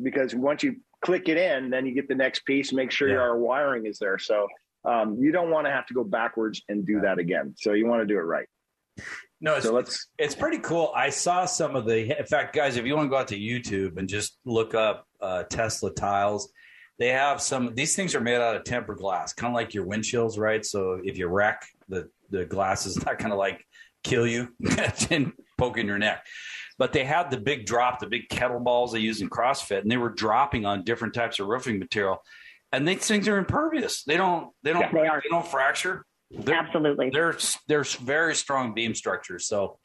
because 0.03 0.35
once 0.35 0.61
you 0.63 0.75
click 1.01 1.29
it 1.29 1.37
in, 1.37 1.69
then 1.69 1.85
you 1.85 1.93
get 1.95 2.07
the 2.09 2.15
next 2.15 2.45
piece, 2.45 2.73
make 2.73 2.91
sure 2.91 3.09
Yeah. 3.09 3.17
our 3.17 3.37
wiring 3.37 3.85
is 3.85 3.97
there. 3.99 4.17
So 4.19 4.47
um, 4.83 5.15
you 5.19 5.31
don't 5.31 5.49
want 5.51 5.65
to 5.67 5.71
have 5.71 5.85
to 5.87 5.93
go 5.93 6.03
backwards 6.03 6.61
and 6.67 6.85
do 6.85 6.99
that 7.01 7.19
again. 7.19 7.53
So 7.57 7.73
you 7.73 7.85
want 7.87 8.01
to 8.01 8.05
do 8.05 8.17
it 8.19 8.23
right. 8.23 8.47
No, 9.41 9.55
it's, 9.55 9.65
So 9.65 9.73
let's 9.73 10.07
it's 10.19 10.35
pretty 10.35 10.59
cool. 10.59 10.93
I 10.95 11.09
saw 11.09 11.45
some 11.45 11.75
of 11.75 11.85
the. 11.85 12.17
In 12.17 12.25
fact, 12.25 12.55
guys, 12.55 12.77
if 12.77 12.85
you 12.85 12.95
want 12.95 13.07
to 13.07 13.09
go 13.09 13.17
out 13.17 13.27
to 13.29 13.39
YouTube 13.39 13.97
and 13.97 14.07
just 14.07 14.37
look 14.45 14.75
up 14.75 15.07
uh, 15.19 15.43
Tesla 15.43 15.91
tiles, 15.91 16.51
they 16.99 17.09
have 17.09 17.41
some. 17.41 17.73
These 17.73 17.95
things 17.95 18.13
are 18.13 18.21
made 18.21 18.35
out 18.35 18.55
of 18.55 18.63
tempered 18.63 18.99
glass, 18.99 19.33
kind 19.33 19.51
of 19.51 19.55
like 19.55 19.73
your 19.73 19.85
windshields, 19.85 20.37
right? 20.37 20.63
So 20.63 21.01
if 21.03 21.17
you 21.17 21.27
wreck, 21.27 21.65
the 21.89 22.09
the 22.29 22.45
glass 22.45 22.85
is 22.85 23.03
not 23.03 23.17
going 23.17 23.31
to 23.31 23.35
like 23.35 23.65
kill 24.03 24.27
you 24.27 24.49
and 25.09 25.33
poke 25.57 25.77
in 25.77 25.87
your 25.87 25.97
neck. 25.97 26.25
But 26.77 26.93
they 26.93 27.03
had 27.03 27.31
the 27.31 27.37
big 27.37 27.65
drop, 27.65 27.99
the 27.99 28.07
big 28.07 28.29
kettle 28.29 28.59
balls 28.59 28.91
they 28.91 28.99
use 28.99 29.21
in 29.21 29.29
CrossFit, 29.29 29.81
and 29.81 29.91
they 29.91 29.97
were 29.97 30.09
dropping 30.09 30.65
on 30.65 30.83
different 30.83 31.13
types 31.15 31.39
of 31.39 31.47
roofing 31.47 31.79
material. 31.79 32.23
And 32.71 32.87
these 32.87 33.07
things 33.07 33.27
are 33.27 33.37
impervious. 33.37 34.03
They 34.03 34.17
don't. 34.17 34.51
They 34.61 34.71
don't. 34.71 34.81
Yeah, 34.81 34.91
they 34.91 35.21
they 35.23 35.29
don't 35.29 35.47
fracture. 35.47 36.05
They're, 36.33 36.55
Absolutely. 36.55 37.09
they're 37.11 37.37
they're 37.67 37.83
very 37.83 38.35
strong 38.35 38.73
beam 38.73 38.95
structures, 38.95 39.47
so 39.47 39.77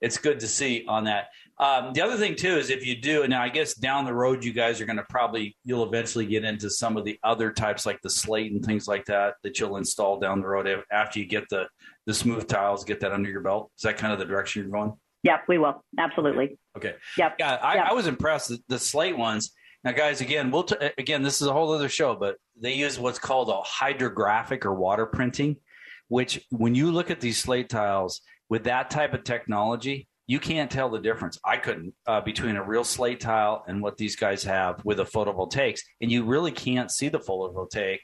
it's 0.00 0.16
good 0.18 0.40
to 0.40 0.48
see 0.48 0.84
on 0.88 1.04
that. 1.04 1.26
Um, 1.58 1.92
the 1.92 2.00
other 2.00 2.16
thing 2.16 2.36
too 2.36 2.56
is 2.56 2.70
if 2.70 2.86
you 2.86 2.96
do 2.98 3.28
now, 3.28 3.42
I 3.42 3.50
guess 3.50 3.74
down 3.74 4.06
the 4.06 4.14
road 4.14 4.42
you 4.44 4.52
guys 4.54 4.80
are 4.80 4.86
going 4.86 4.96
to 4.96 5.04
probably 5.10 5.56
you'll 5.62 5.84
eventually 5.84 6.24
get 6.24 6.42
into 6.42 6.70
some 6.70 6.96
of 6.96 7.04
the 7.04 7.18
other 7.22 7.52
types 7.52 7.84
like 7.84 8.00
the 8.02 8.08
slate 8.08 8.50
and 8.50 8.64
things 8.64 8.88
like 8.88 9.04
that 9.06 9.34
that 9.42 9.60
you'll 9.60 9.76
install 9.76 10.18
down 10.18 10.40
the 10.40 10.46
road 10.46 10.66
after 10.90 11.18
you 11.18 11.26
get 11.26 11.44
the 11.50 11.66
the 12.06 12.14
smooth 12.14 12.48
tiles, 12.48 12.84
get 12.84 13.00
that 13.00 13.12
under 13.12 13.28
your 13.28 13.42
belt. 13.42 13.70
Is 13.76 13.82
that 13.82 13.98
kind 13.98 14.12
of 14.12 14.18
the 14.18 14.24
direction 14.24 14.62
you're 14.62 14.70
going? 14.72 14.94
Yep, 15.22 15.40
we 15.48 15.58
will. 15.58 15.84
Absolutely. 15.98 16.58
Okay. 16.78 16.94
Yep. 17.18 17.36
Yeah, 17.38 17.56
I, 17.56 17.74
Yep. 17.74 17.86
I 17.90 17.92
was 17.92 18.06
impressed. 18.06 18.48
The, 18.48 18.58
the 18.68 18.78
slate 18.78 19.18
ones. 19.18 19.52
Now, 19.84 19.92
guys, 19.92 20.22
again, 20.22 20.50
we'll 20.50 20.62
t- 20.64 20.76
again. 20.96 21.22
This 21.22 21.42
is 21.42 21.46
a 21.46 21.52
whole 21.52 21.72
other 21.72 21.88
show, 21.90 22.14
but 22.14 22.36
they 22.58 22.72
use 22.72 22.98
what's 22.98 23.18
called 23.18 23.50
a 23.50 23.60
hydrographic 23.60 24.64
or 24.64 24.74
water 24.74 25.04
printing, 25.06 25.56
which 26.10 26.44
when 26.50 26.74
you 26.74 26.90
look 26.90 27.10
at 27.10 27.20
these 27.20 27.38
slate 27.38 27.68
tiles 27.68 28.20
with 28.48 28.64
that 28.64 28.90
type 28.90 29.14
of 29.14 29.22
technology, 29.22 30.08
you 30.26 30.40
can't 30.40 30.70
tell 30.70 30.90
the 30.90 30.98
difference. 30.98 31.38
I 31.44 31.56
couldn't 31.56 31.94
uh, 32.06 32.20
between 32.20 32.56
a 32.56 32.62
real 32.62 32.84
slate 32.84 33.20
tile 33.20 33.64
and 33.68 33.80
what 33.80 33.96
these 33.96 34.16
guys 34.16 34.42
have 34.44 34.84
with 34.84 34.98
the 34.98 35.04
photovoltaics, 35.04 35.80
and 36.00 36.10
you 36.10 36.24
really 36.24 36.50
can't 36.50 36.90
see 36.90 37.08
the 37.08 37.20
photovoltaic 37.20 37.98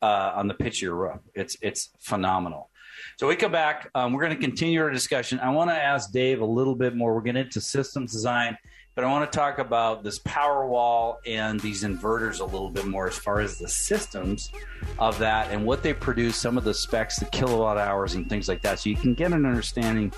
uh, 0.00 0.32
on 0.36 0.46
the 0.46 0.54
pitch 0.54 0.78
of 0.78 0.82
your 0.82 0.94
roof. 0.94 1.20
It's 1.34 1.56
it's 1.60 1.90
phenomenal. 2.00 2.70
So 3.18 3.26
we 3.26 3.34
come 3.34 3.52
back. 3.52 3.90
Um, 3.94 4.12
we're 4.12 4.22
going 4.22 4.36
to 4.36 4.40
continue 4.40 4.80
our 4.80 4.90
discussion. 4.90 5.40
I 5.40 5.50
want 5.50 5.70
to 5.70 5.76
ask 5.76 6.12
Dave 6.12 6.40
a 6.40 6.46
little 6.46 6.76
bit 6.76 6.94
more. 6.94 7.14
We're 7.14 7.22
getting 7.22 7.42
into 7.44 7.60
systems 7.60 8.12
design, 8.12 8.56
but 8.98 9.04
I 9.04 9.10
want 9.12 9.30
to 9.30 9.38
talk 9.38 9.60
about 9.60 10.02
this 10.02 10.18
power 10.24 10.66
wall 10.66 11.20
and 11.24 11.60
these 11.60 11.84
inverters 11.84 12.40
a 12.40 12.44
little 12.44 12.68
bit 12.68 12.84
more 12.84 13.06
as 13.06 13.16
far 13.16 13.38
as 13.38 13.56
the 13.56 13.68
systems 13.68 14.50
of 14.98 15.16
that 15.20 15.52
and 15.52 15.64
what 15.64 15.84
they 15.84 15.94
produce, 15.94 16.36
some 16.36 16.58
of 16.58 16.64
the 16.64 16.74
specs, 16.74 17.16
the 17.20 17.26
kilowatt 17.26 17.78
hours, 17.78 18.14
and 18.14 18.28
things 18.28 18.48
like 18.48 18.60
that. 18.62 18.80
So 18.80 18.90
you 18.90 18.96
can 18.96 19.14
get 19.14 19.32
an 19.32 19.46
understanding 19.46 20.12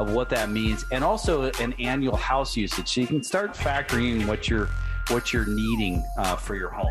of 0.00 0.14
what 0.14 0.30
that 0.30 0.50
means, 0.50 0.84
and 0.90 1.04
also 1.04 1.42
an 1.60 1.74
annual 1.74 2.16
house 2.16 2.56
usage. 2.56 2.88
So 2.88 3.02
you 3.02 3.06
can 3.06 3.22
start 3.22 3.54
factoring 3.54 4.26
what 4.26 4.48
you're 4.50 4.68
what 5.10 5.32
you're 5.32 5.46
needing 5.46 6.04
uh, 6.18 6.34
for 6.34 6.56
your 6.56 6.70
home. 6.70 6.90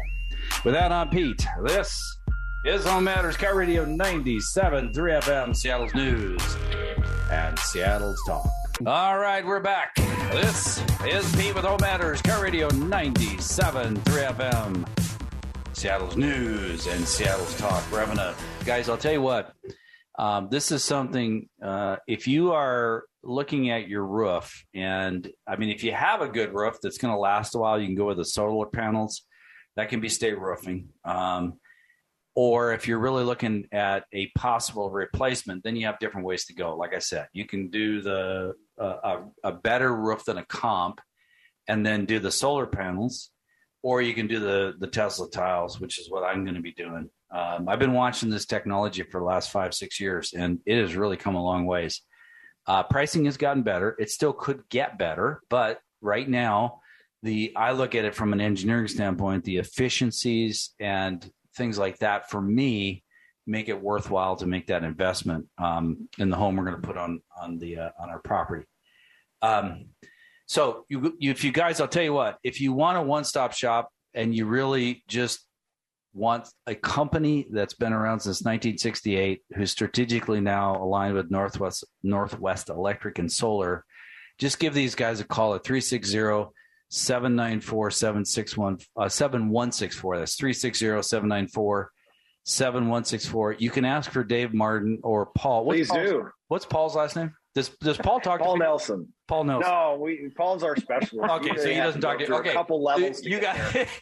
With 0.63 0.75
that, 0.75 0.93
I'm 0.93 1.09
Pete. 1.09 1.45
This 1.65 2.19
is 2.63 2.85
Home 2.85 3.03
Matters 3.03 3.35
KIRO 3.35 3.55
Radio 3.55 3.83
97 3.83 4.93
3 4.93 5.11
FM, 5.11 5.53
Seattle's 5.53 5.93
News 5.93 6.55
and 7.29 7.59
Seattle's 7.59 8.21
Talk. 8.25 8.47
All 8.87 9.19
right, 9.19 9.45
we're 9.45 9.59
back. 9.59 9.93
This 10.33 10.81
is 11.05 11.35
Pete 11.35 11.53
with 11.53 11.63
Home 11.63 11.77
Matters 11.79 12.19
KIRO 12.23 12.41
Radio 12.41 12.67
97 12.69 13.95
3 13.97 14.21
FM, 14.23 14.87
Seattle's 15.73 16.17
News 16.17 16.87
and 16.87 17.07
Seattle's 17.07 17.55
Talk. 17.59 17.83
Having 17.91 18.17
a, 18.17 18.33
guys, 18.65 18.89
I'll 18.89 18.97
tell 18.97 19.11
you 19.11 19.21
what, 19.21 19.53
Um, 20.17 20.47
this 20.49 20.71
is 20.71 20.83
something, 20.83 21.47
uh, 21.61 21.97
if 22.07 22.27
you 22.27 22.51
are 22.51 23.03
looking 23.21 23.69
at 23.69 23.87
your 23.87 24.03
roof, 24.07 24.65
and 24.73 25.31
I 25.47 25.55
mean, 25.57 25.69
if 25.69 25.83
you 25.83 25.91
have 25.91 26.21
a 26.21 26.27
good 26.27 26.51
roof 26.51 26.77
that's 26.81 26.97
going 26.97 27.13
to 27.13 27.19
last 27.19 27.53
a 27.53 27.59
while, 27.59 27.79
you 27.79 27.85
can 27.85 27.95
go 27.95 28.07
with 28.07 28.17
the 28.17 28.25
solar 28.25 28.65
panels. 28.65 29.27
That 29.75 29.89
can 29.89 30.01
be 30.01 30.09
state 30.09 30.39
roofing. 30.39 30.89
Um, 31.05 31.59
or 32.33 32.73
if 32.73 32.87
you're 32.87 32.97
really 32.97 33.23
looking 33.23 33.67
at 33.71 34.05
a 34.11 34.31
possible 34.35 34.89
replacement, 34.89 35.63
then 35.63 35.75
you 35.75 35.85
have 35.85 35.99
different 35.99 36.25
ways 36.25 36.45
to 36.45 36.55
go. 36.55 36.75
Like 36.75 36.95
I 36.95 36.99
said, 36.99 37.27
you 37.33 37.45
can 37.45 37.69
do 37.69 38.01
the 38.01 38.53
a, 38.77 39.23
a 39.43 39.51
better 39.51 39.93
roof 39.93 40.25
than 40.25 40.37
a 40.37 40.45
comp, 40.45 41.01
and 41.67 41.85
then 41.85 42.05
do 42.05 42.19
the 42.19 42.31
solar 42.31 42.65
panels, 42.65 43.29
or 43.81 44.01
you 44.01 44.13
can 44.13 44.27
do 44.27 44.39
the 44.39 44.73
the 44.79 44.87
Tesla 44.87 45.29
tiles, 45.29 45.79
which 45.79 45.99
is 45.99 46.09
what 46.09 46.23
I'm 46.23 46.43
going 46.43 46.55
to 46.55 46.61
be 46.61 46.73
doing. 46.73 47.09
Um, 47.33 47.67
I've 47.67 47.79
been 47.79 47.93
watching 47.93 48.29
this 48.29 48.45
technology 48.45 49.03
for 49.03 49.19
the 49.19 49.25
last 49.25 49.51
five 49.51 49.73
six 49.73 49.99
years, 49.99 50.33
and 50.33 50.59
it 50.65 50.79
has 50.79 50.95
really 50.95 51.17
come 51.17 51.35
a 51.35 51.43
long 51.43 51.65
ways. 51.65 52.01
Uh, 52.65 52.83
pricing 52.83 53.25
has 53.25 53.37
gotten 53.37 53.63
better. 53.63 53.95
It 53.99 54.09
still 54.09 54.33
could 54.33 54.63
get 54.69 54.97
better, 54.97 55.41
but 55.49 55.79
right 56.01 56.27
now, 56.27 56.81
the 57.21 57.53
I 57.55 57.71
look 57.71 57.95
at 57.95 58.05
it 58.05 58.15
from 58.15 58.33
an 58.33 58.41
engineering 58.41 58.87
standpoint, 58.87 59.43
the 59.43 59.57
efficiencies 59.57 60.73
and 60.79 61.29
things 61.55 61.77
like 61.77 61.99
that 61.99 62.29
for 62.29 62.41
me 62.41 63.02
make 63.45 63.69
it 63.69 63.81
worthwhile 63.81 64.35
to 64.37 64.45
make 64.45 64.67
that 64.67 64.83
investment 64.83 65.47
um, 65.57 66.07
in 66.17 66.29
the 66.29 66.35
home 66.35 66.55
we're 66.55 66.65
going 66.65 66.81
to 66.81 66.87
put 66.87 66.97
on 66.97 67.21
on 67.41 67.57
the 67.57 67.77
uh, 67.77 67.89
on 67.99 68.09
our 68.09 68.19
property. 68.19 68.65
Um, 69.41 69.87
so 70.45 70.85
you, 70.89 71.15
you, 71.19 71.31
if 71.31 71.43
you 71.43 71.51
guys, 71.51 71.81
I'll 71.81 71.87
tell 71.87 72.03
you 72.03 72.13
what, 72.13 72.37
if 72.43 72.61
you 72.61 72.73
want 72.73 72.97
a 72.97 73.01
one 73.01 73.23
stop 73.23 73.53
shop 73.53 73.89
and 74.13 74.35
you 74.35 74.45
really 74.45 75.03
just 75.07 75.45
want 76.13 76.47
a 76.67 76.75
company 76.75 77.47
that's 77.51 77.73
been 77.73 77.93
around 77.93 78.19
since 78.19 78.41
1968, 78.41 79.41
who's 79.55 79.71
strategically 79.71 80.39
now 80.39 80.81
aligned 80.81 81.15
with 81.15 81.31
Northwest 81.31 81.85
Northwest 82.03 82.69
Electric 82.69 83.19
and 83.19 83.31
Solar, 83.31 83.83
just 84.37 84.59
give 84.59 84.73
these 84.73 84.95
guys 84.95 85.19
a 85.19 85.25
call 85.25 85.55
at 85.55 85.63
360 85.63 86.51
794 86.89 87.91
761 87.91 88.77
uh, 88.97 89.09
7164. 89.09 90.19
That's 90.19 90.35
360 90.35 91.01
794 91.01 91.91
7164. 92.45 93.53
You 93.53 93.69
can 93.69 93.85
ask 93.85 94.11
for 94.11 94.23
Dave 94.23 94.53
Martin 94.53 94.99
or 95.03 95.27
Paul. 95.27 95.65
What's 95.65 95.77
Please 95.77 95.89
Paul's, 95.89 96.09
do. 96.09 96.29
What's 96.47 96.65
Paul's 96.65 96.95
last 96.95 97.15
name? 97.15 97.33
Does 97.55 97.69
Does 97.81 97.97
Paul 97.97 98.19
talk 98.19 98.39
to 98.39 98.45
Paul 98.45 98.57
to 98.57 98.63
Nelson? 98.63 99.13
Paul 99.27 99.43
Nelson. 99.43 99.69
No, 99.69 99.99
we 100.01 100.29
Paul's 100.35 100.63
our 100.63 100.75
specialist. 100.75 101.31
okay, 101.45 101.57
so 101.57 101.69
he 101.69 101.75
doesn't 101.75 102.01
talk 102.01 102.19
to. 102.19 102.35
Okay, 102.35 102.49
a 102.49 102.53
couple 102.53 102.83
levels. 102.83 103.23
You 103.23 103.39
got 103.39 103.57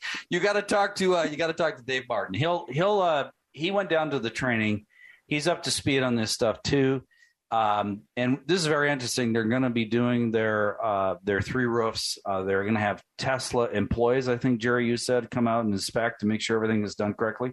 you 0.30 0.40
got 0.40 0.54
to 0.54 0.62
talk 0.62 0.96
to 0.96 1.18
uh, 1.18 1.24
you 1.24 1.38
got 1.38 1.48
to 1.48 1.54
talk 1.54 1.78
to 1.78 1.84
Dave 1.84 2.04
Martin. 2.08 2.34
He'll 2.34 2.66
he'll 2.70 3.02
uh, 3.02 3.30
he 3.52 3.72
went 3.72 3.90
down 3.90 4.12
to 4.12 4.20
the 4.20 4.30
training. 4.30 4.86
He's 5.28 5.48
up 5.48 5.64
to 5.64 5.72
speed 5.72 6.02
on 6.02 6.16
this 6.16 6.32
stuff 6.32 6.64
too. 6.64 7.04
Um, 7.52 8.04
and 8.16 8.40
this 8.46 8.62
is 8.62 8.68
very 8.68 8.90
interesting. 8.90 9.34
They're 9.34 9.44
going 9.44 9.64
to 9.64 9.70
be 9.70 9.84
doing 9.84 10.32
their 10.32 10.84
uh, 10.84 11.16
their 11.24 11.42
three 11.42 11.66
roofs. 11.66 12.18
Uh, 12.26 12.44
they're 12.44 12.64
going 12.64 12.76
to 12.76 12.80
have 12.80 13.04
Tesla 13.18 13.68
employees. 13.70 14.30
I 14.30 14.38
think 14.38 14.62
Jeri, 14.62 14.88
you 14.88 14.96
said, 14.96 15.30
come 15.30 15.48
out 15.50 15.66
and 15.66 15.74
inspect 15.74 16.22
to 16.22 16.26
make 16.26 16.42
sure 16.42 16.56
everything 16.56 16.84
is 16.86 16.96
done 16.96 17.14
correctly. 17.14 17.52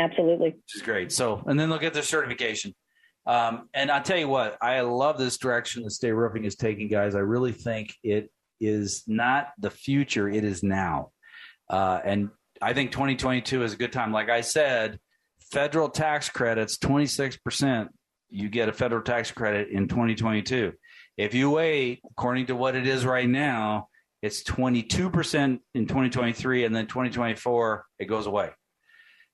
Absolutely, 0.00 0.50
which 0.50 0.76
is 0.76 0.82
great. 0.82 1.12
So, 1.12 1.42
and 1.46 1.60
then 1.60 1.68
look 1.68 1.82
at 1.82 1.92
their 1.92 2.02
certification. 2.02 2.74
Um, 3.26 3.68
and 3.74 3.90
I'll 3.90 4.02
tell 4.02 4.16
you 4.16 4.28
what, 4.28 4.56
I 4.62 4.80
love 4.80 5.18
this 5.18 5.36
direction 5.36 5.82
that 5.82 5.90
State 5.90 6.12
Roofing 6.12 6.44
is 6.44 6.56
taking, 6.56 6.88
guys. 6.88 7.14
I 7.14 7.18
really 7.18 7.52
think 7.52 7.94
it 8.02 8.30
is 8.60 9.04
not 9.06 9.48
the 9.58 9.70
future; 9.70 10.28
it 10.28 10.42
is 10.42 10.62
now. 10.62 11.10
Uh, 11.68 12.00
and 12.02 12.30
I 12.62 12.72
think 12.72 12.92
2022 12.92 13.62
is 13.62 13.74
a 13.74 13.76
good 13.76 13.92
time. 13.92 14.10
Like 14.10 14.30
I 14.30 14.40
said, 14.40 14.98
federal 15.52 15.90
tax 15.90 16.30
credits, 16.30 16.78
26 16.78 17.36
percent 17.36 17.90
you 18.30 18.48
get 18.48 18.68
a 18.68 18.72
federal 18.72 19.02
tax 19.02 19.30
credit 19.30 19.68
in 19.68 19.88
2022. 19.88 20.72
If 21.16 21.34
you 21.34 21.50
wait, 21.50 22.00
according 22.10 22.46
to 22.46 22.56
what 22.56 22.76
it 22.76 22.86
is 22.86 23.04
right 23.04 23.28
now, 23.28 23.88
it's 24.22 24.44
22% 24.44 25.58
in 25.74 25.86
2023, 25.86 26.64
and 26.64 26.74
then 26.74 26.86
2024, 26.86 27.84
it 27.98 28.06
goes 28.06 28.26
away. 28.26 28.50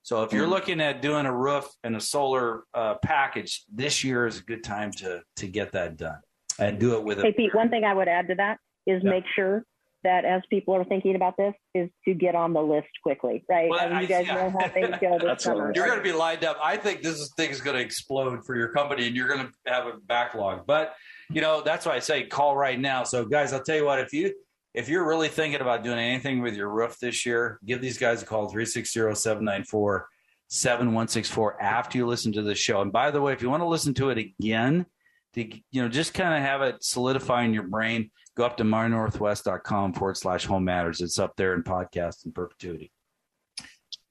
So 0.06 0.22
if 0.22 0.32
you're 0.32 0.44
hmm. 0.44 0.52
looking 0.52 0.80
at 0.80 1.02
doing 1.02 1.26
a 1.26 1.34
roof 1.34 1.66
and 1.82 1.96
a 1.96 2.00
solar 2.00 2.62
uh, 2.72 2.94
package, 3.02 3.64
this 3.68 4.04
year 4.04 4.28
is 4.28 4.38
a 4.38 4.42
good 4.44 4.62
time 4.62 4.92
to 4.98 5.20
to 5.38 5.48
get 5.48 5.72
that 5.72 5.96
done 5.96 6.20
and 6.60 6.78
do 6.78 6.94
it 6.94 7.02
with. 7.02 7.20
Hey, 7.20 7.32
Pete, 7.32 7.52
one 7.52 7.70
thing 7.70 7.82
I 7.82 7.92
would 7.92 8.06
add 8.06 8.28
to 8.28 8.36
that 8.36 8.58
is 8.86 9.02
yeah. 9.02 9.10
make 9.10 9.24
sure 9.34 9.64
that 10.04 10.24
as 10.24 10.42
people 10.48 10.76
are 10.76 10.84
thinking 10.84 11.16
about 11.16 11.36
this 11.36 11.54
is 11.74 11.90
to 12.04 12.14
get 12.14 12.36
on 12.36 12.52
the 12.52 12.62
list 12.62 12.86
quickly, 13.02 13.44
right? 13.48 13.68
Well, 13.68 13.80
I 13.80 13.88
mean, 13.88 14.02
you 14.02 14.06
guys 14.06 14.28
I, 14.30 14.32
yeah. 14.32 14.34
know 14.34 14.56
how 14.60 14.68
things 14.68 14.94
go 15.00 15.18
this 15.18 15.42
summer. 15.42 15.72
You're 15.74 15.86
going 15.86 15.98
to 15.98 16.04
be 16.04 16.12
lined 16.12 16.44
up. 16.44 16.56
I 16.62 16.76
think 16.76 17.02
this 17.02 17.28
thing 17.36 17.50
is 17.50 17.60
going 17.60 17.76
to 17.76 17.82
explode 17.82 18.46
for 18.46 18.54
your 18.54 18.68
company, 18.68 19.08
and 19.08 19.16
you're 19.16 19.26
going 19.26 19.40
to 19.40 19.72
have 19.72 19.86
a 19.86 19.94
backlog. 20.06 20.68
But 20.68 20.94
you 21.30 21.40
know 21.40 21.62
that's 21.62 21.84
why 21.84 21.96
I 21.96 21.98
say 21.98 22.26
call 22.26 22.56
right 22.56 22.78
now. 22.78 23.02
So 23.02 23.24
guys, 23.24 23.52
I'll 23.52 23.64
tell 23.64 23.74
you 23.74 23.86
what 23.86 23.98
if 23.98 24.12
you 24.12 24.32
if 24.76 24.90
you're 24.90 25.08
really 25.08 25.28
thinking 25.28 25.62
about 25.62 25.82
doing 25.82 25.98
anything 25.98 26.42
with 26.42 26.54
your 26.54 26.68
roof 26.68 26.98
this 27.00 27.24
year, 27.24 27.58
give 27.64 27.80
these 27.80 27.96
guys 27.96 28.22
a 28.22 28.26
call 28.26 28.50
360-794 28.50 30.02
7164 30.48 31.60
after 31.60 31.98
you 31.98 32.06
listen 32.06 32.30
to 32.32 32.42
the 32.42 32.54
show. 32.54 32.82
And 32.82 32.92
by 32.92 33.10
the 33.10 33.20
way, 33.20 33.32
if 33.32 33.42
you 33.42 33.50
want 33.50 33.62
to 33.62 33.66
listen 33.66 33.94
to 33.94 34.10
it 34.10 34.18
again, 34.18 34.86
to 35.32 35.44
you 35.70 35.82
know 35.82 35.88
just 35.88 36.14
kind 36.14 36.34
of 36.34 36.40
have 36.42 36.62
it 36.62 36.82
solidify 36.82 37.44
in 37.44 37.52
your 37.52 37.64
brain 37.64 38.10
go 38.36 38.44
up 38.44 38.56
to 38.58 38.64
mynorthwest.com 38.64 39.94
forward 39.94 40.16
slash 40.16 40.44
home 40.44 40.64
matters. 40.64 41.00
It's 41.00 41.18
up 41.18 41.36
there 41.36 41.54
in 41.54 41.62
podcast 41.62 42.26
in 42.26 42.32
perpetuity. 42.32 42.92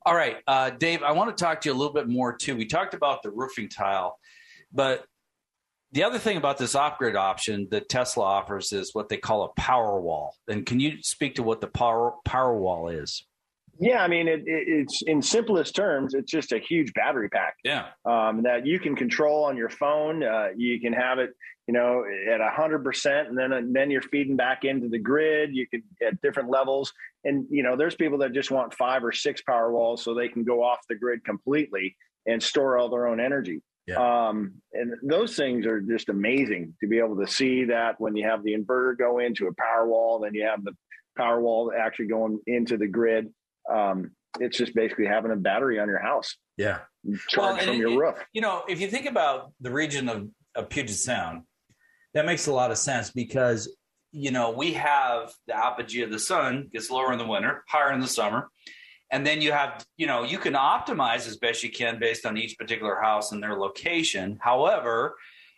All 0.03 0.15
right, 0.15 0.37
uh, 0.47 0.71
Dave, 0.71 1.03
I 1.03 1.11
want 1.11 1.35
to 1.35 1.43
talk 1.43 1.61
to 1.61 1.69
you 1.69 1.75
a 1.75 1.77
little 1.77 1.93
bit 1.93 2.07
more 2.07 2.35
too. 2.35 2.55
We 2.55 2.65
talked 2.65 2.93
about 2.93 3.23
the 3.23 3.31
roofing 3.31 3.69
tile, 3.69 4.19
but 4.73 5.05
the 5.95 6.03
other 6.03 6.19
thing 6.19 6.35
about 6.35 6.57
this 6.57 6.75
grid 6.97 7.15
option 7.15 7.69
that 7.71 7.87
Tesla 7.87 8.25
offers 8.25 8.73
is 8.73 8.93
what 8.93 9.07
they 9.07 9.15
call 9.15 9.43
a 9.43 9.59
power 9.59 9.99
wall. 10.01 10.35
And 10.49 10.65
can 10.65 10.81
you 10.81 11.01
speak 11.01 11.35
to 11.35 11.43
what 11.43 11.61
the 11.61 11.67
power 11.67 12.15
power 12.25 12.55
wall 12.55 12.89
is? 12.89 13.25
Yeah, 13.79 14.03
I 14.03 14.09
mean, 14.09 14.27
it, 14.27 14.41
it, 14.41 14.67
it's 14.67 15.01
in 15.03 15.21
simplest 15.21 15.73
terms, 15.73 16.13
it's 16.13 16.29
just 16.29 16.51
a 16.51 16.59
huge 16.59 16.93
battery 16.93 17.29
pack. 17.29 17.55
Yeah, 17.63 17.87
um, 18.05 18.43
that 18.43 18.65
you 18.65 18.77
can 18.77 18.95
control 18.95 19.45
on 19.45 19.55
your 19.55 19.69
phone. 19.69 20.21
Uh, 20.21 20.49
you 20.57 20.81
can 20.81 20.91
have 20.91 21.17
it, 21.19 21.33
you 21.65 21.73
know, 21.73 22.03
at 22.29 22.41
a 22.41 22.49
hundred 22.49 22.83
percent, 22.83 23.29
and 23.29 23.37
then 23.37 23.53
and 23.53 23.73
then 23.73 23.89
you're 23.89 24.01
feeding 24.01 24.35
back 24.35 24.65
into 24.65 24.89
the 24.89 24.99
grid. 24.99 25.55
You 25.55 25.65
can 25.65 25.81
at 26.05 26.21
different 26.21 26.49
levels, 26.49 26.91
and 27.23 27.45
you 27.49 27.63
know, 27.63 27.77
there's 27.77 27.95
people 27.95 28.17
that 28.17 28.33
just 28.33 28.51
want 28.51 28.73
five 28.73 29.03
or 29.05 29.13
six 29.13 29.41
power 29.41 29.71
walls 29.71 30.03
so 30.03 30.13
they 30.13 30.27
can 30.27 30.43
go 30.43 30.61
off 30.61 30.79
the 30.89 30.95
grid 30.95 31.23
completely 31.23 31.95
and 32.25 32.43
store 32.43 32.77
all 32.77 32.89
their 32.89 33.07
own 33.07 33.21
energy. 33.21 33.61
Yeah. 33.87 34.27
Um, 34.29 34.55
and 34.73 34.93
those 35.03 35.35
things 35.35 35.65
are 35.67 35.79
just 35.79 36.09
amazing 36.09 36.73
to 36.81 36.87
be 36.87 36.97
able 36.97 37.17
to 37.17 37.27
see 37.27 37.65
that 37.65 37.99
when 37.99 38.15
you 38.15 38.27
have 38.27 38.43
the 38.43 38.55
inverter 38.55 38.97
go 38.97 39.19
into 39.19 39.47
a 39.47 39.53
power 39.53 39.87
wall, 39.87 40.19
then 40.19 40.33
you 40.33 40.45
have 40.45 40.63
the 40.63 40.73
power 41.17 41.39
wall 41.39 41.71
actually 41.77 42.07
going 42.07 42.39
into 42.47 42.77
the 42.77 42.87
grid 42.87 43.31
um, 43.69 44.11
it's 44.39 44.57
just 44.57 44.75
basically 44.75 45.05
having 45.05 45.31
a 45.31 45.35
battery 45.35 45.79
on 45.79 45.87
your 45.87 45.99
house. 45.99 46.35
Yeah. 46.57 46.79
Charge 47.29 47.57
well, 47.57 47.65
from 47.65 47.77
your 47.77 47.91
it, 47.91 47.97
roof. 47.97 48.15
You 48.33 48.41
know, 48.41 48.63
if 48.67 48.81
you 48.81 48.89
think 48.89 49.05
about 49.05 49.53
the 49.61 49.71
region 49.71 50.09
of, 50.09 50.27
of 50.55 50.69
Puget 50.69 50.95
Sound, 50.95 51.43
that 52.13 52.25
makes 52.25 52.47
a 52.47 52.53
lot 52.53 52.71
of 52.71 52.77
sense 52.77 53.11
because, 53.11 53.75
you 54.11 54.31
know, 54.31 54.51
we 54.51 54.73
have 54.73 55.33
the 55.47 55.55
apogee 55.55 56.01
of 56.01 56.11
the 56.11 56.19
sun 56.19 56.69
gets 56.71 56.89
lower 56.89 57.11
in 57.11 57.19
the 57.19 57.27
winter, 57.27 57.63
higher 57.67 57.91
in 57.91 57.99
the 57.99 58.07
summer. 58.07 58.49
And 59.11 59.25
then 59.25 59.41
you 59.41 59.51
have, 59.51 59.85
you 59.97 60.07
know, 60.07 60.23
you 60.23 60.37
can 60.37 60.53
optimize 60.53 61.27
as 61.27 61.37
best 61.37 61.63
you 61.63 61.71
can 61.71 61.99
based 61.99 62.25
on 62.25 62.37
each 62.37 62.57
particular 62.57 62.99
house 62.99 63.31
and 63.31 63.41
their 63.41 63.57
location. 63.57 64.37
However, 64.41 65.15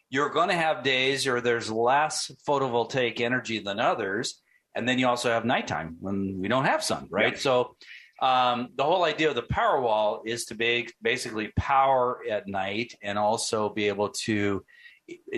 you're 0.10 0.30
going 0.30 0.50
to 0.50 0.56
have 0.56 0.84
days 0.84 1.26
where 1.26 1.42
there's 1.42 1.72
less 1.72 2.32
photovoltaic 2.48 3.20
energy 3.22 3.60
than 3.60 3.80
others. 3.80 4.42
And 4.76 4.88
then 4.88 5.00
you 5.00 5.08
also 5.08 5.30
have 5.30 5.46
nighttime 5.46 5.98
when 6.00 6.40
we 6.40 6.48
don't 6.48 6.66
have 6.66 6.84
sun, 6.84 7.08
right? 7.10 7.34
Yeah. 7.34 7.40
So 7.40 7.76
um, 8.22 8.70
the 8.76 8.84
whole 8.84 9.04
idea 9.04 9.30
of 9.30 9.36
the 9.36 9.44
power 9.44 9.82
wall 9.82 10.24
is 10.26 10.46
to 10.46 10.56
be 10.56 10.90
basically 11.02 11.52
power 11.56 12.20
at 12.30 12.48
night 12.48 12.96
and 13.02 13.18
also 13.18 13.70
be 13.70 13.88
able 13.88 14.10
to 14.10 14.64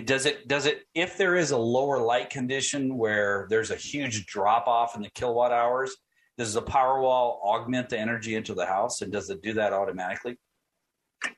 does 0.04 0.26
it 0.26 0.48
does 0.48 0.66
it 0.66 0.82
if 0.94 1.16
there 1.16 1.36
is 1.36 1.52
a 1.52 1.56
lower 1.56 1.98
light 1.98 2.28
condition 2.28 2.96
where 2.96 3.46
there's 3.50 3.70
a 3.70 3.76
huge 3.76 4.26
drop 4.26 4.66
off 4.66 4.96
in 4.96 5.02
the 5.02 5.10
kilowatt 5.10 5.52
hours 5.52 5.94
does 6.40 6.54
the 6.54 6.62
power 6.62 7.02
wall 7.02 7.38
augment 7.44 7.90
the 7.90 7.98
energy 7.98 8.34
into 8.34 8.54
the 8.54 8.64
house 8.64 9.02
and 9.02 9.12
does 9.12 9.28
it 9.28 9.42
do 9.42 9.52
that 9.52 9.74
automatically 9.74 10.38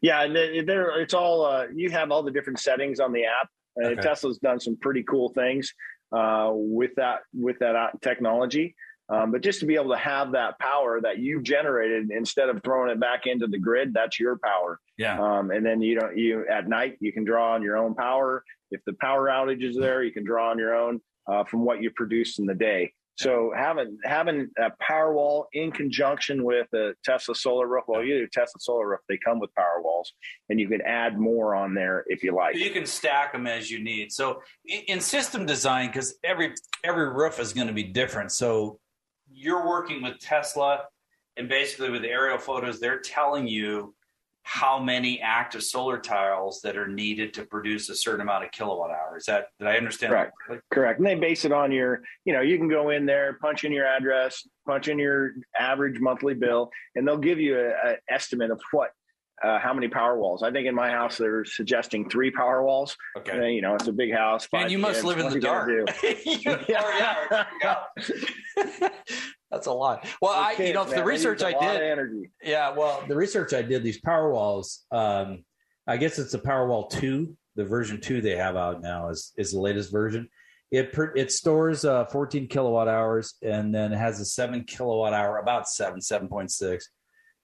yeah 0.01 0.23
and 0.23 0.37
there 0.69 1.01
it's 1.01 1.13
all 1.13 1.45
uh, 1.45 1.67
you 1.75 1.91
have 1.91 2.13
all 2.13 2.23
the 2.23 2.31
different 2.31 2.61
settings 2.61 3.01
on 3.01 3.13
the 3.13 3.25
app 3.25 3.49
uh, 3.83 3.89
okay. 3.89 4.01
tesla's 4.01 4.39
done 4.39 4.61
some 4.61 4.77
pretty 4.77 5.03
cool 5.03 5.29
things 5.31 5.75
uh, 6.17 6.51
with 6.53 6.93
that 6.95 7.23
with 7.35 7.59
that 7.59 7.75
uh, 7.75 7.89
technology 8.01 8.77
um, 9.09 9.33
but 9.33 9.43
just 9.43 9.59
to 9.61 9.67
be 9.67 9.75
able 9.75 9.91
to 9.91 9.99
have 9.99 10.33
that 10.33 10.59
power 10.61 11.01
that 11.01 11.19
you've 11.19 11.43
generated 11.43 12.11
instead 12.13 12.49
of 12.49 12.63
throwing 12.63 12.91
it 12.91 13.01
back 13.01 13.27
into 13.27 13.47
the 13.47 13.59
grid, 13.59 13.93
that's 13.93 14.19
your 14.19 14.39
power. 14.39 14.81
Yeah. 14.97 15.21
Um, 15.21 15.51
and 15.51 15.67
then 15.67 15.83
you 15.83 15.99
don't 15.99 16.17
you 16.17 16.47
at 16.49 16.69
night 16.69 16.97
you 17.01 17.13
can 17.13 17.25
draw 17.25 17.55
on 17.55 17.63
your 17.63 17.77
own 17.77 17.95
power. 17.95 18.45
If 18.71 18.81
the 18.87 18.95
power 18.95 19.27
outage 19.27 19.65
is 19.65 19.77
there, 19.77 20.03
you 20.03 20.13
can 20.13 20.25
draw 20.25 20.51
on 20.51 20.59
your 20.59 20.75
own 20.75 21.01
uh, 21.27 21.45
from 21.45 21.65
what 21.65 21.83
you 21.83 21.91
produced 21.91 22.39
in 22.39 22.47
the 22.47 22.55
day. 22.55 22.95
So 23.17 23.53
having 23.55 23.99
having 24.05 24.49
a 24.59 24.71
power 24.81 25.13
wall 25.13 25.47
in 25.53 25.71
conjunction 25.71 26.45
with 26.45 26.73
a 26.73 26.95
Tesla 27.05 27.35
solar 27.35 27.67
roof, 27.67 27.85
well, 27.87 28.03
you 28.03 28.19
do 28.19 28.27
Tesla 28.27 28.59
solar 28.59 28.89
roof, 28.89 29.01
they 29.09 29.19
come 29.19 29.39
with 29.39 29.55
power 29.55 29.83
walls, 29.83 30.13
and 30.49 30.59
you 30.59 30.69
can 30.69 30.81
add 30.83 31.19
more 31.19 31.55
on 31.55 31.75
there 31.75 32.05
if 32.07 32.23
you 32.23 32.35
like. 32.35 32.57
You 32.57 32.71
can 32.71 32.87
stack 32.87 33.33
them 33.33 33.47
as 33.47 33.71
you 33.71 33.83
need. 33.83 34.13
So 34.13 34.43
in 34.89 35.01
system 35.01 35.45
design, 35.45 35.89
because 35.89 36.15
every 36.25 36.55
every 36.85 37.11
roof 37.11 37.39
is 37.39 37.53
going 37.53 37.67
to 37.67 37.73
be 37.73 37.85
different. 37.85 38.33
So 38.33 38.79
you're 39.31 39.67
working 39.69 40.03
with 40.03 40.19
Tesla, 40.19 40.85
and 41.37 41.49
basically 41.49 41.91
with 41.91 42.05
aerial 42.05 42.39
photos, 42.39 42.81
they're 42.81 43.01
telling 43.01 43.47
you 43.47 43.95
how 44.45 44.79
many 44.79 45.21
active 45.21 45.63
solar 45.63 45.99
tiles 45.99 46.61
that 46.63 46.77
are 46.77 46.89
needed 46.89 47.33
to 47.35 47.45
produce 47.47 47.89
a 47.89 47.95
certain 47.95 48.21
amount 48.21 48.45
of 48.45 48.51
kilowatt 48.51 48.91
hours. 48.91 49.25
That 49.27 49.47
did 49.59 49.69
I 49.69 49.77
understand? 49.77 50.11
Correct. 50.13 50.33
Correct. 50.71 50.99
And 50.99 51.07
they 51.07 51.15
base 51.15 51.45
it 51.45 51.53
on 51.53 51.71
your, 51.71 52.03
you 52.25 52.33
know, 52.33 52.41
you 52.41 52.59
can 52.59 52.69
go 52.69 52.91
in 52.91 53.07
there, 53.07 53.39
punch 53.41 53.65
in 53.65 53.73
your 53.73 53.87
address, 53.87 54.47
punch 54.67 54.89
in 54.89 54.99
your 54.99 55.33
average 55.59 56.01
monthly 56.01 56.35
bill, 56.35 56.71
and 56.97 57.07
they'll 57.07 57.17
give 57.19 57.39
you 57.39 57.59
an 57.59 57.97
estimate 58.09 58.51
of 58.51 58.61
what. 58.73 58.91
Uh, 59.43 59.59
how 59.59 59.75
many 59.75 59.89
power 59.89 60.17
walls? 60.17 60.45
I 60.45 60.53
think 60.53 60.69
in 60.69 60.75
my 60.75 60.89
house 60.91 61.19
they're 61.19 61.45
suggesting 61.45 62.09
three 62.09 62.31
power 62.31 62.63
walls. 62.63 62.97
Okay. 63.19 63.39
Uh, 63.39 63.43
you 63.47 63.61
know, 63.61 63.75
it's 63.75 63.89
a 63.89 63.93
big 63.93 64.13
house. 64.15 64.47
And 64.53 64.71
you 64.71 64.79
must 64.79 64.97
kids. 65.03 65.05
live 65.05 65.19
in 65.19 65.25
What 65.25 65.33
the 65.41 65.49
are 65.49 65.71
you 65.71 65.85
dark. 65.85 66.47
gonna? 66.47 66.65
Oh, 67.35 67.45
yeah. 67.99 68.89
That's 69.53 69.67
a 69.67 69.73
lot. 69.73 70.09
Well, 70.23 70.33
I, 70.33 70.53
you 70.53 70.57
Kids, 70.57 70.75
know, 70.75 70.85
the 70.85 70.97
man, 70.97 71.01
they 71.01 71.11
research 71.11 71.43
I 71.43 71.53
did. 71.53 71.99
Yeah, 72.43 72.75
well, 72.75 73.05
the 73.07 73.15
research 73.15 73.53
I 73.53 73.61
did, 73.61 73.83
these 73.85 74.01
Powerwalls, 74.01 74.79
um, 74.91 75.45
I 75.87 75.99
guess 75.99 76.19
it's 76.19 76.33
a 76.33 76.39
Powerwall 76.39 76.91
two. 76.91 77.37
The 77.55 77.65
version 77.67 78.01
two 78.01 78.23
they 78.23 78.35
have 78.37 78.57
out 78.57 78.81
now 78.81 79.11
is 79.11 79.33
is 79.37 79.53
the 79.53 79.61
latest 79.61 79.93
version. 79.93 80.29
It 80.71 80.97
it 81.15 81.31
stores 81.31 81.85
uh, 81.85 82.07
14 82.07 82.49
kilowatt 82.49 82.89
hours 82.89 83.35
and 83.43 83.75
then 83.75 83.93
it 83.93 83.99
has 83.99 84.21
a 84.21 84.25
seven 84.25 84.65
kilowatt 84.65 85.13
hour, 85.13 85.37
about 85.37 85.69
seven, 85.69 86.01
seven 86.01 86.29
point 86.29 86.51
six 86.51 86.89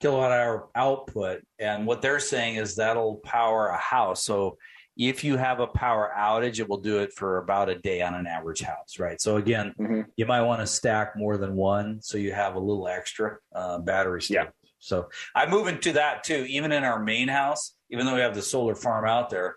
kilowatt 0.00 0.32
hour 0.32 0.68
output. 0.74 1.42
And 1.59 1.86
what 1.86 2.00
they're 2.00 2.20
saying 2.20 2.56
is 2.56 2.76
that'll 2.76 3.16
power 3.16 3.66
a 3.68 3.76
house. 3.76 4.24
So 4.24 4.56
if 4.99 5.22
you 5.22 5.36
have 5.36 5.61
a 5.61 5.66
power 5.68 6.12
outage, 6.18 6.59
it 6.59 6.68
will 6.68 6.80
do 6.80 6.99
it 6.99 7.12
for 7.12 7.38
about 7.38 7.68
a 7.68 7.76
day 7.76 8.03
on 8.03 8.14
an 8.14 8.26
average 8.26 8.61
house, 8.61 8.99
right? 8.99 9.20
So 9.20 9.36
again, 9.36 9.72
Mhm. 9.78 10.07
you 10.16 10.26
might 10.26 10.42
want 10.42 10.61
to 10.61 10.66
stack 10.66 11.14
more 11.16 11.36
than 11.38 11.55
one 11.55 12.03
so 12.03 12.18
you 12.18 12.32
have 12.32 12.57
a 12.57 12.59
little 12.59 12.88
extra 12.88 13.38
uh, 13.55 13.78
battery 13.78 14.20
storage. 14.22 14.46
Yeah. 14.46 14.51
So 14.80 15.09
I'm 15.36 15.51
moving 15.51 15.78
to 15.80 15.92
that 15.92 16.24
too. 16.24 16.44
Even 16.49 16.72
in 16.72 16.82
our 16.84 16.99
main 17.03 17.28
house, 17.28 17.76
even 17.90 18.07
though 18.07 18.14
we 18.14 18.20
have 18.20 18.34
the 18.34 18.42
solar 18.42 18.74
farm 18.74 19.07
out 19.07 19.30
there, 19.30 19.57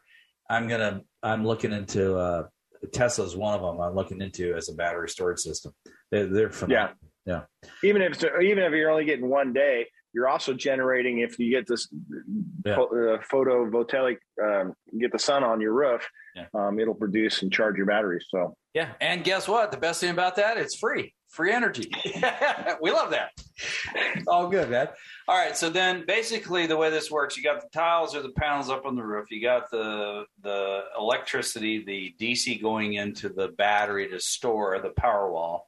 I'm 0.50 0.68
gonna 0.68 1.02
I'm 1.24 1.46
looking 1.46 1.72
into 1.72 2.16
uh, 2.18 2.48
Tesla's 2.94 3.36
one 3.36 3.54
of 3.56 3.62
them. 3.62 3.80
I'm 3.82 3.94
looking 3.96 4.22
into 4.22 4.54
as 4.56 4.70
a 4.70 4.74
battery 4.74 5.10
storage 5.10 5.40
system. 5.40 5.74
They're, 6.12 6.26
they're 6.28 6.50
phenomenal. 6.50 6.96
even 7.84 8.02
if 8.02 8.14
it's, 8.14 8.24
even 8.24 8.64
if 8.64 8.74
you're 8.74 8.90
only 8.90 9.06
getting 9.06 9.30
one 9.30 9.54
day, 9.54 9.88
you're 10.14 10.28
also 10.28 10.54
generating 10.54 11.20
if 11.20 11.40
you 11.40 11.50
get 11.50 11.68
this 11.68 11.88
Yeah. 12.66 12.76
pho- 12.76 13.16
uh, 13.16 13.22
photovoltaic, 13.32 14.18
um, 14.44 14.74
get 15.00 15.12
the 15.12 15.20
sun 15.20 15.44
on 15.44 15.62
your 15.62 15.74
roof, 15.74 16.08
Yeah. 16.36 16.46
um, 16.54 16.80
it'll 16.80 16.96
produce 16.96 17.42
and 17.42 17.52
charge 17.52 17.78
your 17.78 17.86
batteries. 17.86 18.26
So 18.30 18.56
yeah. 18.74 18.94
And 19.02 19.24
guess 19.24 19.48
what? 19.48 19.72
The 19.72 19.78
best 19.78 20.00
thing 20.02 20.12
about 20.12 20.36
that, 20.38 20.58
it's 20.58 20.78
free, 20.78 21.14
free 21.30 21.52
energy. 21.52 21.92
we 22.82 22.92
love 22.92 23.10
that. 23.12 23.32
It's 24.16 24.28
all 24.28 24.48
good, 24.48 24.70
man. 24.70 24.88
All 25.28 25.38
right. 25.38 25.56
So 25.58 25.70
then, 25.70 26.06
basically, 26.08 26.68
the 26.68 26.78
way 26.78 26.90
this 26.90 27.12
works, 27.12 27.36
you 27.38 27.44
got 27.44 27.62
the 27.62 27.68
tiles 27.74 28.16
or 28.16 28.22
the 28.22 28.32
panels 28.32 28.70
up 28.70 28.86
on 28.86 28.96
the 28.96 29.04
roof. 29.04 29.26
You 29.30 29.42
got 29.42 29.70
the 29.72 30.24
the 30.42 30.84
electricity, 30.98 31.84
the 31.86 32.16
DC 32.20 32.62
going 32.62 32.94
into 32.94 33.30
the 33.30 33.50
battery 33.50 34.08
to 34.10 34.20
store 34.20 34.80
the 34.80 34.92
power 34.92 35.30
wall, 35.32 35.66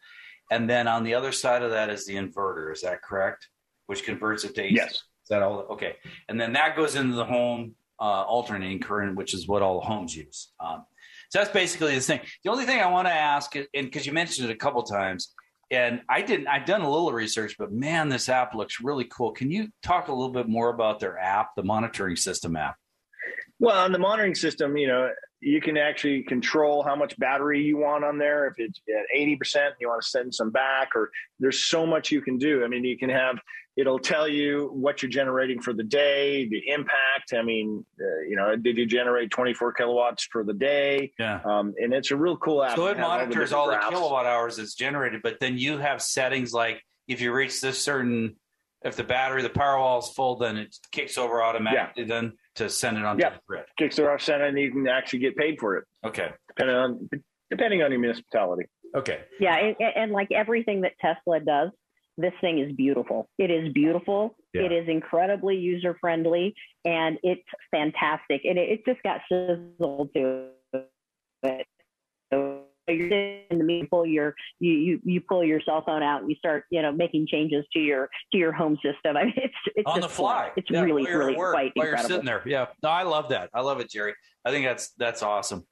and 0.49 0.69
then 0.69 0.87
on 0.87 1.03
the 1.03 1.13
other 1.13 1.31
side 1.33 1.61
of 1.61 1.71
that 1.71 1.89
is 1.89 2.05
the 2.05 2.15
inverter. 2.15 2.71
Is 2.73 2.81
that 2.81 3.01
correct? 3.01 3.47
Which 3.87 4.03
converts 4.03 4.43
it 4.43 4.55
to 4.55 4.63
AC. 4.63 4.75
yes, 4.75 4.91
Is 4.93 5.01
that 5.29 5.41
all? 5.41 5.67
Okay. 5.71 5.95
And 6.29 6.39
then 6.39 6.53
that 6.53 6.75
goes 6.75 6.95
into 6.95 7.15
the 7.15 7.25
home 7.25 7.75
uh, 7.99 8.23
alternating 8.23 8.79
current, 8.79 9.15
which 9.15 9.33
is 9.33 9.47
what 9.47 9.61
all 9.61 9.81
homes 9.81 10.15
use. 10.15 10.51
Um, 10.59 10.85
so 11.29 11.39
that's 11.39 11.51
basically 11.51 11.95
the 11.95 12.01
thing. 12.01 12.21
The 12.43 12.51
only 12.51 12.65
thing 12.65 12.79
I 12.79 12.89
want 12.89 13.07
to 13.07 13.13
ask, 13.13 13.55
and 13.55 13.67
because 13.73 14.05
you 14.05 14.13
mentioned 14.13 14.49
it 14.49 14.53
a 14.53 14.57
couple 14.57 14.83
times, 14.83 15.33
and 15.71 16.01
I 16.07 16.21
didn't, 16.21 16.47
I've 16.47 16.65
done 16.65 16.81
a 16.81 16.89
little 16.89 17.11
research, 17.11 17.55
but 17.57 17.71
man, 17.71 18.09
this 18.09 18.29
app 18.29 18.53
looks 18.53 18.79
really 18.81 19.05
cool. 19.05 19.31
Can 19.31 19.49
you 19.49 19.69
talk 19.81 20.07
a 20.07 20.13
little 20.13 20.33
bit 20.33 20.47
more 20.47 20.69
about 20.69 20.99
their 20.99 21.17
app, 21.17 21.55
the 21.55 21.63
monitoring 21.63 22.15
system 22.15 22.55
app? 22.55 22.75
Well, 23.59 23.79
on 23.83 23.91
the 23.91 23.99
monitoring 23.99 24.35
system, 24.35 24.77
you 24.77 24.87
know, 24.87 25.09
you 25.43 25.59
can 25.61 25.77
actually 25.77 26.23
control 26.23 26.83
how 26.83 26.95
much 26.95 27.17
battery 27.19 27.61
you 27.61 27.77
want 27.77 28.03
on 28.03 28.17
there. 28.17 28.47
If 28.47 28.55
it's 28.57 28.79
at 28.87 29.05
eighty 29.13 29.35
percent, 29.35 29.75
you 29.79 29.89
want 29.89 30.01
to 30.01 30.07
send 30.07 30.33
some 30.33 30.51
back, 30.51 30.95
or 30.95 31.11
there's 31.39 31.65
so 31.65 31.85
much 31.85 32.11
you 32.11 32.21
can 32.21 32.37
do. 32.37 32.63
I 32.63 32.67
mean, 32.67 32.83
you 32.83 32.97
can 32.97 33.09
have 33.09 33.39
it'll 33.75 33.99
tell 33.99 34.27
you 34.27 34.69
what 34.73 35.01
you're 35.01 35.09
generating 35.09 35.59
for 35.59 35.73
the 35.73 35.83
day, 35.83 36.47
the 36.47 36.61
impact. 36.69 37.33
I 37.33 37.41
mean, 37.41 37.85
uh, 37.99 38.21
you 38.27 38.35
know, 38.35 38.55
did 38.55 38.77
you 38.77 38.85
generate 38.85 39.31
24 39.31 39.73
kilowatts 39.73 40.27
for 40.31 40.43
the 40.43 40.53
day? 40.53 41.11
Yeah. 41.17 41.41
Um, 41.43 41.73
and 41.81 41.93
it's 41.93 42.11
a 42.11 42.15
real 42.15 42.37
cool 42.37 42.63
app. 42.63 42.75
So 42.75 42.87
it 42.87 42.97
has 42.97 43.05
all 43.05 43.17
the 43.17 43.25
monitors 43.25 43.53
all 43.53 43.67
the 43.67 43.77
kilowatt 43.89 44.25
hours 44.25 44.59
it's 44.59 44.75
generated, 44.75 45.21
but 45.23 45.39
then 45.39 45.57
you 45.57 45.77
have 45.77 46.01
settings 46.01 46.53
like 46.53 46.83
if 47.07 47.19
you 47.19 47.33
reach 47.33 47.61
this 47.61 47.81
certain, 47.83 48.35
if 48.83 48.95
the 48.95 49.03
battery, 49.03 49.41
the 49.41 49.49
power 49.49 49.79
wall 49.79 49.99
is 49.99 50.09
full, 50.09 50.37
then 50.37 50.57
it 50.57 50.75
kicks 50.91 51.17
over 51.17 51.41
automatically 51.41 52.03
then 52.03 52.33
to 52.55 52.69
send 52.69 52.97
it 52.97 53.05
onto 53.05 53.23
Yeah. 53.23 53.31
the 53.31 53.39
grid. 53.47 53.65
Kicks 53.77 53.99
it 53.99 54.05
off 54.05 54.21
center, 54.21 54.45
and 54.45 54.57
you 54.57 54.71
can 54.71 54.87
actually 54.87 55.19
get 55.19 55.35
paid 55.35 55.59
for 55.59 55.77
it, 55.77 55.85
Okay. 56.05 56.31
depending 56.49 56.75
on 56.75 56.91
um, 56.91 57.09
depending 57.49 57.83
on 57.83 57.91
your 57.91 57.99
municipality. 57.99 58.65
Okay. 58.95 59.21
Yeah, 59.39 59.55
and, 59.57 59.75
and 59.95 60.11
like 60.11 60.31
everything 60.31 60.81
that 60.81 60.93
Tesla 60.99 61.39
does, 61.39 61.69
this 62.17 62.33
thing 62.41 62.59
is 62.59 62.71
beautiful. 62.73 63.27
It 63.37 63.49
is 63.51 63.71
beautiful. 63.73 64.35
Yeah. 64.53 64.63
It 64.63 64.71
is 64.71 64.87
incredibly 64.87 65.57
user 65.57 65.97
friendly, 65.99 66.55
and 66.85 67.17
it's 67.23 67.43
fantastic. 67.71 68.41
And 68.45 68.57
it, 68.57 68.69
it 68.69 68.85
just 68.85 69.01
got 69.03 69.21
sizzle 69.29 70.09
to 70.15 70.49
it. 71.43 71.67
So 72.87 72.93
you're 72.93 73.07
in 73.07 73.57
the 73.57 73.63
meeting, 73.63 73.87
pull 73.89 74.05
your 74.05 74.35
you, 74.59 74.71
you 74.71 74.99
you 75.05 75.21
pull 75.21 75.43
your 75.43 75.61
cell 75.61 75.83
phone 75.85 76.03
out 76.03 76.21
and 76.21 76.29
you 76.29 76.35
start 76.37 76.65
you 76.69 76.81
know 76.81 76.91
making 76.91 77.27
changes 77.27 77.65
to 77.73 77.79
your 77.79 78.09
to 78.31 78.37
your 78.37 78.51
home 78.51 78.77
system. 78.83 79.15
I 79.17 79.25
mean, 79.25 79.33
it's 79.37 79.53
it's 79.75 79.85
on 79.87 80.01
the 80.01 80.07
just 80.07 80.15
fly. 80.15 80.51
It's 80.57 80.69
Yeah, 80.69 80.81
really 80.81 81.03
while 81.03 81.11
you're 81.11 81.19
really 81.19 81.35
work, 81.35 81.53
quite 81.53 81.71
while 81.75 81.87
you're 81.87 81.97
sitting 81.99 82.25
there. 82.25 82.41
Yeah. 82.45 82.67
No, 82.81 82.89
I 82.89 83.03
love 83.03 83.29
that. 83.29 83.49
I 83.53 83.61
love 83.61 83.79
it, 83.79 83.89
Jeri. 83.89 84.13
I 84.45 84.51
think 84.51 84.65
that's 84.65 84.89
that's 84.97 85.23
awesome. 85.23 85.65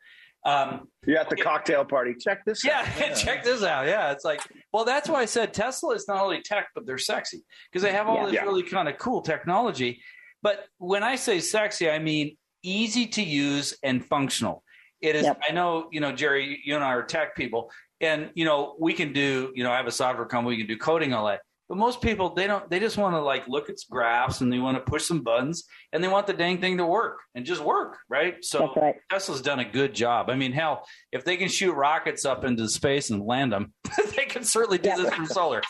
Um, 0.44 0.88
You're 1.06 1.20
at 1.20 1.30
the 1.30 1.36
cocktail 1.36 1.86
party. 1.86 2.16
Check 2.20 2.44
this 2.46 2.66
yeah, 2.66 2.80
out. 2.80 3.16
check 3.16 3.44
this 3.44 3.62
out. 3.64 3.86
Yeah, 3.86 4.12
it's 4.12 4.26
like, 4.26 4.42
well, 4.74 4.86
that's 4.86 5.08
why 5.08 5.22
I 5.22 5.26
said 5.26 5.54
Tesla 5.54 5.94
is 5.94 6.08
not 6.08 6.24
only 6.24 6.42
tech, 6.42 6.70
but 6.74 6.88
they're 6.88 6.98
sexy 6.98 7.44
because 7.72 7.84
they 7.84 7.92
have 7.92 8.08
all 8.08 8.16
Yeah. 8.16 8.26
this 8.26 8.34
Yeah. 8.34 8.44
really 8.46 8.64
kind 8.64 8.90
of 8.90 8.98
cool 8.98 9.22
technology. 9.22 10.02
But 10.42 10.66
when 10.80 11.04
I 11.04 11.16
say 11.16 11.42
sexy, 11.42 11.92
I 11.92 12.00
mean 12.00 12.38
easy 12.64 13.06
to 13.08 13.22
use 13.22 13.78
and 13.84 14.04
functional. 14.04 14.64
It 15.02 15.16
is. 15.16 15.24
Yep. 15.24 15.42
I 15.50 15.54
know, 15.54 15.88
you 15.92 16.00
know, 16.00 16.12
Jeri, 16.12 16.58
you 16.64 16.76
and 16.76 16.84
I 16.84 16.90
are 16.90 17.04
tech 17.04 17.36
people, 17.36 17.72
and 18.00 18.30
you 18.36 18.46
know, 18.46 18.76
we 18.80 18.94
can 18.94 19.14
do. 19.14 19.52
You 19.56 19.64
know, 19.64 19.72
I 19.72 19.78
have 19.78 19.88
a 19.88 19.92
software 19.92 20.26
company. 20.26 20.56
We 20.56 20.64
can 20.64 20.68
do 20.68 20.78
coding 20.78 21.14
all 21.14 21.26
that. 21.28 21.42
But 21.72 21.78
most 21.78 22.02
people, 22.02 22.34
they 22.34 22.48
don't. 22.48 22.70
They 22.70 22.82
just 22.82 22.98
want 22.98 23.16
to 23.16 23.22
like 23.22 23.48
look 23.48 23.70
at 23.70 23.78
graphs 23.90 24.42
and 24.42 24.52
they 24.52 24.60
want 24.60 24.76
to 24.76 24.82
push 24.84 25.06
some 25.06 25.22
buttons 25.24 25.64
and 25.94 26.04
they 26.04 26.10
want 26.10 26.28
the 26.28 26.34
dang 26.34 26.60
thing 26.60 26.76
to 26.80 26.86
work 26.86 27.20
and 27.34 27.46
just 27.46 27.64
work, 27.64 28.00
right? 28.10 28.36
So 28.44 28.74
right. 28.76 28.96
Tesla's 29.10 29.42
done 29.42 29.60
a 29.60 29.64
good 29.64 29.94
job. 29.96 30.30
I 30.30 30.36
mean, 30.36 30.52
hell, 30.52 30.86
if 31.14 31.24
they 31.24 31.38
can 31.38 31.48
shoot 31.48 31.72
rockets 31.74 32.26
up 32.26 32.44
into 32.44 32.68
space 32.68 33.10
and 33.10 33.26
land 33.26 33.54
them, 33.54 33.72
they 34.18 34.26
can 34.26 34.44
certainly 34.44 34.80
do 34.80 34.90
Yeah. 34.90 34.98
this 34.98 35.14
from 35.14 35.26
solar. 35.28 35.62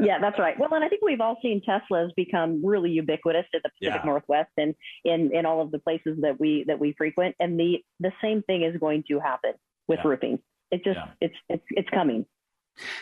Yeah, 0.00 0.18
that's 0.20 0.36
right. 0.36 0.58
Well, 0.58 0.74
and 0.74 0.82
I 0.84 0.88
think 0.88 1.02
we've 1.02 1.20
all 1.20 1.38
seen 1.40 1.62
Teslas 1.62 2.08
become 2.16 2.60
really 2.66 2.90
ubiquitous 2.90 3.46
in 3.54 3.60
the 3.62 3.68
Pacific 3.78 4.00
Yeah. 4.02 4.04
Northwest 4.10 4.50
and 4.56 4.74
in, 5.04 5.30
in 5.32 5.46
all 5.46 5.60
of 5.62 5.70
the 5.70 5.78
places 5.78 6.18
that 6.22 6.40
we 6.40 6.64
that 6.66 6.80
we 6.80 6.92
frequent. 6.98 7.36
And 7.38 7.56
the 7.56 7.84
the 8.00 8.10
same 8.20 8.42
thing 8.42 8.64
is 8.64 8.76
going 8.80 9.04
to 9.10 9.20
happen 9.20 9.52
with 9.86 10.00
Yeah. 10.02 10.08
roofing. 10.08 10.38
It 10.72 10.82
just 10.82 10.98
it's 11.20 11.36
it's 11.48 11.62
it's 11.70 11.90
coming. 11.90 12.26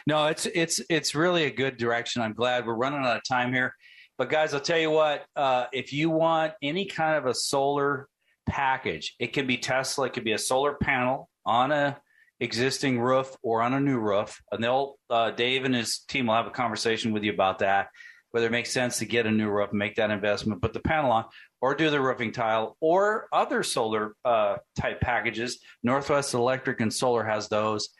No, 0.06 0.26
it's 0.26 0.46
it's 0.46 0.80
it's 0.88 1.14
really 1.14 1.44
a 1.44 1.50
good 1.50 1.76
direction. 1.76 2.22
I'm 2.22 2.34
glad 2.34 2.66
we're 2.66 2.74
running 2.74 3.00
out 3.00 3.16
of 3.16 3.22
time 3.28 3.52
here, 3.52 3.74
but 4.18 4.30
guys, 4.30 4.54
I'll 4.54 4.60
tell 4.60 4.78
you 4.78 4.90
what. 4.90 5.24
Uh, 5.34 5.66
if 5.72 5.92
you 5.92 6.10
want 6.10 6.52
any 6.62 6.86
kind 6.86 7.16
of 7.16 7.26
a 7.26 7.34
solar 7.34 8.08
package, 8.46 9.14
it 9.18 9.32
can 9.32 9.46
be 9.46 9.56
Tesla. 9.58 10.06
It 10.06 10.12
could 10.12 10.24
be 10.24 10.32
a 10.32 10.38
solar 10.38 10.74
panel 10.74 11.28
on 11.44 11.72
a 11.72 11.98
existing 12.40 13.00
roof 13.00 13.34
or 13.42 13.62
on 13.62 13.74
a 13.74 13.80
new 13.80 13.98
roof, 13.98 14.40
and 14.52 14.62
they'll 14.62 14.96
uh, 15.10 15.30
Dave 15.30 15.64
and 15.64 15.74
his 15.74 16.00
team 16.00 16.26
will 16.26 16.34
have 16.34 16.46
a 16.46 16.50
conversation 16.50 17.12
with 17.12 17.22
you 17.22 17.32
about 17.32 17.60
that. 17.60 17.88
Whether 18.30 18.46
it 18.46 18.52
makes 18.52 18.72
sense 18.72 18.98
to 18.98 19.04
get 19.04 19.26
a 19.26 19.30
new 19.30 19.48
roof, 19.48 19.72
make 19.72 19.94
that 19.94 20.10
investment, 20.10 20.60
put 20.60 20.72
the 20.72 20.80
panel 20.80 21.12
on, 21.12 21.26
or 21.60 21.76
do 21.76 21.88
the 21.88 22.00
roofing 22.00 22.32
tile, 22.32 22.76
or 22.80 23.28
other 23.32 23.62
solar 23.62 24.16
uh, 24.24 24.56
type 24.74 25.00
packages. 25.00 25.60
Northwest 25.84 26.34
Electric 26.34 26.80
and 26.80 26.92
Solar 26.92 27.22
has 27.22 27.48
those 27.48 27.90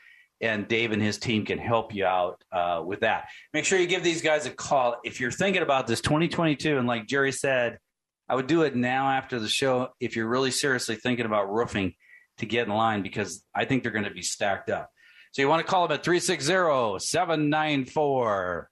and 0.41 0.67
Dave 0.67 0.91
and 0.91 1.01
his 1.01 1.17
team 1.17 1.45
can 1.45 1.57
help 1.57 1.93
you 1.93 2.05
out 2.05 2.43
uh, 2.51 2.83
with 2.85 3.01
that. 3.01 3.29
Make 3.53 3.65
sure 3.65 3.79
you 3.79 3.87
give 3.87 4.03
these 4.03 4.21
guys 4.21 4.45
a 4.45 4.51
call 4.51 4.97
if 5.03 5.19
you're 5.19 5.31
thinking 5.31 5.61
about 5.61 5.87
this 5.87 6.01
2022. 6.01 6.77
And 6.77 6.87
like 6.87 7.07
Jeri 7.07 7.33
said, 7.33 7.79
I 8.27 8.35
would 8.35 8.47
do 8.47 8.63
it 8.63 8.75
now 8.75 9.09
after 9.09 9.39
the 9.39 9.47
show 9.47 9.89
if 9.99 10.15
you're 10.15 10.27
really 10.27 10.51
seriously 10.51 10.95
thinking 10.95 11.25
about 11.25 11.51
roofing 11.51 11.93
to 12.39 12.45
get 12.45 12.67
in 12.67 12.73
line 12.73 13.01
because 13.01 13.43
I 13.53 13.65
think 13.65 13.83
they're 13.83 13.91
going 13.91 14.05
to 14.05 14.11
be 14.11 14.21
stacked 14.21 14.69
up. 14.69 14.89
So 15.31 15.41
you 15.41 15.47
want 15.47 15.65
to 15.65 15.69
call 15.69 15.87
them 15.87 15.95
at 15.95 16.03
360 16.03 16.99
794 16.99 18.69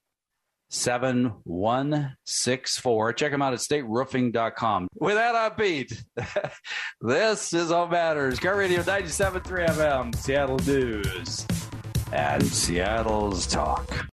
7164. 0.73 3.13
Check 3.13 3.31
them 3.31 3.41
out 3.41 3.53
at 3.53 3.59
stateroofing.com. 3.59 4.89
With 4.95 5.15
that, 5.15 5.35
I'm 5.35 5.51
Pete. 5.51 6.03
this 7.01 7.53
is 7.53 7.71
All 7.71 7.87
Matters. 7.87 8.39
KIRO 8.39 8.57
Radio 8.57 8.81
97.3 8.81 9.69
FM, 9.69 10.13
Seattle 10.15 10.59
News, 10.65 11.45
and 12.11 12.43
Seattle's 12.43 13.47
Talk. 13.47 14.07